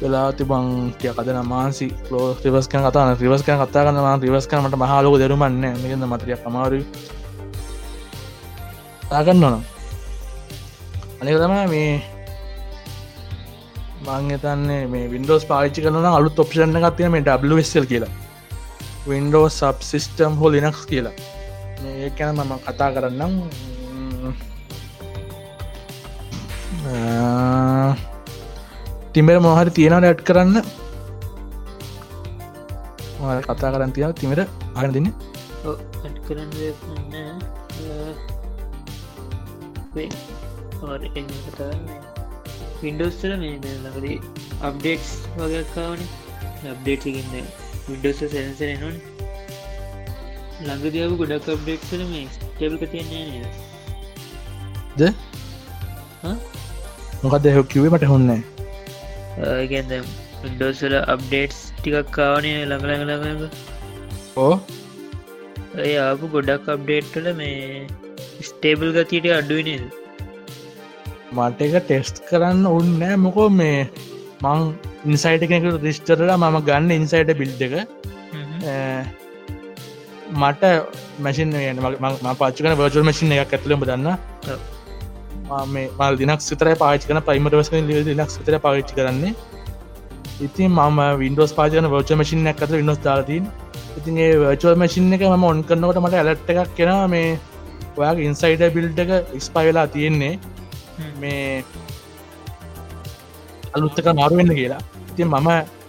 [0.00, 5.64] වෙලා තිබං කිය කදන මාන්සි ලෝ රිවස්කන කතා රිවස්කන කතා කන්න රිවස් කනට මහලෝක දෙරුමන්න
[5.82, 6.84] මෙගන්න මතරිය අමාරු
[9.10, 9.62] තාගන්න ඕනම්
[11.20, 11.92] අනික තම මේ
[14.06, 18.12] මංගතන්නේ මේ වින්ඩෝස් පාච්චි කරන අලුත් ඔප්ෂණ ගත්තිය මේ ඩල් කියලා.
[19.10, 21.14] වින්ඩෝ සබ් සිිස්ටම් හෝ ලිනක්ස් කියලා.
[21.82, 23.32] මේ කැන මම කතා කරන්නම්.
[29.12, 30.56] තිමර මොහරි තියෙනවට ඇට් කරන්න?
[33.48, 34.40] කතා කරන්න තියාව තිමට
[34.78, 34.90] අගන
[41.54, 41.86] කරන්න
[42.82, 43.54] වින්ඩෝස්තල මේ
[43.84, 44.18] ලකදී
[44.62, 46.04] අප්ඩේට්ස් වගේකාවන
[46.70, 47.34] අප්ඩේට්කින්න
[47.88, 48.96] විඩෝස් සැන්සර නොන්
[50.60, 53.42] ළඟදියාව ගොඩක් අප්ඩේට්සල මේ ටේබල්ක තියන්නේ
[54.96, 55.10] ද?
[57.22, 58.30] මොකද එහ කිවේ මට හොන්න
[59.68, 59.94] ගැද
[60.42, 63.42] වින්ඩෝසල අප්ඩේට්ස් ටිකක් කාවනය ළඟ ළඟ ළඟ
[64.36, 64.54] ඕ
[65.78, 67.86] ඒ ආපු ගොඩක් අප්ඩේට්ටල මේ
[68.48, 69.84] ස්ටේබල් ගතියට අඩුවනේද
[71.32, 73.78] මට එක ටෙස්ට් කරන්න ඔන්නෑ මොකෝ මේ
[74.42, 74.60] මං
[75.06, 77.74] ඉන්සයිට කෙනෙක රිස්ටරලා මම ගන්න ඉන්සයිට බිල්් එක.
[80.40, 80.62] මට
[81.26, 84.08] මැසින් ම පාචකන වර්ජල් මසින් එකක් ඇතුළම දන්න
[85.74, 87.70] මේ මල් දිනක් සිතර පාචකන පයිමට වස
[88.10, 89.34] දිනක් සිතර පාවිච්චි කරන්නේ.
[90.40, 93.46] ඉතින් මම වින්ඩෝස් පාචන වර්ච මසින් ඇත වින්නස් දාලතින්
[93.98, 97.38] ඉතින් ඒ වර්චුවල් මසින් එක ම ඔන් කරනවට මට ඇලට් එකක් කෙන මේ
[98.00, 99.10] ඔයාගේ ඉන්සයිඩ බිල්් එක
[99.40, 100.34] ඉස්පයිලා තියෙන්නේ
[101.20, 101.64] මේ
[103.74, 104.82] අලුත්තක මාරුවෙන්න කියලා.
[105.10, 105.48] ඉතින් මම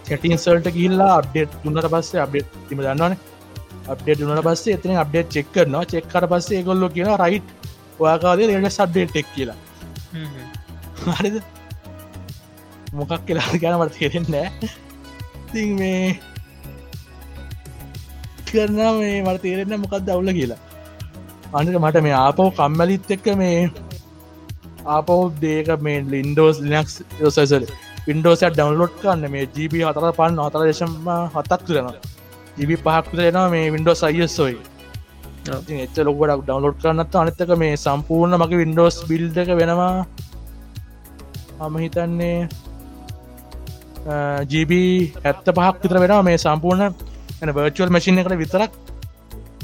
[0.10, 3.16] කැටින්සල්ට ගිල්ලා අප්ඩේට් දුන්නට පස්සේ අප්ඩේට් තිම දන්නවන.
[3.94, 7.50] අප්ඩේට් දුන්නට පස්සේ එතින අප්ඩේට් චෙක්කරනවා චෙක්කට පස්සේ ගොල්ලො කියන රයිට්
[8.00, 9.60] ඔයාකාදේ රට සබ්ඩේට් එක් කියලා.
[11.18, 11.42] හරිද?
[12.94, 14.48] මොකක් කියලා ගැනමට තේරෙන්නෑ
[15.52, 16.20] ති මේ
[18.48, 20.60] කරන මේ මට තේරෙන්න මොකක් දවුල කියලා
[21.53, 23.60] අනික මට මේ ආපෝ කම්මලිත් එක්ක මේ
[24.88, 26.95] ආපෝ දේක මේ ලින්ඩෝස් ලිනක්ස්
[27.30, 27.64] සසර
[28.06, 30.94] පින්ඩෝස ඩවන්ලෝඩ් කන්න මේ ජීබ හතර පන්න අතර දේශම
[31.36, 31.90] හතක් කරන
[32.57, 34.60] ජිබි පහක් කරෙනවා මේ වින්ඩෝ සයිස්සෝයි
[35.44, 40.06] එච්ච ලොකට ඩවන්ලෝඩ් කරන්නත් අනත්තක මේ සම්පූර්ණ මගේ වින්ඩෝස් බිල්් එක වෙනවා.
[41.61, 42.48] මම හිතන්නේ
[44.48, 44.72] ජීබ
[45.23, 46.94] ඇත්ත පහක් විතර වෙනවා මේ සම්පූර්ණ
[47.56, 48.72] වර්චුවල් මසින් එකට විතරක්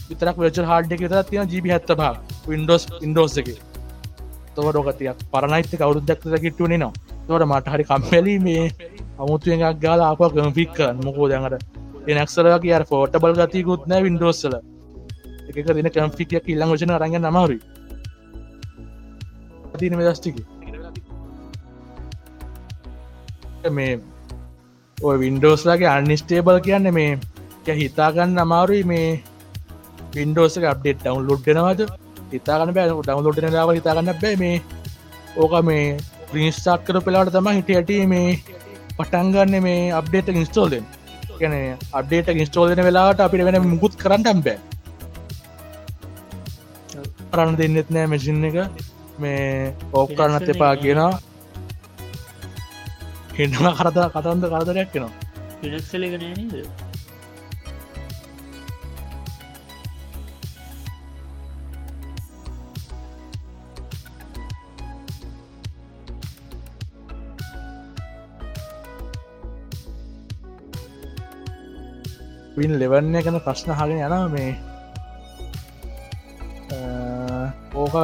[0.10, 3.50] විතරක් වච හාඩ් එක විතර තියෙන ජීබ හැත්ත පහ වින්ඩෝස් ඉන්ඩෝස් එක.
[4.56, 6.94] තව ඩෝකතියක් පරණයිත කවුරුද්දක්ත කිට්ටුවනේ නවා
[7.28, 8.64] තොට මට හරි කම්පැලි මේ
[9.20, 11.64] අමුතුවෙන් එකක් ගාල අප කම්පික් මොකෝ දැඟට
[12.14, 14.54] එනක්සරක කිය ෆෝටබල් ගතිකුත් නෑ වින්ඩෝස්සල
[15.50, 17.60] එක දින කම්ෆිකයක් ඉල්ලං වචන රඟ නමරුයි
[19.78, 20.38] තින දස්ටික
[23.72, 23.94] මේ
[24.98, 27.12] ඔය වින්ඩෝස්ලාගේ අනිස්ටේබල් කියන්න මේ
[27.76, 29.10] හිතාගන්න අමාරුයි මේ
[30.16, 31.82] වින්ඩෝස අප්ඩේට් ඩවන්ලෝඩ්නවද
[32.34, 32.88] හිතාගන්න බෑ.
[33.02, 34.62] ඩවන්ලෝඩ්න ලාව හිතාගන්න බෑ මේ.
[35.42, 35.98] ඕක මේ
[36.32, 38.40] ප්‍රින්ස්ටාක් කර පෙලාට තම හිට ඇට මේ
[38.98, 40.86] පටන්ගන්න මේ අප්ඩේට ඉන්ස්ටෝල්ලෙන්
[41.40, 41.56] ගැන
[42.00, 44.58] අප්ඩේට ඉන්ස්ටෝල්න වෙලාට අපිට වෙන මුකුත් කරන්නටම් බෑ.
[47.32, 48.62] කරන්න දෙන්නෙත් නෑ මැසින් එක.
[49.24, 51.14] මේ ඕක් කරන්නත් එපා කියනවා.
[53.38, 55.12] හෙන්නවා කරත කතන්ද කරදරයක් කෙනවා
[55.62, 56.54] පිනක්සලක නෑනද
[72.58, 74.52] වින් ලෙවන්න ගැන ප්‍රශ්න හගෙන යන මේ.
[77.76, 77.96] ඕක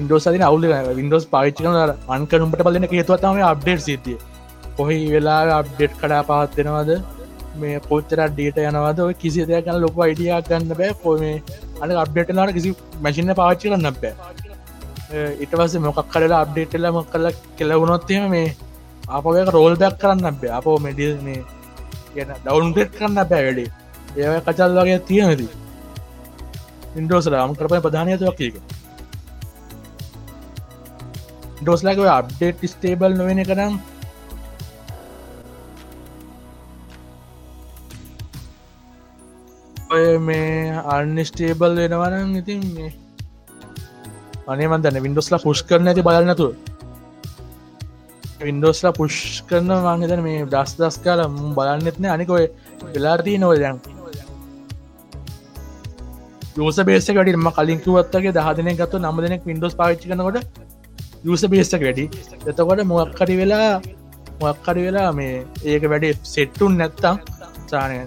[0.00, 0.64] ඉන්ඩෝසදින අවුල
[0.98, 4.18] වින්ඩෝස් පාච්චි කන අන්කනුම්ට බලන හේතුවත්තම අප්ඩේට් සිතිය
[4.78, 6.90] කොහි වෙලා අප්ඩේට් කඩා පහත්වෙනවාද
[7.60, 9.00] මේ පොච්චර ඩේට යනවාද?
[9.22, 10.92] කිසි දෙයක් ගන්න ලොක අයිඩියක් ගන්න බෑ.
[11.02, 11.22] කොම
[11.82, 12.74] අන අප්ඩේට ලාට කිසි
[13.04, 14.14] මැසින්න පාච්චි කරන්න බෑ.
[15.44, 18.48] ඉට පස මොකක් කරලා අප්ඩේට්ල මොක් කල කෙලවුණොත්තිම මේ
[19.08, 20.52] අපක රෝල් බැක් කරන්න බෑ.
[20.58, 21.44] අපෝ මෙඩිල් මේ
[22.12, 23.70] කියන ඩවන්ටෙට් කරන්න බෑ වැඩේ.
[24.16, 25.48] ඒව කචල් වගේ තියෙනද.
[26.96, 28.56] ඉන්ඩෝසල අම කරපය ප්‍රධානයතුවක් එක
[31.60, 33.74] ඩෝස්ලාක අප්ඩේට් ස්ටේබල් නොවෙන කරම්
[39.96, 42.90] ඔය මේ අර්නිස්ටේබල් වෙනවනම් ඉතින් මේ
[44.48, 46.67] අනේමන්තන්න වින්ඩෝස්ලා පුෂ් කරන ඇති බලන්නතුව
[48.40, 51.22] වින්ඩෝස්ලා පුෂ් කරන මංගතන මේ දස් දස් කාල
[51.56, 52.44] බලන්නෙත්න අනිකොය
[52.86, 53.80] වෙලාර්දී නොව දැන්
[56.58, 60.38] යස බේස වැඩිම කලින්කුවත්තගේ දහදන ගත්තු නම දෙනෙක් වින්ඩෝස් පාච්චි කනකොට
[61.26, 62.04] යස බේසක වැඩි.
[62.46, 63.72] එතකොට මොක්කරි වෙලා
[64.40, 65.34] මොක්කරි වෙලා මේ
[65.64, 67.20] ඒක වැඩි සෙට්ටුන් නැත්තම්
[67.66, 67.98] සානය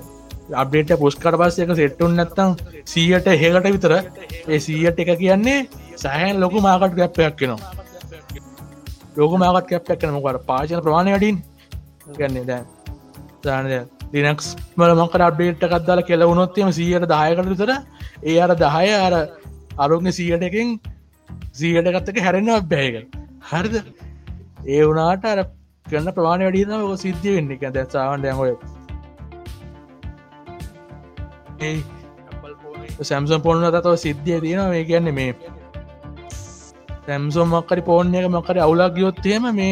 [0.55, 2.55] අප්ඩේට පුස්කට පස් එක සෙට්ටුන් නැත්තම්
[2.85, 3.93] සීයට හෙකට විතර.
[4.47, 5.59] ඒ සීයට එක කියන්නේ
[5.97, 7.80] සෑහන් ලොකු මාකට ගැප්පයක් කෙනවා
[9.15, 11.37] ලෝක මාකත් කැප්යක් කන මොකට පාචන ප්‍රමාණය වඩින්
[12.17, 12.65] ගන්නේ දැන්
[13.43, 13.71] දානද
[14.15, 14.47] ලිනක්ස්
[14.77, 17.71] මල මොකට අප්ඩේට් කත්දාල කෙලවුණොත්තම සියට දායකට විතර
[18.23, 19.15] ඒ අර දහය අර
[19.77, 20.75] අරුග සියට එකින්
[21.53, 22.95] සීයට ගත්තක හැරෙන්න්න බෑක
[23.49, 23.75] හරිද?
[24.67, 25.39] ඒ වනාට අර
[25.85, 27.51] කරන්න ප්‍රමාණය වැඩින ඔ සිද්ධිය වෙන්න.
[27.51, 28.53] එක දැත්සාවන් දැන්හොය
[33.01, 35.33] සැම්සම් පොන්න තව සිද්ධිය තියෙන මේ කියන්නේ මේ
[37.05, 39.71] සැම්සොම් මක්කරි පෝර්ණයක මකර අවුලක් ගියොත්තේම මේ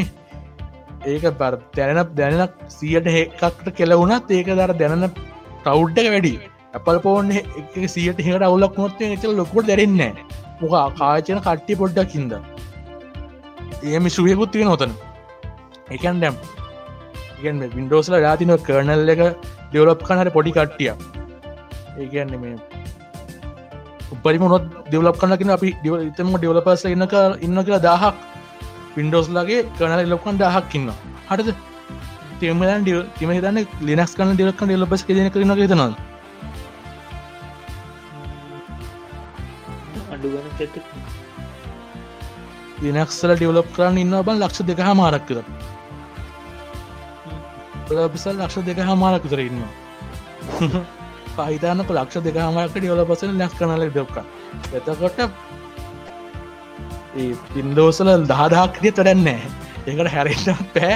[1.07, 5.09] ඒක බර දැන දැනන සියට එකක්ට කෙලවුණත් ඒක දර දැනන
[5.63, 6.33] ප්‍රෞඩ්ඩක වැඩි.
[6.71, 10.01] ඇපල් පෝන් එක සියට හට අවුලක් නොත් ච ලොකුට දැරෙන්න
[10.61, 12.33] මොක කාචන කට්ටි පොඩ්ඩක් හිද
[13.89, 14.93] ඒම සුවයකුත් තියෙන නොතන
[15.89, 16.35] එකන් ඩැම්
[17.39, 19.23] ඉගන් වින්ඩෝස්ල රාතින කරනල් එක
[19.71, 20.91] ඩෙවලප් කනට පොඩි කට්ටිය
[21.99, 22.55] ඒගන්න මේ
[24.11, 28.15] උපරිම නොත් දෙවලප් කනකින අපි ඩිවතම ඩෙවලපස ඉන්නක ඉන්න කියලා දාහක්
[28.95, 30.89] පින්ඩෝස්ලගේ කනල ලොකන් දාහක් ඉන්න
[31.29, 31.49] හටද
[32.39, 32.85] තේමලන්
[33.17, 35.51] තිම හිතන්න ලිනක්ස් කන ඩෙලක්ක ඩෙලපස් කෙන කරන
[40.59, 40.79] ඇත
[42.81, 45.43] ලිනක්සල ඩියවලප් කරන්න ඉන්න බන් ලක්ෂ දෙක හමාරක් කර
[48.09, 49.61] පිසල් ලක්ෂ දෙක හමාරක් කර ඉන්න
[51.39, 54.17] පහිතානක ලක්ෂ දෙක හමරක ඩියවල පසන ලැස් කනල දක්ක
[54.77, 55.19] එතකොට
[57.53, 59.39] පින්දෝසල දහදාක්ටිය තරන්නේ
[59.87, 60.95] ඒකට හැරෙන්ට පෑ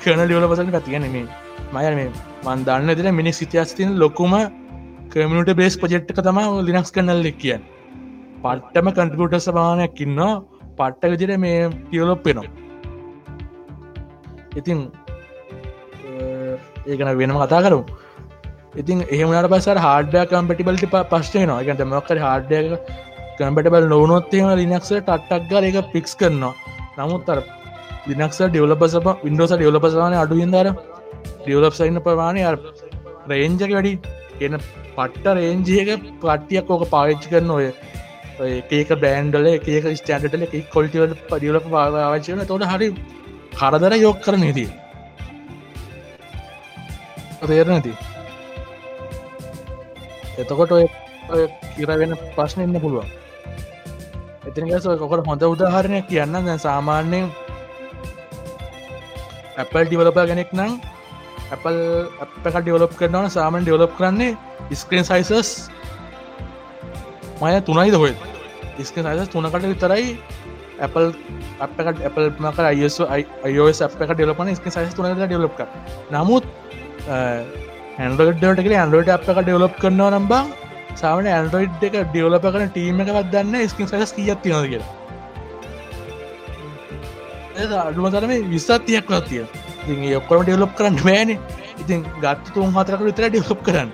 [0.00, 2.10] කන ලියවල පසන පැතිගැනීමේ මය මේ.
[2.44, 4.32] මන් දන්න තින මිනි සිතිහස්තින ලොකුම
[5.10, 6.38] කමිට බේස් පජෙට්ක තම
[6.68, 7.62] ලිනක්ස් කනල්ල කියන්න.
[8.42, 10.22] පට්ටම කන්ටිකුට සභානයක් ඉන්න
[10.78, 12.48] පට්ට විදිර මේ කියලොප් වෙනවා.
[14.56, 14.78] ඉතින්
[16.86, 17.80] ඒකන වෙනම කතා කරු
[18.80, 22.52] ඉතින් එහමට පස හඩ කම්පටිබලට පශ්ය නවා එකට මක්කර හඩ
[23.38, 26.52] කම්පටබල් නොවනොත්තේම ලිනක්ස ටට්ටක් ගල එක පික්ස් කරනවා.
[26.98, 27.40] නමුත් අර
[28.10, 28.94] ලිනක්ස ඩියවලපස
[29.24, 30.68] වින්ඩෝස ඩියවලපසවාන අඩුින්දර
[31.42, 32.56] ඩියවලප්සයින්න ප්‍රමාණය අර
[33.32, 33.94] රේන්ජක වැඩි.
[34.40, 34.58] එන
[34.96, 35.88] පට්ට රේන්ජයක
[36.22, 37.66] පට්ටියක් ඕක පාවිච්චි කරන ඔය
[38.72, 42.88] ඒක බෑන්ඩල ඒක ස්ටන්ඩල එක කොල්ටිවල පඩියලප පාවාචයන තොට හරි
[43.56, 44.68] කරදර යොක් කරන දී
[47.42, 47.96] තේර නැති
[50.38, 50.84] එතකොට ඔය
[51.74, 53.08] කිරවෙන ප්‍රශ්න ඉන්න පුළුවන්.
[54.48, 57.26] එතිනිගස කොකට හොඳ උදාහරණයක් කියන්න දැ සාමාන්‍යයෙන්
[59.56, 60.72] ඇපල් ඩිවලප කෙනෙක් නම්
[61.50, 61.76] ඇපල්
[62.24, 64.36] අපක ඩියවලප් කරනවන සාමන් ඩියවලප් කරන්නේ
[64.74, 65.70] ස්ක්‍රීන් සයිසස්
[67.40, 68.12] මය තුනයිද හොය
[68.80, 70.18] ස්ක සයිස තුනකට විතරයි
[70.78, 71.10] Apple
[71.60, 73.00] අපකට Apple මක අයස
[73.44, 75.66] අයෝස් අපක ඩෙලපන ස්ක සයිස් තුනට ඩෙලප්ක
[76.10, 76.44] නමුත්
[77.98, 80.50] හැන්ඩඩට ඇන්ඩෝට අපක ඩෙවලප් කරනවා නම්බං
[80.96, 84.92] සාමන ඇන්ඩරෝයිඩ් එක ඩියවලප කරන ටීම එකක් දන්න ස්කින් සයිස් කියත් තිනද කියලා.
[87.80, 91.30] අඩුම තරම විස්සත්තියක් වත්තිය ඉතින් ඔක්කොම ඩෙවලප් කරන්න බෑන.
[91.78, 93.90] ඉතින් ගත්ත තුන් හතරක විතර ඩෙවලප් කරන්න.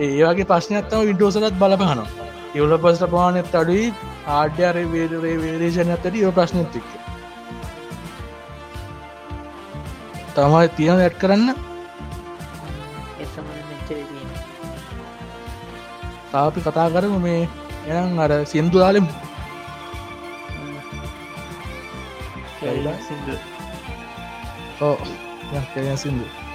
[0.00, 2.08] ඒවාගේ ප්‍රශ්නයක්ත්තම විඩෝසලත් බලපහනවා.
[2.54, 3.92] ඉවල පස්ට පානත් අඩුයි
[4.32, 6.90] ආඩ්‍යාර වේදරේ වේදේශන අතට යෝ ප්‍රශ්නතික්ක
[10.34, 11.75] තමයි තියෙන ඇත් කරන්න.
[16.36, 17.42] තාපි කතා කරමු මේ
[17.90, 19.06] එනම් අර සින්දු දාලෙම්
[23.02, 23.28] සිද
[24.80, 24.96] ඕ
[25.74, 26.45] කැ සිින්දු Yeah,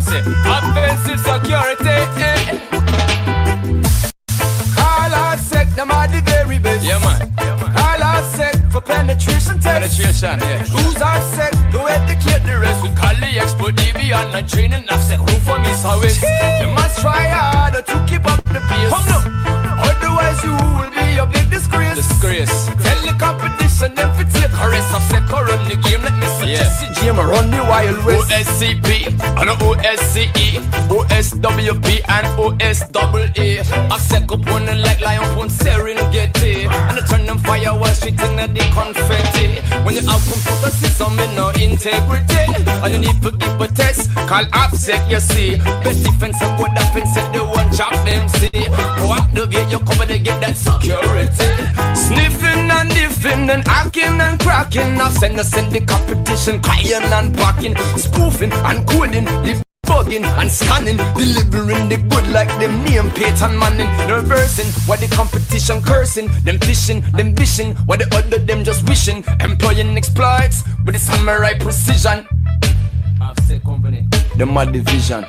[0.00, 1.88] I'ma say, offensive security.
[1.88, 2.58] Eh.
[4.78, 6.84] All I said, them are the very best.
[6.84, 7.76] Yeah man, yeah man.
[7.76, 9.98] All I said for penetration test.
[9.98, 10.64] Penetration, yeah.
[10.64, 12.82] Who's I said to educate the rest?
[12.82, 14.84] We call the expert DB and not training.
[14.88, 16.22] I've said, who for me, so it's.
[16.22, 18.92] You must try harder to keep up the pace.
[19.84, 20.99] Otherwise, you will be
[21.50, 21.96] disgrace.
[21.96, 22.66] Disgrace.
[22.84, 24.94] Tell the competition to take a rest.
[24.94, 26.88] I've said, run the game, let me suggest Yeah.
[26.88, 28.30] the game, run the wild west.
[28.30, 29.06] OSCP
[29.40, 33.60] and OSCE, OSWP and OSAA.
[33.90, 36.66] I set up on like lion on Serengeti.
[36.66, 39.60] And I turn them fire while shooting at the confetti.
[39.84, 42.36] When you have computer system in no integrity.
[42.82, 45.56] And you need to give a test, call AppSec, you see.
[45.84, 48.50] Best defense of what offense set the one chop them see.
[48.98, 51.39] Go activate your cover to get that security.
[51.94, 55.00] Sniffing and diffing and hacking and cracking.
[55.00, 59.24] I send us in the competition, crying and packing, spoofing and coding.
[59.24, 63.90] The bugging and scanning, delivering the good like them name Peyton Manning.
[64.08, 69.24] Reversing what the competition cursing, them fishing, them wishing, what the other them just wishing.
[69.40, 72.26] Employing exploits with the samurai precision.
[73.20, 74.06] Offset company,
[74.36, 75.24] them are division.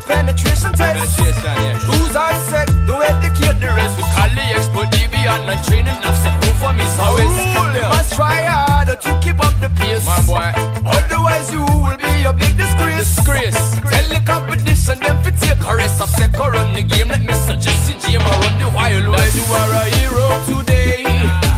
[0.00, 1.18] For penetration test.
[1.18, 1.78] penetration, yeah.
[1.78, 3.96] Who's I said to the rest.
[3.96, 6.18] We call the expert deviant and training enough.
[6.22, 7.36] Say who for me so it's
[7.74, 10.06] They must try harder to keep up the pace.
[10.06, 10.52] My boy.
[10.86, 13.14] Otherwise you will be a big disgrace.
[13.16, 13.60] Disgrace.
[13.90, 16.00] Tell the competition them fi take a rest.
[16.00, 17.08] Of second run the game.
[17.08, 19.36] Let me suggest the game or run the wild west.
[19.36, 21.04] You are a hero today.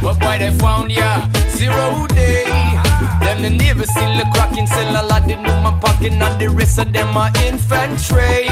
[0.02, 2.71] But boy they found ya zero day.
[3.42, 6.78] Them the navy still the cracking sell a lot know my pocket and the rest
[6.78, 8.46] of them are infantry.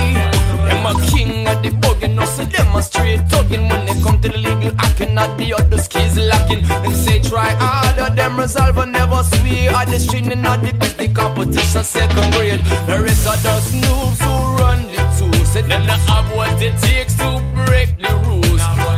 [0.67, 4.21] Them a king of the bug and also them a straight talking when they come
[4.21, 6.67] to the legal I acting not the other skills lacking.
[6.67, 9.71] Them say try harder, them resolve and never swear.
[9.71, 12.61] At the street and the big the competition second grade.
[12.89, 15.53] The rest of those noobs who run the tools.
[15.53, 18.30] Say them not have what it takes to break the rules.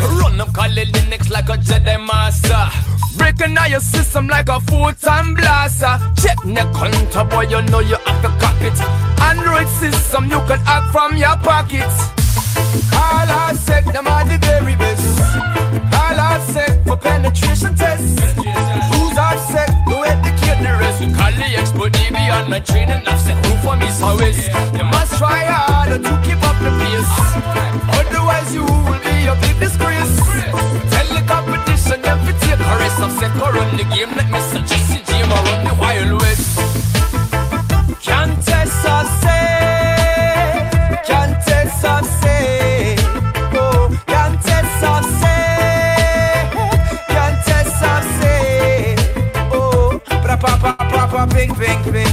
[0.02, 0.68] Run up call
[1.08, 2.64] next like a Jedi master.
[3.16, 5.98] Breaking out your system like a full-time blaster.
[6.20, 8.78] Check the counter, boy, you know you have to cop it.
[9.20, 12.08] Android system, you can hack from your pockets.
[12.92, 15.04] All I said, them are the very best.
[15.92, 18.20] All I said for penetration tests.
[18.92, 19.70] Who's upset?
[19.86, 21.00] No educate the rest.
[21.00, 23.02] We call the expert deviant, my training.
[23.06, 24.48] I've said who for me so is.
[24.76, 27.71] You must try harder to keep up the pace.
[28.52, 30.16] You will be a big disgrace.
[30.92, 33.00] Tell the competition, them to take a rest.
[33.00, 34.10] I've said go run the game.
[34.16, 36.58] Let me suggest the game or run the wild west.
[38.02, 40.68] Can't test or say,
[41.08, 42.96] can't test or say,
[43.54, 44.72] oh, can't test
[45.22, 46.50] say,
[47.14, 47.76] can't test
[48.20, 48.96] say,
[49.52, 52.12] oh, pra pa pa pa pa ping ping ping,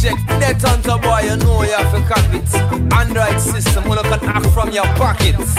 [0.00, 0.26] project.
[0.28, 2.54] that on top boy, you know you have to cop it.
[2.94, 5.56] Android system, who look at act from your pockets.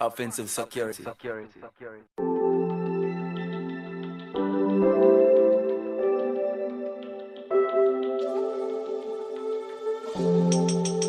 [0.00, 1.02] Offensive security.
[1.02, 1.50] security.
[1.60, 2.02] security.
[10.14, 11.05] security.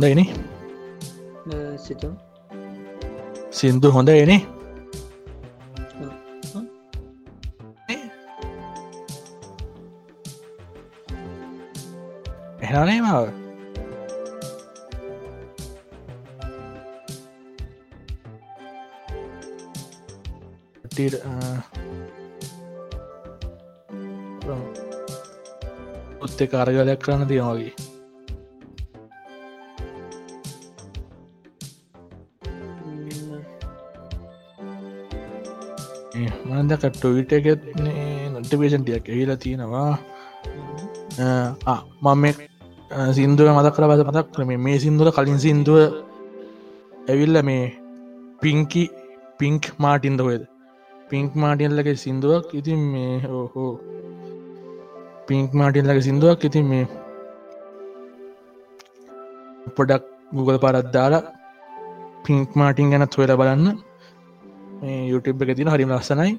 [0.00, 2.12] හොඳ එන සිතම්.
[3.52, 4.30] සින්දු හොඳ එන
[12.62, 13.28] එහනේ මාව.
[26.24, 27.89] උත්තේ කාරගලයක් කරන්න තියමගේ
[36.70, 37.62] මන්දක ටොවිට එකත්
[38.32, 39.92] නොටිපේෂන්ටියක් ඇහිලා තියෙනවා.
[42.04, 42.26] මම
[43.16, 45.78] සිින්දුව මතක් කර බද මතක් කරම මේ සිින්දුව කලින් සිින්දුව
[47.10, 47.64] ඇවිල්ල මේ
[48.42, 48.84] පිංකි
[49.40, 50.42] පිංක් මාටින්ද හොයද
[51.10, 52.46] පිංක් මාටියල්ලගේ සිින්දුවක්.
[52.60, 53.72] ඉතින් මේ හෝහෝ
[55.28, 56.40] පිංක් මාටියල්ලගේ සිින්දුවක්.
[56.48, 56.84] ඉතින් මේ
[59.76, 60.04] පොඩක්
[60.36, 61.22] ගුගල් පරත්දාලා
[62.26, 63.66] පිංක් මාටින් ගැනත් හොයල බලන්න.
[65.12, 66.32] YouTube එක තින හරිම ලස්සනයි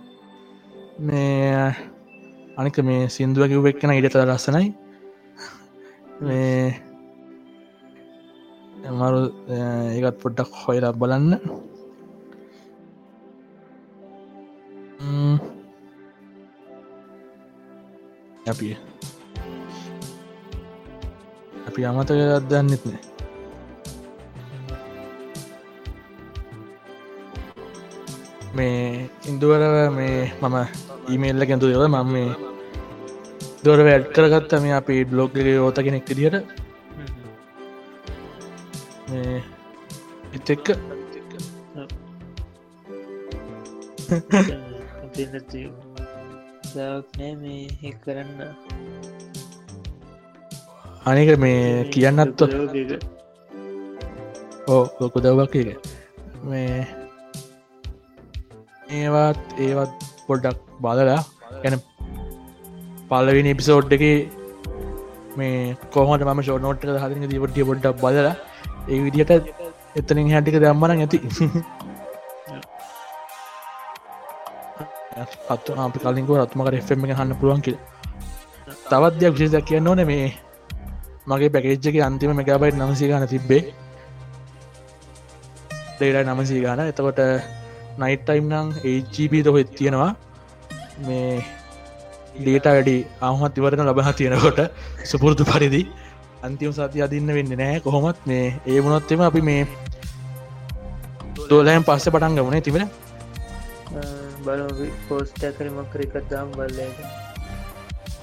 [1.00, 1.76] මේ
[2.60, 4.68] අනික මේ සිින්දුව කිව් එක්කෙන ඉඩත ලස්සනයි.
[6.22, 6.76] මේ
[9.00, 9.22] මරු
[9.96, 11.34] ඒකත් පොඩ්ඩක් හොයලා බලන්න.
[18.52, 18.68] අපි
[21.68, 22.20] අපි අමතක
[22.50, 22.84] දන්නෙත්
[28.62, 29.64] මේ ඉන්දුවර
[29.98, 30.56] මේ මම
[31.12, 32.32] ඊමේල්ල ගැතු දෙව මම මේ
[33.64, 36.36] දොර වැඩ් කරගත්ත මේ අපි බ්ලොග්ගේ ඕත කෙනෙක් දිට
[40.34, 40.68] එත් එක්ක.
[47.42, 48.40] මේ කරන්න
[51.06, 51.62] අනික මේ
[51.92, 52.50] කියන්නත්ව
[54.68, 55.70] ඕ ලොකු දවක් එක
[56.44, 57.01] මේ
[58.92, 61.20] ඒවත් ඒවත් පොඩ්ඩක් බලලා
[61.64, 61.76] ගැන
[63.10, 64.04] පල්ලවිනි එපිසෝඩ් එක
[65.38, 68.34] මේ කොහොට ම ෂෝනෝට් හදන දීපටිය පොඩ්ඩක් බලලා
[68.88, 69.32] ඒ විදිහට
[69.96, 71.20] එතනින් හැටික දම්මන ඇති.
[75.48, 77.78] පත් අපි කලින්කව රත්මක එෆම එක හන්න පුළුවන් කිය
[78.90, 80.28] තවත් දෙයක් විශේෂක් කියන්න ඕන මේ
[81.28, 83.64] මගේ පැකේජ්ජක අන්තිම මෙගබයිට් නමසි ගන තිබ්බේ.
[86.00, 86.80] දේඩ නමසී ගාන.
[86.84, 87.20] එතකොට
[88.02, 90.12] නයිට්ටයිම් නං HGB දොහෙත් තියෙනවා.
[91.02, 91.44] මේ
[92.36, 94.60] ඩේට වැඩි අහමත් ඉවරණ ලබහ තියෙනකොට
[95.06, 95.82] සුපුරුදු පරිදි
[96.42, 99.62] අන්තිම සති අදින්න වෙන්න නෑ කොහොමත් මේ ඒ වුණොත්තෙම අපි මේ
[101.50, 102.88] දෝලෑම් පස්ස පටන් ගමනේ තිබෙන
[104.46, 104.62] බල
[105.08, 107.00] පෝස්ට කරමක්කර එකත්දාම් බල්ලට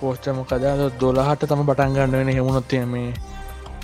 [0.01, 3.09] පෝස්ටම කදා දොලාහට තම පටන් ගන්න වෙන හෙමුණොත්තය මේ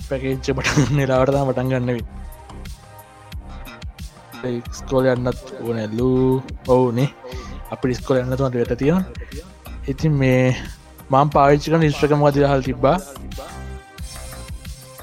[0.09, 2.05] පැකේච්ච පටන් නිලාවටතා පටන් ගන්නවී
[4.79, 6.09] ස්කෝල යන්නත් ඕනැල්ලු
[6.75, 7.09] ඔවුනේ.
[7.73, 9.05] අපි ස්කොල යන්නතුමට වෙත තියෙන
[9.91, 10.55] ඉතින් මේ
[11.13, 12.97] මං පාවිච්චික නිස්්‍රකම වති හල් තිබ්බා.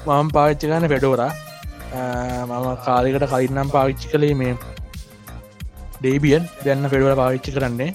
[0.05, 1.31] මම පාවිච්චි ගන්න පෙඩෝරා
[2.49, 4.53] මම කාලෙකට කලින්නම් පාවිච්චි කළේ මේ
[5.99, 7.91] ඩේබියන් දෙන්න පෙඩුවල පාවිච්චි කරන්නේ.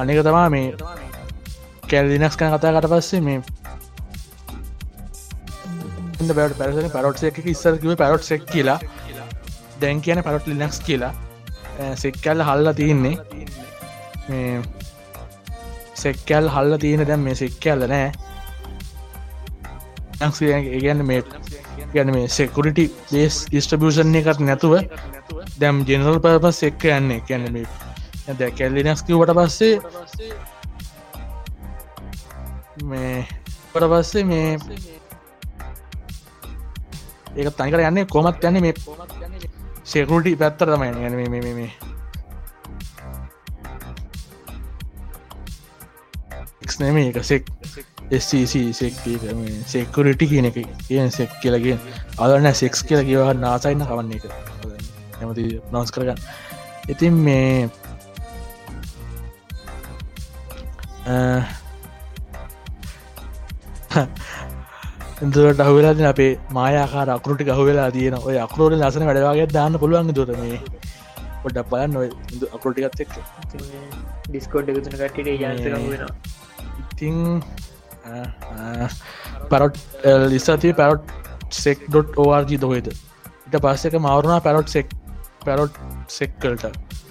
[0.00, 0.66] අනික තමා මේ
[1.90, 3.38] කැල්දිනක්ස් කන කතා කට පස්සේ මේ
[6.30, 8.78] බට පැරසන පරොට්සය එක ඉස්සරකිව පැරොට් සෙක් කියලා.
[9.82, 11.12] දැන් කියන පරොට් ලිනක්ස් කියලා
[12.02, 13.16] සෙක්කැල්ල හල්ල තියන්නේ.
[16.02, 18.12] සෙක්කැල් හල්ල තියෙන දැම් මේ සෙක්කැල්ල නෑ.
[20.20, 21.22] ගන්න මේ
[21.94, 24.74] ගැන මේ සෙකුරිටි බේස් ස්ටබියෂන් එකත් නැතුව
[25.60, 27.20] දැම් ජෙනරල් පපස් එක්ක යන්නේ.
[27.28, 27.66] කැන මේ
[28.28, 29.74] ඇද කැල්ලිනස්කිවට පස්සේ
[32.90, 33.26] මේ
[33.72, 34.48] පට පස්සේ මේ
[37.36, 38.74] ඒක තනිකර යන්නේ කොමත් යන්නේ මේ
[39.92, 41.70] සෙකුරිටි පැත්තර තමයි ගැන මේ මේ
[46.80, 47.44] නෙම එක සෙක්
[49.72, 50.56] සෙක්කරිටි කියන එක.
[50.88, 51.78] කියන සෙක් කියලගෙන්
[52.18, 54.24] අදන්න සෙක්ස් කියල කියව නාසයින්න කවන්නේ එක
[55.20, 56.18] ඇමති නොස් කරගන්න.
[56.88, 57.68] ඉතින් මේ
[65.24, 70.58] එතුට අහවෙලාද අපේ මායාකාර අකරුටි අහවෙලා තියෙන ඔය අකරෝට ලසන වැඩවාගේ දාන්න පුළුවන් දුර මේ.
[71.42, 71.94] පොඩ්ඩක් බලන්න
[72.56, 73.12] අකරටිකත් එක්
[74.28, 75.28] ඩිස්කෝඩ් එකතුන කටට
[75.64, 76.10] වෙනවා.
[76.82, 77.16] ඉතිං
[79.50, 79.76] පැරොට්
[80.32, 81.14] ලිස්සති පැරොට්
[81.62, 84.94] සෙක්.ෝRG දොහෙද ඉට පස්සක මවරුණා පැරොට් සෙක්
[85.44, 85.74] පැරොට්
[86.08, 86.64] සෙක්කල්ට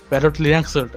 [0.10, 0.96] පැරොට් ලියක්සල්ට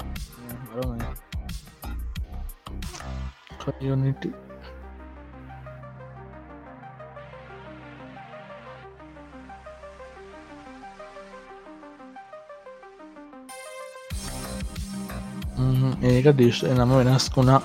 [15.54, 17.60] ඒක දිශ් නම වෙනස් වුණා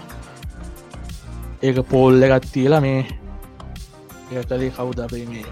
[1.61, 3.01] ඒක පෝල්ල එකත් තියලා මේ
[4.31, 5.45] ඒ කලේ කවුද අපේ මේ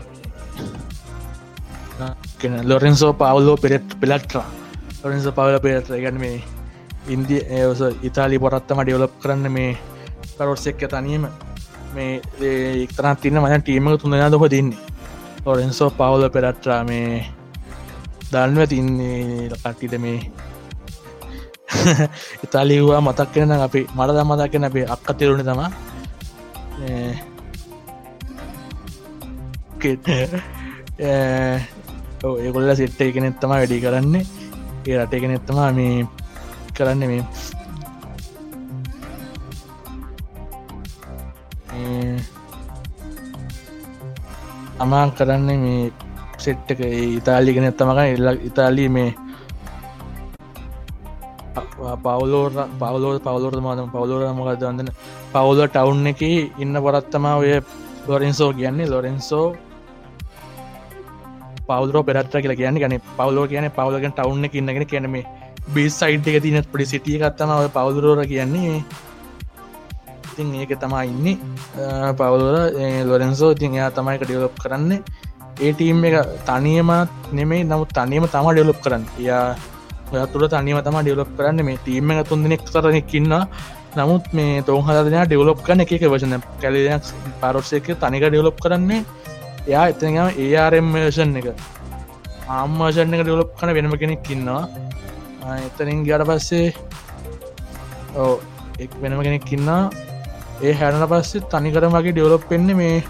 [2.63, 4.45] ලොරෙන්සෝ පවුලෝ පෙරෙට් පෙලට්‍රා
[5.01, 6.43] ලොරෙන්ස පවල පෙරට ගැන මේ
[7.07, 9.71] ඉන්දිය ඒස ඉතාලි පොරත්තම ඩියවලප් කරන්න මේ
[10.37, 11.27] කරොට්ස එක්ක තනීම
[11.95, 12.21] මේ
[12.83, 14.79] එක්තරත් තින්න මන ටීමක තුඳනා දොක තින්නේ
[15.45, 17.25] ලොරෙන්සෝ පවුල පෙරට්‍රා මේ
[18.31, 20.19] දන්ව තින්නේ කට්ටිට මේ
[22.45, 25.61] ඉතාලිවා මතක් කෙන අපි මට දම් මතක් කෙන අපේ අක්ක තෙරුණ තම.
[32.43, 34.25] ඒකොල්ල සිට්ට එකනෙත්තම වැඩි කරන්නේ.
[34.87, 36.07] ඒ රට එකනෙත්තම මේ
[36.75, 37.23] කරන්න මේ.
[44.79, 45.91] අමාන් කරන්න මේ
[46.39, 46.81] සෙට්ටක
[47.19, 49.09] ඉතාලිගෙන එත්තමක එල්ල ඉතාලී මේ
[52.05, 52.51] පවලෝර
[52.81, 54.89] පවලෝ පවලෝර මන පවලෝර මොකද වදන්න
[55.33, 56.21] පවුල ටවුන් එක
[56.63, 57.51] ඉන්න පොරත්තමා ඔය
[58.07, 58.89] ලොරෙන්සෝ කියන්නේ.
[58.89, 59.55] ලොරෙන්සෝ
[61.67, 62.83] පවුරෝ පෙරත්ර කියලා කියන්නේ.
[62.83, 65.17] ගන පවලෝ කියන පවලගෙන් ටවුන් එක ඉන්නගෙන කියනම
[65.73, 68.83] බිස් සයිට් එක තින පඩි සිටිය කත්තම ඔය පවදුරෝර කියන්නේ.
[70.31, 71.39] ඉතින් ඒක තමා ඉන්න.
[72.19, 72.57] පවලෝර
[73.09, 74.91] ලොරෙන්සෝ ඉතින් එයා තමයික ඩියලොප් කරන්න.
[75.59, 76.15] ඒ ටීම් එක
[76.45, 79.03] තනියමත් නෙමේ නමුත් තනියම තමා ඩෙලොප් කරන්න.
[79.19, 79.55] යා
[80.13, 81.65] ඔයතුළ තනියම තම ඩියලොප් කරන්න.
[81.67, 83.33] මේ ටීම එක තුන්දෙනෙක් තරනෙක්කින්න
[83.97, 87.07] නමුත් මේ තොන් හදනා ඩෙවලොප් කන එක වචන කැලයක්
[87.41, 89.01] පරොස්ස එක තනික ඩෙවලොප් කරන්නේ
[89.67, 91.47] එයා එතනම ඒආරම්ෂන් එක.
[92.49, 94.63] ආම්මාෂන් එක ඩෙවලොප් කන වෙනම කෙනෙක් කින්නවා
[95.67, 96.67] එතනින් ගට පස්සේ
[98.15, 98.33] ඕ
[98.79, 99.81] එක් වෙනම කෙනෙක් කින්නා
[100.61, 103.03] ඒ හැරන පස්සේ තනිකර මගේ ඩෙවලොප් වෙන්න මේ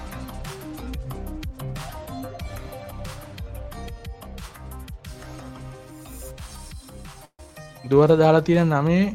[7.89, 9.05] දුවර දාලා තියෙන නමේ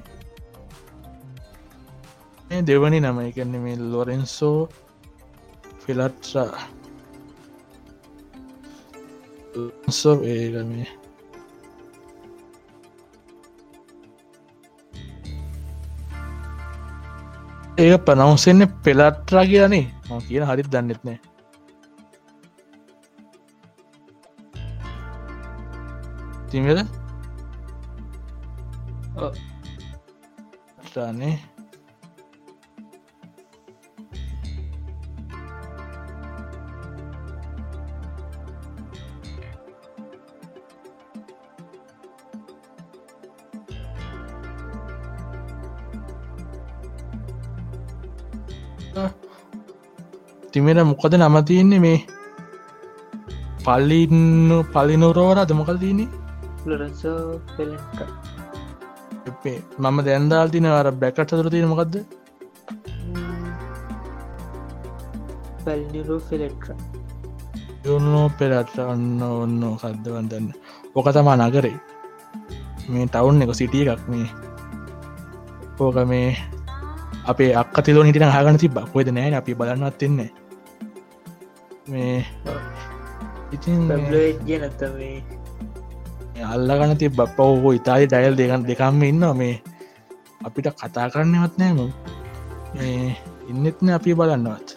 [2.48, 3.18] මේ දෙවනි නම.
[3.20, 4.58] එකන්න මේ ලොරෙන්සෝ
[5.82, 6.50] ෆිලට්සා
[9.90, 10.88] සෝ ඒගමේ
[17.78, 21.18] ඒක පනවසෙන්නේ පෙලට්‍රා කියනේ ම කියන හරිත් දන්නෙත්නෑ
[26.50, 27.01] තිමද
[29.14, 29.32] Oh.
[30.84, 31.38] Sani.
[50.52, 51.98] තිමට මොකද නම තියන්නේ මේ
[53.64, 56.08] පලින්න පලිනුරෝරද මොකල් තියන්නේ
[56.68, 57.02] ලරස
[57.56, 58.31] පෙලෙක්ක
[59.78, 61.94] මම දැන්දාල් තින අර බැකට තුර තියෙන මොකක්ද
[67.84, 70.46] යුන්නෝ පෙරට ඔන්න ඔන්න කද්දවන්දන්න
[70.94, 71.76] ඕක තමා නගරේ.
[72.88, 74.28] මේ ටවුන් එක සිටිය එකක් මේ.
[75.80, 76.36] ඕක මේ
[77.26, 80.30] අපේ අක් තිලෝ හිටින හගන තිබ කොයිද නෑ අපි බලන්නත් එන්නේ
[81.88, 82.18] මේ
[83.52, 85.16] ඉතින් නැත මේ
[86.52, 89.56] අල්ලගන ති බප්පවෝ ඉතාලි ඩයිල් දෙකන් දෙකම්ම ඉන්න මේ.
[90.46, 91.78] අපිට කතා කරන්නවත් නෑම
[92.74, 93.16] මේ.
[93.50, 94.68] ඉන්නෙත්න අපි බලන්නවත්.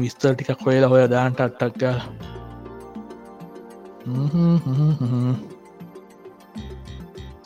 [0.00, 1.98] විස්තර ටිකක් හොයලා හොය දාන්ට අට්ටක් කල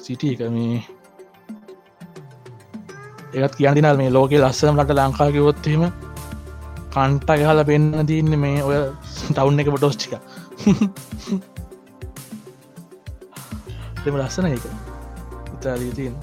[0.04, 0.78] සිටිය එක මේ.
[3.34, 5.82] ඒත් කියන්තිනල් මේ ලෝක ලස්සන ලට ලංකා කිවොත්හෙම
[6.94, 8.78] කන්ට ගහල පෙන්න්න තියන්න මේ ඔය
[9.32, 10.12] ටවුන් එක පොටෝස්්ටික
[14.04, 14.64] දෙම ලස්සන එක
[15.54, 16.16] ඉතාලී තියෙන්.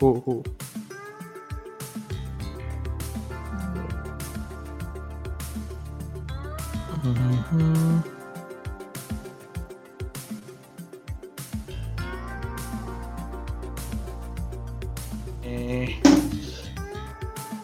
[0.00, 0.42] හෝ හෝ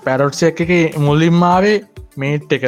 [0.07, 0.61] පැරොට්ස එක
[0.99, 1.77] මුල්ලින්මාවේ
[2.17, 2.65] මේට් එක.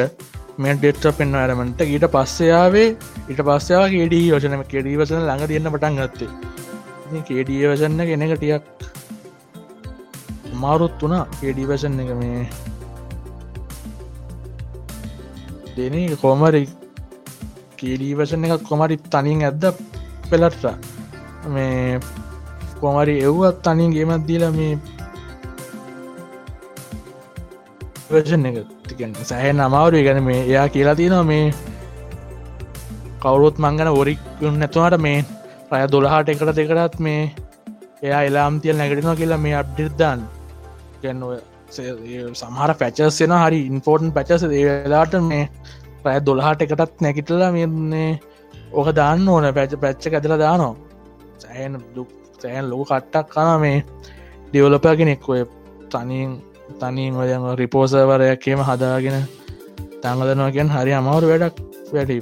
[0.57, 2.87] මේ ඩෙට්ට පෙන්න්න ඇරමට ඊට පස්සයාවේ
[3.29, 6.29] ඊට පස්සයා කේඩී යෝජනම කෙඩී වසන ළඟ තියන්න පටන් ගත්තේ.
[7.29, 8.63] කේඩිය වසන්න කෙනෙක ටියක්
[10.55, 11.23] මාරුත් වුණා.
[11.39, 12.41] කේඩී වසන්න එක මේ
[15.77, 16.63] දෙන කොමරි
[17.79, 19.63] කේඩී වසන එක කොමරි තනින් ඇද්ද
[20.29, 20.65] පෙලට්ට
[21.49, 21.99] මේ
[22.81, 24.73] කොමරි එව්වත් තනින් ගේමත් දීලා මේ
[28.11, 28.57] වර්ෂන් එක.
[28.87, 31.45] තිකෙන් සැහ නමාවරු ගැන මේ එයා කියලා තියෙනවා මේ
[33.23, 34.19] කවුරුත් මංගන ඔරික්
[34.61, 35.19] නැතුවට මේ
[35.71, 37.21] රය දොළහට එකට දෙකරත් මේ
[38.07, 40.19] එයා එලාම් තියල් නැගටිනවා කියලා මේ අප්ඩිර්දාන්
[41.03, 41.23] ගැන්න
[42.41, 45.43] සමහර පැචස්සෙන හරි ඉන්පෝර්ටන් පැචස ඒලාට මේ
[46.05, 48.11] රය දොළහට එකටත් නැකිටලා මෙන්නේ
[48.71, 49.45] ඕක දාන්න ඕන.
[49.57, 50.75] පැච පැච්ච ඇදල දානවා.
[51.41, 52.09] සෑන් දුක්
[52.41, 53.77] සෑන් ලොක කට්ටක් කන මේ
[54.49, 55.41] ඩියවලපගෙනෙක් ඔය
[55.91, 56.31] තනින්
[56.77, 59.17] තනින් ඔයම රිපෝසවරයක්කේම හදාගෙන
[60.01, 61.55] තංගදනවාගෙන් හරි අමවරු වැඩක්
[61.93, 62.17] වැඩි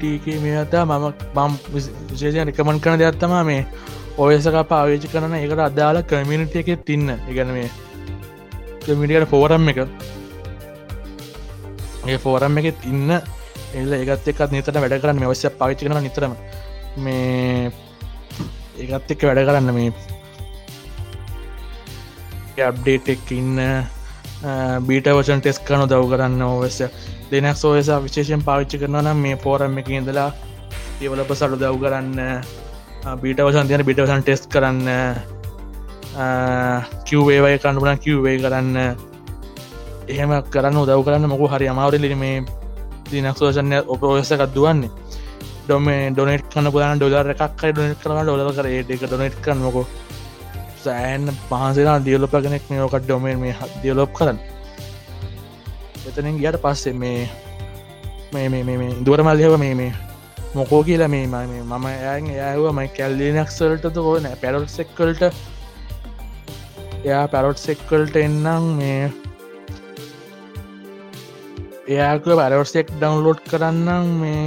[0.00, 3.66] කමියනිටක මේ අතා මම බම් විශේෂය නිකමන් කන දෙයක්ත්තමා මේ
[4.18, 7.08] ඔයසක පාවිචි කරන එකට අදාලා කමියනිටිය එක තින්න.
[7.28, 7.68] ඉගන මේ
[8.86, 9.78] කමිටියට ෆෝරම් එක.
[12.06, 13.10] ඒ ෆෝරම් එක තින්න.
[13.74, 16.34] එල්ල ඒගත් එකත් නිතට වැඩ කරන්න මේ වශ්‍ය පාවිචි කරන නිතරම.
[16.96, 17.70] මේ
[18.78, 19.92] ඒගත් එක්ක වැඩ කරන්න මේ
[22.62, 23.58] අප්ඩේට් එක් ඉන්න
[24.86, 26.86] බීට වචන් ටෙස් කනු දව් කරන්න ඕවස්ය
[27.30, 30.30] දෙනක් සෝයසා විශේෂෙන් පාවිච්චි කරන නම් මේ පෝරම් එක ඉඳලා
[31.00, 32.20] ඒවලප සලු දව් කරන්න
[33.20, 34.88] බීට වසන් තියන බිටවසන් ටෙස් කරන්න
[37.04, 38.76] කිව්වේවය කණඩුන කිව්වේ කරන්න
[40.08, 42.44] එහෙම කරන්න උදව් කරන්න මොකු හරි අමාවරලි මේ
[43.10, 44.90] දිනක් සෝෂණය ඔපෝසකත් දුවන්නේ.
[45.64, 49.84] ඩොම ඩොනෙට් කන්න පුලන ඩොලර එකක් ඩොනට් කරන ඩොල කර ඒක ඩොනෙට් කරන්නකො
[50.84, 54.38] සෑන් පහන්සේලා දියලොපගෙනෙක් මේෝකට ඩොමේ මේ දියලොප් කරන්න.
[56.08, 57.28] එතනින් ගියට පස්සේ මේ
[58.32, 59.92] මේ මේ දුවරමල්යව මේ මේ
[60.54, 65.22] මොකෝ කියලා මේ මම ඇන් ඇව මයි කැල්ලිනක්සල්ටද ඕන පැරොට් සෙක්කල්ට
[67.04, 69.02] එයා පැරොට් සෙක්කල්ට එන්නම් මේ
[71.88, 74.44] එයාක පැරොට්සෙක් ඩවන්ලෝඩ් කරන්නම් මේ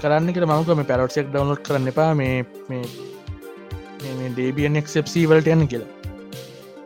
[0.00, 5.92] කරන්නක මක මේ පැරොට්සෙක් ඩවන්ලෝඩ් කරන්න එපා මේ මේ ඩේබියන් එක්සප්සී වලට යන්න කියලා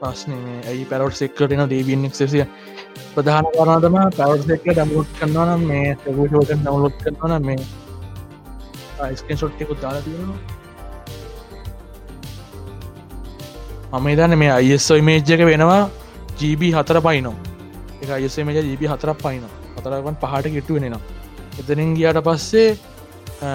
[0.00, 0.32] පස්න
[0.64, 2.44] ඇයි පැරොට් සෙක්කටන ඩේබියන් එක්සිය
[3.15, 7.61] ප්‍රධාන කරනතම පවස් එක ඩමුලොට් කරනවා නම් මේ සගෂෝක ඩමුලොට් කරනවා නම් මේ
[9.15, 10.39] ස්කන් ෂොට්ටෙකු දාලා තියෙනවා.
[13.93, 15.81] මම ඉදන්න මේ අයිස්ෝ ඉමේජ් එක වෙනවා
[16.41, 17.32] ජීබ හතර පයිනම්
[18.03, 19.43] එක අයිසේ මේජ ජීබ හතරක් පයින
[19.77, 21.01] හතරවන් පහට කිට්ටු වෙනවා
[21.61, 22.69] එතනින් ගියට පස්සේ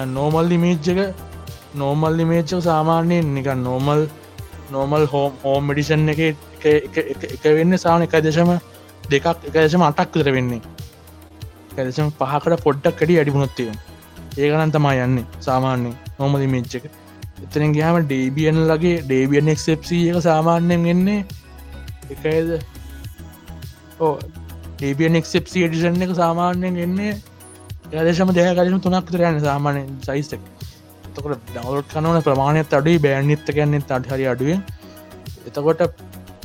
[0.08, 1.00] නෝමල් ඉමේජ් එක
[1.74, 4.02] නෝමල් ඉමේච්ච සාමාන්‍යයෙන් නිකන් නෝමල්
[4.70, 6.20] නෝමල් හෝම් හෝම් මඩිෂන් එක
[6.64, 8.52] එක වෙන්න සාන එක දශම
[9.06, 10.62] දෙකක් එක දශම අටක් කර වෙන්නේ.
[11.72, 13.70] කදශම පහකට පොඩ්ඩක් කඩි අඩිමුණොත්තිය
[14.38, 16.86] ඒකනන් තමා යන්නේ සාමාන්‍ය නොමද මිච්ච එක.
[17.42, 21.20] එතන ගහම ඩේබියන් ලගේ ඩේබියන් එක්සප්සි එක සාමාන්‍යයෙන් එන්නේ
[22.10, 22.50] එකයිද
[24.00, 24.12] ඕ
[24.74, 27.14] ඩේබියන් එක්සප්සි ඩිෂන් එක සාමාන්‍යයෙන් එන්නේ
[27.94, 30.42] ඒදශම දෙහ කලම තුනක් තරයන්න සාමානය සයිස්තක
[31.10, 34.62] එතකොට ඩවලොට් කනවන ප්‍රමාණයත් අඩුයි බෑන්නිත්ත ගැන්නේ අඩ හරි අඩුවෙන්.
[35.46, 35.80] එතකොට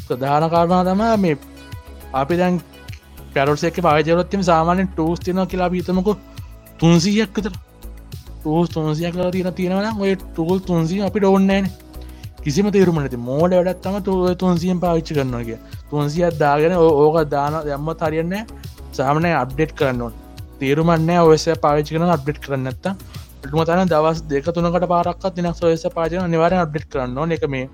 [0.06, 1.36] ප්‍රධාන කාරණා තමා මේ
[2.14, 2.62] අපි දැන්
[3.34, 6.10] පැරොටසෙක් පාජරොත්තිම සාමානෙන් ටූස් තින කියලා පිතමක
[6.80, 7.54] තුන්සීයක් විතර.
[8.38, 11.70] ටූස් තුන්සිය කලා තියෙන තියෙනවන ඔය ටූල් තුන්සිය අපි ඩෝන්නෑන
[12.42, 15.58] කිසිම තේරුමනති මෝඩ වැඩත්තම තුව තුන්සියෙන් පාවිච්චි කරන්නගේ
[15.90, 18.36] තුන්සියක් දාගෙන ඕක දාන යම්ම තරියන්න
[18.92, 20.12] සාමනය අප්ඩේට් කරන්නවා
[20.60, 22.88] තේරුමන්න ඔයස පාවිච්චි කරන අප්ඩේට් කරන්නත්ත
[23.42, 27.70] ටම තන දවස් දෙක තුනකට පාරක් දිනක් සොයස පාචන නිවාර අප්ඩේට් කරන්න එක මේ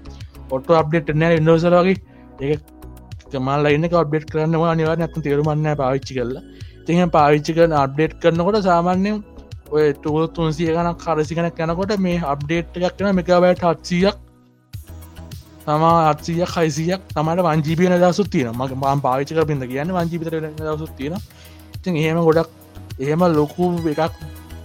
[0.50, 1.96] ඔට්ට අප්ඩේට් නෑ ඉන්ඩෝසලගේ
[2.42, 2.60] ඒ
[3.36, 6.44] මල් ඉන්න අප්ඩේට් කරන්නවා නිවාර ඇත තේරුමන්න පාවිච්චි කරලා.
[6.86, 9.24] තිහ පාවිච්චි කරන අප්ඩේට් කරනකොට සාමාන්‍යයෙන්
[9.70, 14.16] ඔය තුල තුන්සිය ගනක් කරසිකනක් යනකොට මේ අප්ඩේට් එකක් කන මෙකබට හත්සියක්
[15.66, 21.18] තමා අත්සිය කයිසියක් තමට වංජීපියන දසුත් තියන මගේ මාම් පාවිචක පින්ද කියන්න වංජීපිතර දසුත් තියෙන
[21.82, 22.50] ති එහෙම ගොඩක්
[23.00, 24.14] එහෙම ලොකු එකක්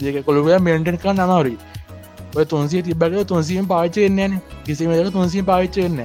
[0.00, 1.58] දෙක කොළුග මෙන්ටෙන් කන්න අමාරී
[2.36, 5.98] ඔය තුන්සිය තිබ්බක තුන්සියෙන් පාවිච්චයන්න කිසිම දෙක තුන්සිය පාවිච්චයන්න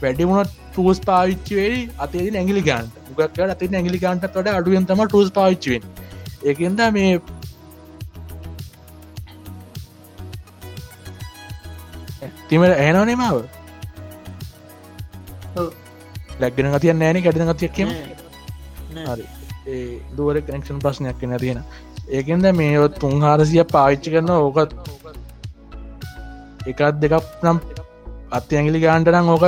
[0.00, 1.72] වැඩිමුණට ටස් පාවිච්චවේ
[2.06, 5.84] අතේ ඇගිලි ගන්ට ගක්ට අති ඇගිලි ගන්ට ට අඩුවෙන් තම ටස් පාවිච්චුවෙන්
[6.50, 7.12] ඒකෙන්ද මේ
[12.48, 13.38] තිමට ඇනවනේ මාව?
[16.40, 17.90] ලැක්ගෙන ගතියන්න ෑන කැටින ගතියක් කියම
[19.08, 19.26] හරි.
[20.16, 21.60] දුවර කනෙක්ෂන් ප්‍රශ්නයක් න තියෙන
[22.18, 24.70] ඒකෙන්ද මේ තුන් හාරසිය පාවිච්චි කරන ඕකත්
[26.72, 27.58] එකත් දෙකක් නම්
[28.38, 29.44] අත්‍ය ඇගිලි ගාන්ටනම් ඕක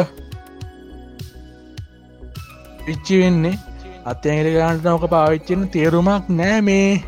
[2.86, 3.58] පිච්චි වෙන්නේ.
[4.06, 7.02] අත්‍යඇගිලි ගාන්ට ඕක පාවිච්චෙන තේරුමක් නෑ මේ.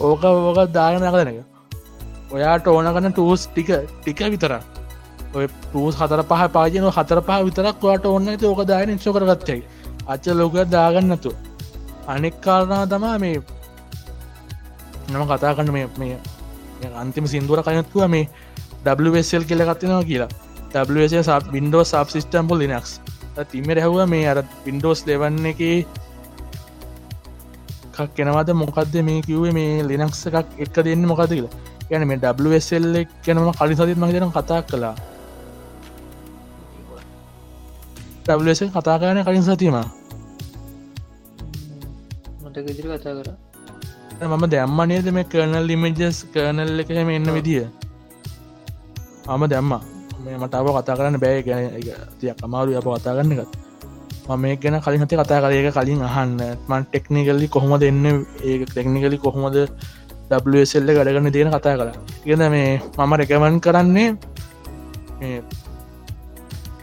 [0.00, 1.44] ඕක ඕක දාගෙන නකදනක
[2.30, 4.58] ඔයාට ඕනගන්න ටූස් ටික ටික විතර
[5.34, 9.62] ඔය පූස් හතර පහ පාජන හතර පහ විතරක් වාට ඔන්න ඇති ඕක දායන ශෝ කරගත්තයි
[10.06, 11.32] අච්ච ලෝක දාගන්නතු
[12.06, 13.38] අනෙක් කාරණා තමා මේ
[15.10, 16.18] නම කතා කන්න මේ මේ
[16.94, 18.28] අන්තිම සිින්දුවර කයනත්තුව මේ
[18.86, 20.28] WSL කියල කත්තිනවා කියලා.
[20.74, 23.00] WS බින්ඩෝ සබ් සිිස්ටම්පල් ලිනක්ස්
[23.44, 25.60] තිම රැහුව මේ අර පින්ඩෝස් ලෙවන්න එක
[27.96, 29.52] එකක් කෙනවද මොකක්ද මේ කිව්වේ?
[29.52, 31.52] මේ ලිනක්ස එකක් එක දෙන්න මොකද කියලා.
[31.90, 32.86] ගැන මේ WSL
[33.24, 34.94] කෙනම කලි සතිත් මහිතන කතා කළා.
[38.26, 39.76] WS කතා කරන කලින් සතිීම
[44.20, 44.44] මම.
[44.52, 47.64] දැම්ම නේද මේ කරනල් ලිමජස් කරනල් එක එන්න විදිිය?
[49.28, 49.72] මම දැම්ම
[50.26, 51.42] මේ මට අව කතා කරන්න බෑ.
[51.46, 51.64] ගැන
[52.20, 53.52] තියක් අමාරු අප කතා කරන්න එකත්.
[54.28, 56.40] මම මේ ගැන කලින් හති කතා කරයක කලින් අහන්න.
[56.68, 58.04] මන් ටෙක්නිකල්ලි කොහොම දෙන්න
[58.48, 59.56] ඒ ටෙක්නිකලි කොහොමද
[60.30, 61.92] WSල්ල ගඩගන්න තියෙන කතා කළ
[62.26, 64.08] ඉගද මේ මම රැකමන් කරන්නේ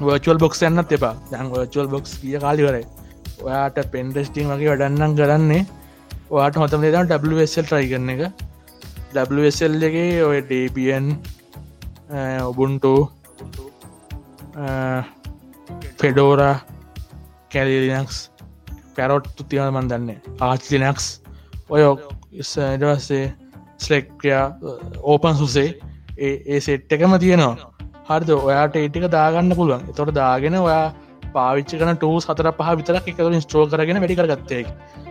[0.07, 1.15] වර්චුවල් බොක්ස් යන්නත් එපා.
[1.31, 2.85] දැන් වර්චුවල් බොක්ස් කිය කාලිවරයි
[3.43, 5.65] ඔයාට පෙන්ඩස්ටිං වගේ වැඩන්නම් කරන්නේ.
[6.35, 8.21] ඔයාට හොතම දෙදම් WSල් ට්‍රයි කරන එක.
[9.15, 11.05] WSල් එකගේ ඔය ඩේබියන්
[12.49, 13.01] ඔබුන්ටෝ
[16.01, 16.55] ෆෙඩෝරා
[17.53, 18.17] කැලිලිනක්ස්
[18.95, 20.19] පැරොට්තු තියන මන් දන්නේ.
[20.47, 21.05] ආච්ලිනක්ස්
[21.69, 23.25] ඔය ඉඩවස්සේ
[23.85, 24.45] ස්ලෙක්්‍රියා
[25.01, 25.69] ඕපන් සුසේ
[26.17, 27.71] ඒ සෙට් එකම තියෙනවා.
[28.09, 28.29] හරිද?
[28.29, 29.83] ඔයාට ඒටික දාගන්න පුළුවන්.
[29.97, 30.93] තොට දාගෙන ඔයා
[31.35, 34.63] පාවිච්ච කන ටූස් හතර පහ විතරක් එකකර ස්ට්‍රෝ කරගෙන වැඩි කරගත්තේ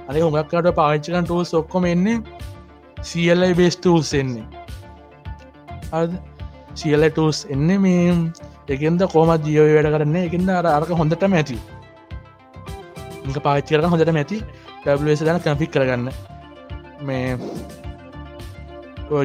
[0.09, 2.19] අද හොඟක්කට පාවිච්චකන ටූස් ඔක්කොම එන්නේ
[3.10, 4.47] සියල්ලයි බේස්ටූස් එන්නේ.
[6.81, 8.14] සියල ටස් එන්න මේ
[8.68, 10.16] එකෙන්ද කෝමත් ජියෝ වැඩ කරන්න?
[10.26, 11.59] එකන්න අර අරක හොඳටම ඇති.
[13.28, 14.43] ඉක පාච්චි කරන හොඳට ඇති.
[14.84, 16.10] ඩස් දන කම්පික් කරගන්න.
[17.06, 17.36] මේ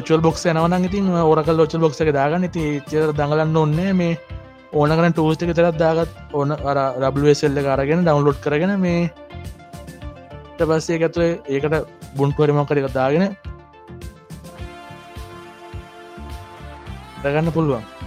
[0.06, 2.48] චල් බොක්ස් යනවන ඉතින් ඕරක ලෝචල් බොක්ස එක දාගන්න.
[2.56, 4.18] ති චර දඟලන්න ඔන්නේ මේ
[4.72, 9.10] ඕනකන ටූස්ට එක තරත් දාගත් ඕන අර රබ්ලසෙල්ල කරගෙන ඩවන්ලෝඩ් කරගෙන මේ
[10.58, 11.74] පස්සේ ඇතුවේ ඒකට
[12.18, 13.24] බුන්පුවරමක් කර එක දාගෙන
[17.22, 17.97] දගන්න පුළුවන්.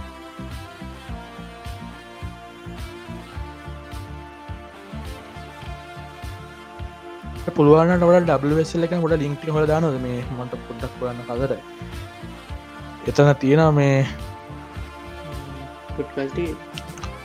[7.50, 11.52] පුළුවන්ට ොට ඩස්ල එක ොට ලින්ක් හො දානද මේ මට පොඩ්ඩක් කරන්න කදර
[13.08, 14.06] එතන තියෙන මේ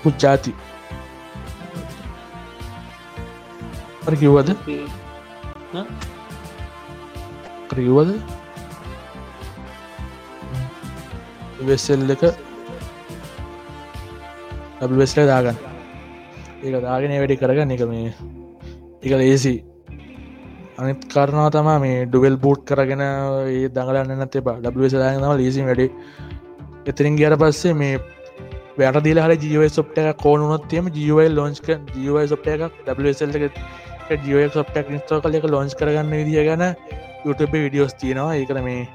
[0.03, 0.53] පුච්චාති.
[4.15, 4.49] කිව්වද?
[7.69, 8.11] ක්‍රීවද
[11.67, 12.23] වෙස්සෙල් එක
[14.81, 15.57] ඩස්ල දාගන්න.
[16.63, 17.71] ඒක දාගෙන වැඩි කරගන්න.
[17.71, 18.13] එක මේ
[19.03, 19.55] එක ලේසි
[20.77, 25.87] අනිත් කරනවා තම මේ ඩුවල් බූට් කරගෙන ඒ දඟලන්න නැතේ ඩස් දාගනම ලීසි වැඩි.
[26.85, 27.97] එතරින් ගියට පස්සේ මේ
[28.77, 34.45] වැට දිල හර ජීව සොප්ට එක කෝනුනොත්යම ජීවල් ලෝන්ස්ක ජීව සොප්ට එකක් ඩසල් එක ජිය
[34.49, 36.63] සොප්ටක් නිස්තෝ කල එක ලෝන්ස් කරගන්න විදිිය ගැන
[37.25, 38.35] YouTube විඩියෝස් තියෙනවා.
[38.35, 38.87] ඒකන මේ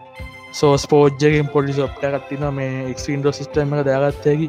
[0.53, 4.49] සෝස් පෝජ්ජකින් පොඩි සොප්ට කත්තින මේ එක්න්ඩෝ සිිටම එක දාගත්තයකි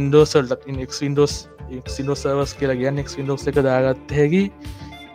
[0.00, 1.34] ඉන්ඩෝසල්ට එක්න්ඩෝස්
[1.78, 4.14] එක්සිඩෝ සර්වස් කියලා කියන්න එක්න්ඩෝස් එක දාගත්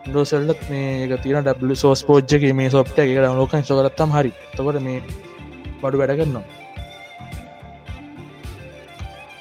[0.03, 3.09] හැකි ඉන්ඩෝසල්ලත් මේ එක තින ඩ සෝස් පෝජ්ජක මේ සොප්ට එක
[3.39, 4.31] ලෝක සොකරත්තම් හරි.
[4.55, 5.01] තකට මේ
[5.81, 6.43] බඩු වැඩ කරන්නවා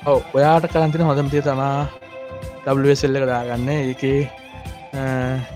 [0.07, 1.87] ඔව ඔයාට කරන්තින හොදමතිය තමා
[2.65, 3.69] ඩසල් එක දාගන්න.
[3.71, 4.03] ඒක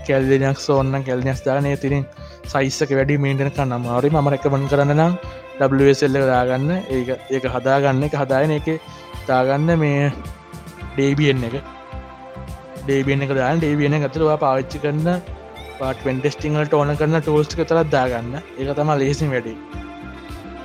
[0.07, 2.05] කැල්දනයක් සෝන්න කැල්නස් දානය තිරින්
[2.53, 5.13] සයිස්සක වැඩි මේටන කන්න මාරි මම රැකමන් කරන්න නම්
[5.59, 6.69] ඩසල් එක දාගන්න.
[6.95, 8.03] ඒක ඒක හදාගන්න.
[8.03, 8.67] එක හදායන එක
[9.27, 10.11] දාගන්න මේ
[10.95, 11.76] ඩේබියෙන් එක.
[12.87, 13.59] ඩේබියන එක දාන්න.
[13.59, 15.21] ඩේබියන ඇතුරවා පාවිච්චි කරන්න
[15.79, 18.33] පාට පෙන්ටෙස්ටිංහට ඕන කරන්න ටෝස්ක තරත් දාගන්න.
[18.57, 19.55] ඒක තම ලේසින් වැඩි.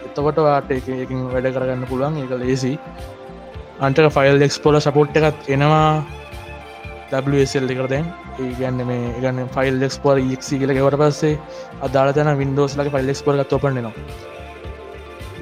[0.06, 2.18] එතකොට වාට එකින් වැඩ කරගන්න පුළුවන්.
[2.24, 2.74] එක ලේසි
[3.80, 5.86] අන්ටක ෆයිල් එක්ස්පෝල සපෝට් එකත් එනවා.
[7.12, 8.06] WSL එකරදැන්
[8.40, 11.34] ඒගන්න මේ ගන්න ෆයිල් ෙක්ස්පෝර ක්සි කියල වට පස්සේ
[11.86, 13.92] අදාල තන වින්ඩෝස් ලක ෆයිල් එක්ස්පෝර ගත් ඔපන්නවා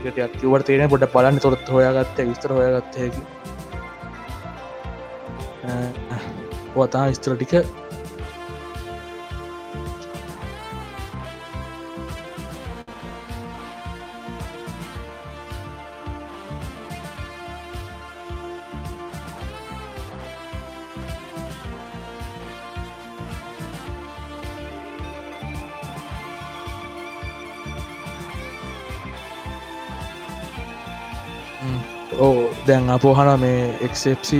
[0.03, 3.23] කිවට තේන පොට පලන්න තොරත් හොයාගත්ත විස්තර හොයාගත්තයකි
[6.75, 7.55] පොතා විස්තර ටික.
[32.21, 34.31] ඕ දැන් අපෝහන මේ එක්සප්C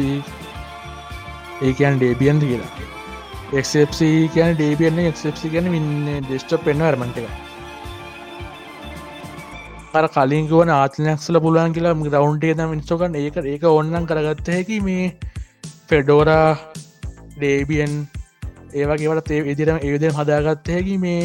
[1.63, 2.73] ඒකන් ඩේබියන්ද කියලා.
[3.53, 4.01] එක්පC
[4.35, 7.27] කියන ඩේබියන්න එක්පC ගැන ඉන්න ඩෙස්ටප් පෙන්න්න අරමට එක.
[9.95, 15.07] අර කලින්ගුවන ආතනයක්සල පුලන් කියලා ගවන්්ටේ ම මිනිස්සෝකන් ඒක ඒක ඔන්නන් කරගත්ත හැකි මේ
[15.89, 16.49] ෆෙඩෝරා
[17.37, 17.95] ඩේබියන්
[18.75, 21.23] ඒවගේවට තේ ඉදිරම ඒවිදම් හදාගත්ත හැකි මේ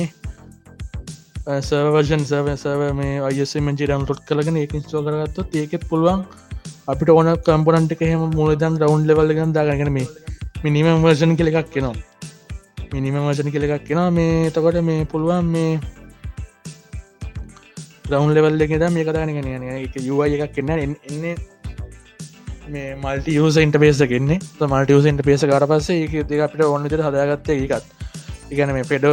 [1.61, 6.25] සර්වර්ෂන් සර්ව සර්ව මේ අයසමෙන්චි ඩම් ටොට් කලගෙන ඒක ස්ටෝ කරගත්ත ඒකෙත් පුළුවන්
[6.87, 10.07] අපිට ඕන කම්පනන්ට එහෙම මුලදන් රවන්් ලෙවල්ලගන් දාගගෙන මේ
[10.65, 11.95] මිනිමම් වර්ෂන් කෙල එකක් කෙනවා
[12.93, 15.73] මිනිම වර්ෂණ කෙල එකක් කෙනවා මේ තකොට මේ පුළුවන් මේ
[18.09, 21.35] රවන්් ලෙවල් එක මේ කතාගෙන යන එක යුව එකක් කෙන්න එන්නේ
[22.69, 26.65] මේ මල්ට යස ඉන්ට පේස කෙන්නේ මල්ට යස ඉන්ට පේස කාර පස්සේ එක දෙක අපිට
[26.67, 27.93] ඔන්න හදාගත්ත එකත්
[28.51, 29.05] ඉගන මේ පෙඩ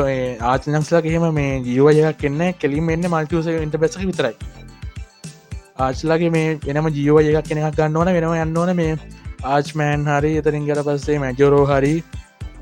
[0.45, 4.35] ආචනක්ලා එහෙම මේ ජීවයක් කෙන්න කෙලින් එන්න මල්ටියස ඉට පෙස විතරයි.
[5.79, 8.97] ආච්ලාගේ මේ එනම ජීව එකක් කෙනෙක් ගන්න ඕන වෙනම යන්න ඕන මේ
[9.43, 11.95] ආච්මෑන් හරි එතරින් ගට පස්සේ මැජෝරෝ හරි.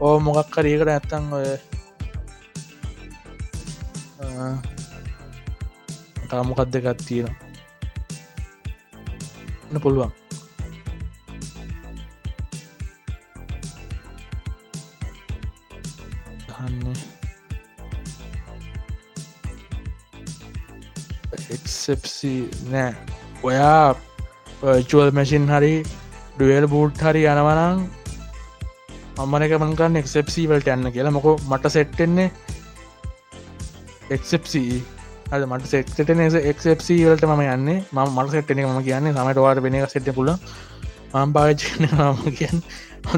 [0.01, 1.49] ඕ මොකක් කරීකට ඇත්තන් ඔය
[6.31, 7.35] තාමොකක් දෙකත් තියෙන
[9.83, 10.13] පුළුවන්.
[21.55, 22.35] එක්සප්සි
[22.73, 22.93] නෑ.
[23.43, 23.95] ඔයා
[24.89, 25.75] චුවල් මැසින් හරි
[26.41, 27.81] ඩුවල් බූට් හරි යනවනං
[29.19, 31.13] අම්මන එක මංකන්න එක්සප්සි වලට යන්න කියලා.
[31.13, 32.31] මොක මට සෙට්ටෙන්නේ
[34.11, 34.63] එක්සප්සි
[35.31, 37.85] අද මට සෙක්ටන එක්සප්සි වලට ම යන්නේ.
[37.93, 39.13] ම මට සෙට්ටන ම කියන්නේ.
[39.13, 42.65] සමට වාට වෙන එක සෙට්ට පුල මම් පාචන ම කියන්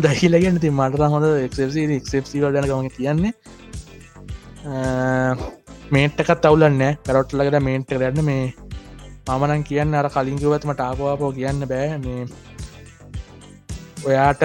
[0.02, 3.32] දහිලගෙන ති මට හොඳ එක්සප්සි එක්සප්සි වලටන කම කියන්නේ.
[5.90, 8.44] මේට්ටකත් අවුලන්න කරොට්ලකට මේන්ට කරන්න මේ
[9.28, 11.98] මමනන් කියන්න අර කලින්කිවත්ම ටාපවාපෝ කියන්න බෑ.
[11.98, 12.26] මේ
[14.04, 14.42] ඔයාට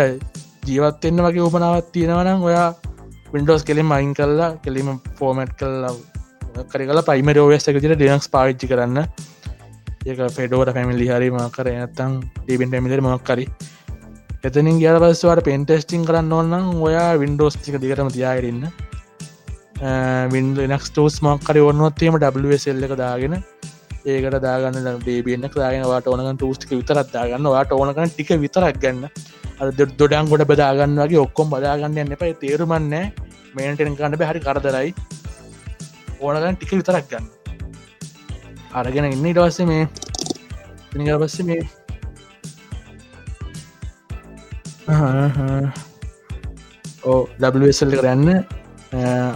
[0.68, 2.68] ජීවත්වෙන්න වගේ උපනාවත් තියෙනවනම් ඔයා
[3.34, 5.94] වින්ඩෝස් කෙලින් අයින් කල්ලා කෙලිම ෆෝමට් කල්ලා
[6.66, 9.00] කරකල පයිමරෝවස් එකතිට ඩෙනක්ස් පාවිච්චි කරන්න.
[10.08, 13.46] ඒක පෙඩෝට පැමිලි හරි මකර ඇත්තම් ඩීබෙන් පැමිලි මක්කරි
[14.44, 18.64] එතනින් ගිය පස්සවාට පෙන්ටෙස්ටිං කරන්න ඕන්නම් ඔයා වින්ඩෝස් ටික දිගටම තියාගරන්න
[20.34, 23.36] වින්ඩ නක් ටෝස් මක්කර ඔන්නොත්තේම ඩසල් එක දාගෙන
[24.08, 27.48] ඒකට දාගන්න ඩේබියන්න දාගෙන වාට ඕනක ටස්ටික විතරත් දාගන්න.
[27.56, 29.04] වාට ඕනකන ටික විතරක් ගන්න.
[29.60, 32.94] අද දොඩන් ගොඩ බදාගන්න වගේ ඔක්කොම් බදාගන්න යන්න එපයි තේරුමන්න
[33.56, 34.94] මේන්ටෙන් කන්න බැහරි කරදරයි.
[36.22, 37.26] ඕනගන්න ටික විතරක් ගන්න.
[38.80, 39.84] අරගෙන ඉන්න ඉටවස්සේ මේ
[40.96, 41.62] නිග පස්ස මේ
[47.04, 48.30] ඕ ඩසල් කරන්න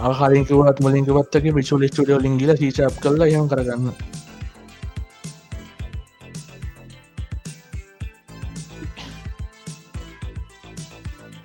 [0.08, 3.86] ආකාලින්කවත් මලින්කවත්තක විචුල ස්ටඩියෝ ලින්ගිල සීචප් කරලා යම් කරගන්න.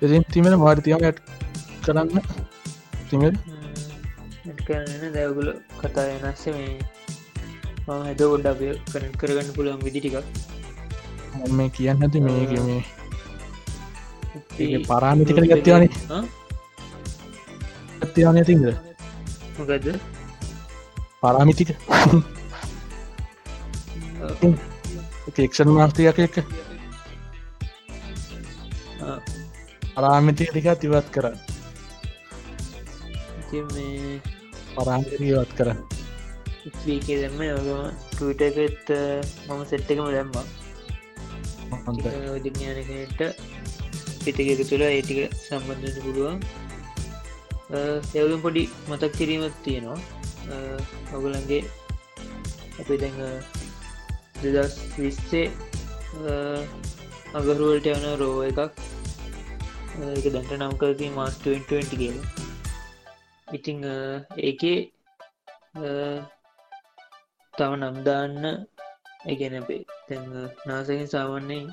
[0.02, 1.18] ඉතින් තිමෙන මාර්තියම ඇට්
[1.84, 2.22] කරන්න.
[3.10, 3.34] තිමල්
[4.66, 5.48] කරන්න දැවගුල
[5.80, 6.70] කතා වෙනස්ස මේ
[7.86, 8.60] මම හැද ගොඩ අප
[8.92, 10.16] කරන කරගන්න පුළුවන් විදි ටිකක්.
[11.56, 12.82] මේ කියන්න ඇති මේක මේ
[14.88, 15.90] පරාමිතිකට ගත්තවනේ
[18.00, 18.62] ගත්තවනය තිද
[19.58, 19.86] මොකද
[21.22, 21.70] පරාමිතික
[25.38, 26.34] එක්ෂන් මාස්තියක් එක
[29.98, 31.26] පරාමිතික ටිකත් ඉවත් කර.
[33.40, 34.20] ඉතින් මේ
[34.74, 35.68] පරාමිතිවත් කර.
[36.84, 37.80] වීකේ දෙම යගම
[38.18, 38.88] ටට එකත්
[39.48, 40.46] මම සෙට් එකම දැම්මා.
[42.44, 43.20] විඥානකට
[44.22, 46.36] පිටක තුළ ඒටික සම්බන්ධන පුළුවන්.
[48.20, 49.98] එවුම් පොඩි මතක් කිරීමත් තියෙනවා.
[51.16, 51.62] ඔගුලන්ගේ
[52.80, 53.20] අපි දැඟ
[54.42, 55.46] දෙදස් විස්සේ
[57.38, 58.60] අගරුවලට යන රෝ එකක්
[60.06, 62.16] එක දැන්ට නම් කරති මාස් 2020 කියල.
[63.48, 63.78] ඉතිං
[64.48, 64.78] ඒකේ
[67.54, 68.34] තව නම්දාන්න
[69.32, 70.24] එකන අපේ තැන්
[70.68, 71.64] නාසකින් සාමන්නේ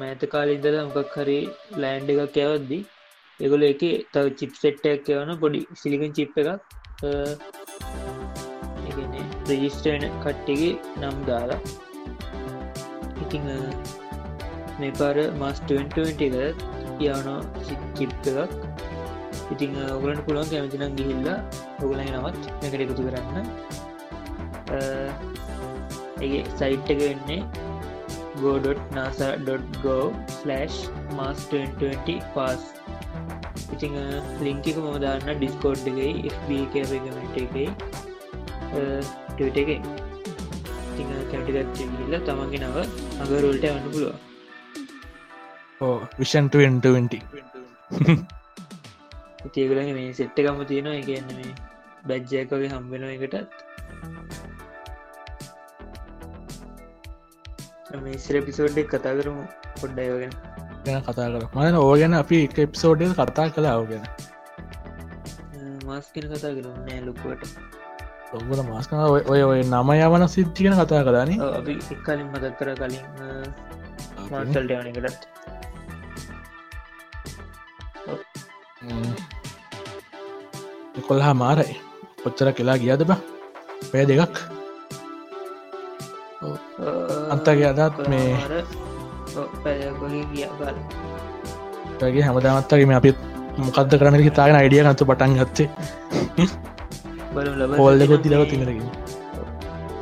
[0.00, 1.38] මෑත කාලින්දල මොකක් හරි
[1.82, 2.78] ලෑන්ඩ් එකක් යවද්දි
[3.40, 3.82] එගොල එක
[4.14, 6.50] තව චිප් සෙට්ටක් යවන පොඩි සිලිකන් චිප් එකක්
[9.48, 11.60] රජිස්ටන කට්ටිගේ නම් දාලා.
[13.22, 13.44] ඉතිං
[14.80, 17.28] මේ පාර මස් 2020 එක යවන
[17.96, 18.52] චිප් එකක්.
[19.52, 21.38] ඉතිං ඔගලට පුළුවන් කැමතිනම් ගිහිල්ලා
[21.82, 23.46] ඔගලයි නවත් එකට එකතු කරන්න.
[26.26, 27.40] ඒ සයිට් එක වෙන්නේ
[28.42, 29.96] go.nasa.go/
[31.16, 32.62] මස් 2020 පාස්
[33.74, 33.94] ඉතිං
[34.46, 37.66] ලිංකික මම දාන්න ඩිස්කෝඩ් එකයි FB කැපගමට එකයි
[39.36, 42.76] ටට එක ඉතිං කැටිගත් ගිල්ල තමන්ගේ නව
[43.24, 44.31] අගරෝල්ට වන්න පුළුව
[45.82, 46.54] ඕ විෂන්ට
[49.46, 51.52] ඉතියගලගේ මේ සෙට්ටකම තියෙනවා එකන්න මේ
[52.04, 53.50] බැජ්ජයකගේ හම්බෙන එකටත්
[57.98, 59.44] මේ ඉස්ර පිසෝඩ්ඩක් කතා කරමු
[59.76, 60.32] පොඩ්ඩයෝගෙන
[60.84, 64.04] ගැන කතා කර මන ඕගැන අපි එක එප්සෝඩ් කතා කලා ඕගෙන
[65.86, 67.52] මාස්කෙන කතා කරු නෑ ලොකුවට
[68.34, 68.96] ඔබල මාස්ක
[69.28, 73.04] ඔය ඔය නම යවන සිද්ධියන කතා කලාන අපි එක්කලින් මදක් කර කලින්
[74.30, 75.28] මාර්සල්ට
[80.94, 81.74] යනකටත් කොල්හා මාරයි.
[82.22, 83.12] කොච්චර කියලා ගියද බ?
[83.90, 84.36] පය දෙකක්.
[87.32, 88.30] අන්තගේ අදත් මේ
[92.14, 93.18] ගේ හැමදාමත්තගේ මේ අපිත්
[93.58, 95.68] මොකක්ද කරන තාගෙන අයිඩිය නතු පටන් ගත්තේ.
[97.78, 98.88] හෝල්ලකොත් දිලව තිරගෙන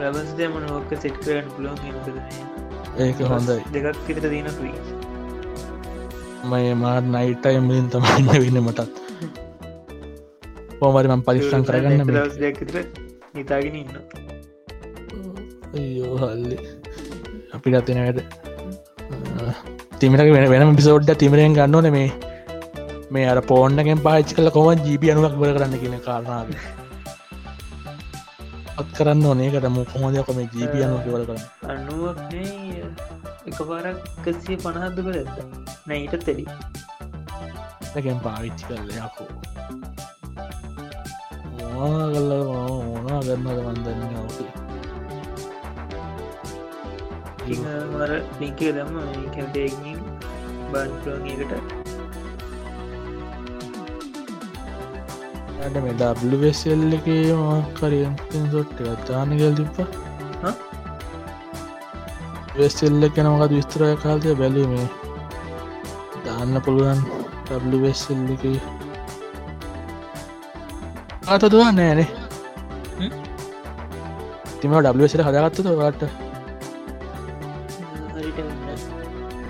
[0.01, 1.79] ලබස්දේ මන ඕක සෙට් කරන්න පුළුවන්
[3.05, 3.61] ඒක හොඳයි.
[3.75, 4.73] දෙකක් කිරට දීනකුයි
[6.51, 8.91] මය මාත් නයිටයි මුලින් තමයින්න වෙන්න මටත්.
[10.81, 12.01] පෝමරිමන් පරිස්සන් කරගන්න
[13.35, 13.93] නිතාගෙන ඉන්න.
[15.75, 16.59] අයෝ හල්ලි.
[17.55, 18.21] අපි ගත්තින වැඩ.
[20.01, 22.11] තිමට වෙන වෙනම පිසෝඩ්ඩ තිමරෙන් ගන්නන මේ.
[23.13, 26.49] මේ අර පෝන්නගෙන් පාච්චි කල කොම ජීබි අනුවක් බල කරන්න කියන කාරණාව
[28.81, 32.85] අත් කරන්න ඕනේකට මු කොමදයකොම ජීබි අනුව වල කරන්න අනුවක්නේ
[33.49, 35.17] එක පාරක් කසිය පණහත්ද කර
[35.89, 36.45] නැයිට තෙරි
[37.97, 39.29] ගැන් පාවිච්චි කරල යකෝ.
[41.79, 44.51] ඕනගල්ල ඕනා ගන්නද මන්දන්න ඕකේ
[47.91, 48.95] මර ලිංක දම
[49.35, 49.99] කැටකින්
[50.73, 51.90] බන්ලෝගකට
[55.61, 57.07] ඇට මේ ඩවෙස්සෙල් එක
[57.39, 58.15] මාකරියෙන්
[58.53, 59.77] සොට්ට ගත්තානගල් තිප්ප
[62.59, 64.87] වෙස්සෙල්ල කෙනමකත් විස්තරය කාල්තය බැලීමේ
[66.25, 67.03] දාන්න පුළුවන්
[67.67, 68.45] ඩවෙස්සෙල් එක.
[71.29, 72.09] ආතතුවා නෑනේ
[74.61, 76.03] තිම ඩවෙසට හදගත්තද වාට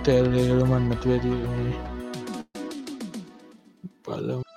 [0.04, 1.74] තෙල්ලේරුමන් නැතුවදී
[4.04, 4.49] පල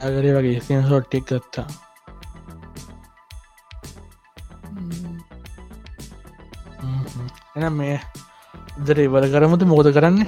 [0.00, 1.66] අගරේ වගේ සින් සොට්ටික් ගත්තා
[7.56, 7.98] එන මේ
[8.80, 10.18] දර ඉවර කරමුද මෝද කරන්න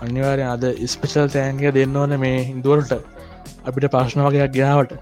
[0.00, 2.92] අනිවාරය අද ස්පෙෂල් තෑන්ග දෙන්න ඕන මේ හිදුවලට
[3.64, 4.92] අපිට ප්‍රශ්න වගේයක් ගෙනාවට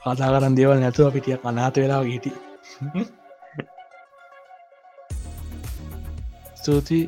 [0.00, 2.32] කතා කරන් දේවල් නැතුව අපිටිය අනාත වෙලා හිටි
[6.68, 7.04] ස්තුතියි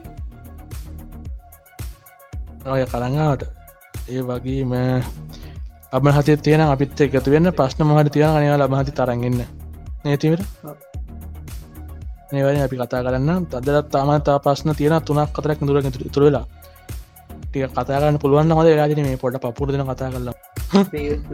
[2.73, 3.43] ඔය කරංගාවට
[4.13, 4.73] ඒ වගේම
[5.97, 7.49] අබ හතේ තියෙන අපිත් එකතු වෙන්න.
[7.59, 8.31] ප්‍රශ්න මහට තියෙන?
[8.39, 9.41] අනිවා ලබහති තරගන්න
[10.05, 10.43] නේතිවට
[12.37, 15.79] ඒවැනි අපි කතා කරන්න තදරත් තාමතා ප්‍රශ්න තියෙන තුනක් කතරක් දුර
[16.15, 16.45] තුර වෙලා.
[17.45, 20.37] ටික කතාගන්න පුළුවන් හොද රාජන මේ පොට පපුරදන කතා කරලා.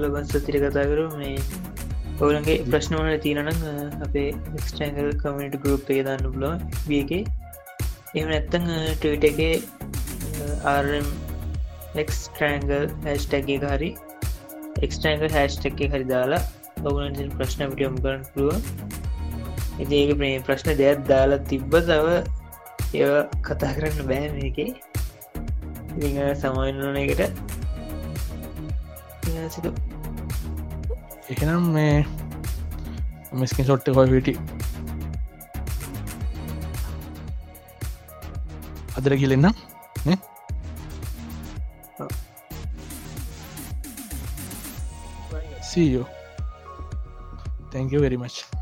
[0.02, 1.36] ලබන් සතිර කතා කරු මේ
[2.22, 3.48] ඔවලන්ගේ ප්‍රශ්නවන තියනන
[4.06, 4.28] අපේ
[4.58, 6.50] එක්ස්ටංගල් කමට ගරුප් එක දන්න පුලො
[6.88, 7.12] බියක
[8.14, 9.40] එම නැත්තං ටවිට එක
[10.64, 11.08] ආරම්
[11.94, 13.90] එක්ස්ට්‍රෑන්ගල් හැස්ටැගේ හරි
[14.82, 16.42] එක්ස්ටෑන්ගල් හැස්ටක් හරි දාලා
[16.84, 18.58] ඔවුන ප්‍රශ්න පිටියම් කරන්න පුළුව
[19.78, 22.06] ඉතිඒක ප්‍රේ ප්‍රශ්න දෙයක් දාලා තිබ්බ තව
[22.94, 23.10] ඒ
[23.42, 24.68] කතා කරන්න බෑ මේක ඉ
[26.36, 27.22] සමයින්නන එකට
[31.28, 31.96] එහෙනම් මේ
[33.34, 34.34] මිස්කින් සොට්ට හොය විටි
[38.96, 39.54] අදර කියලෙන්න්න
[45.76, 46.06] see you.
[47.70, 48.55] Thank you very much.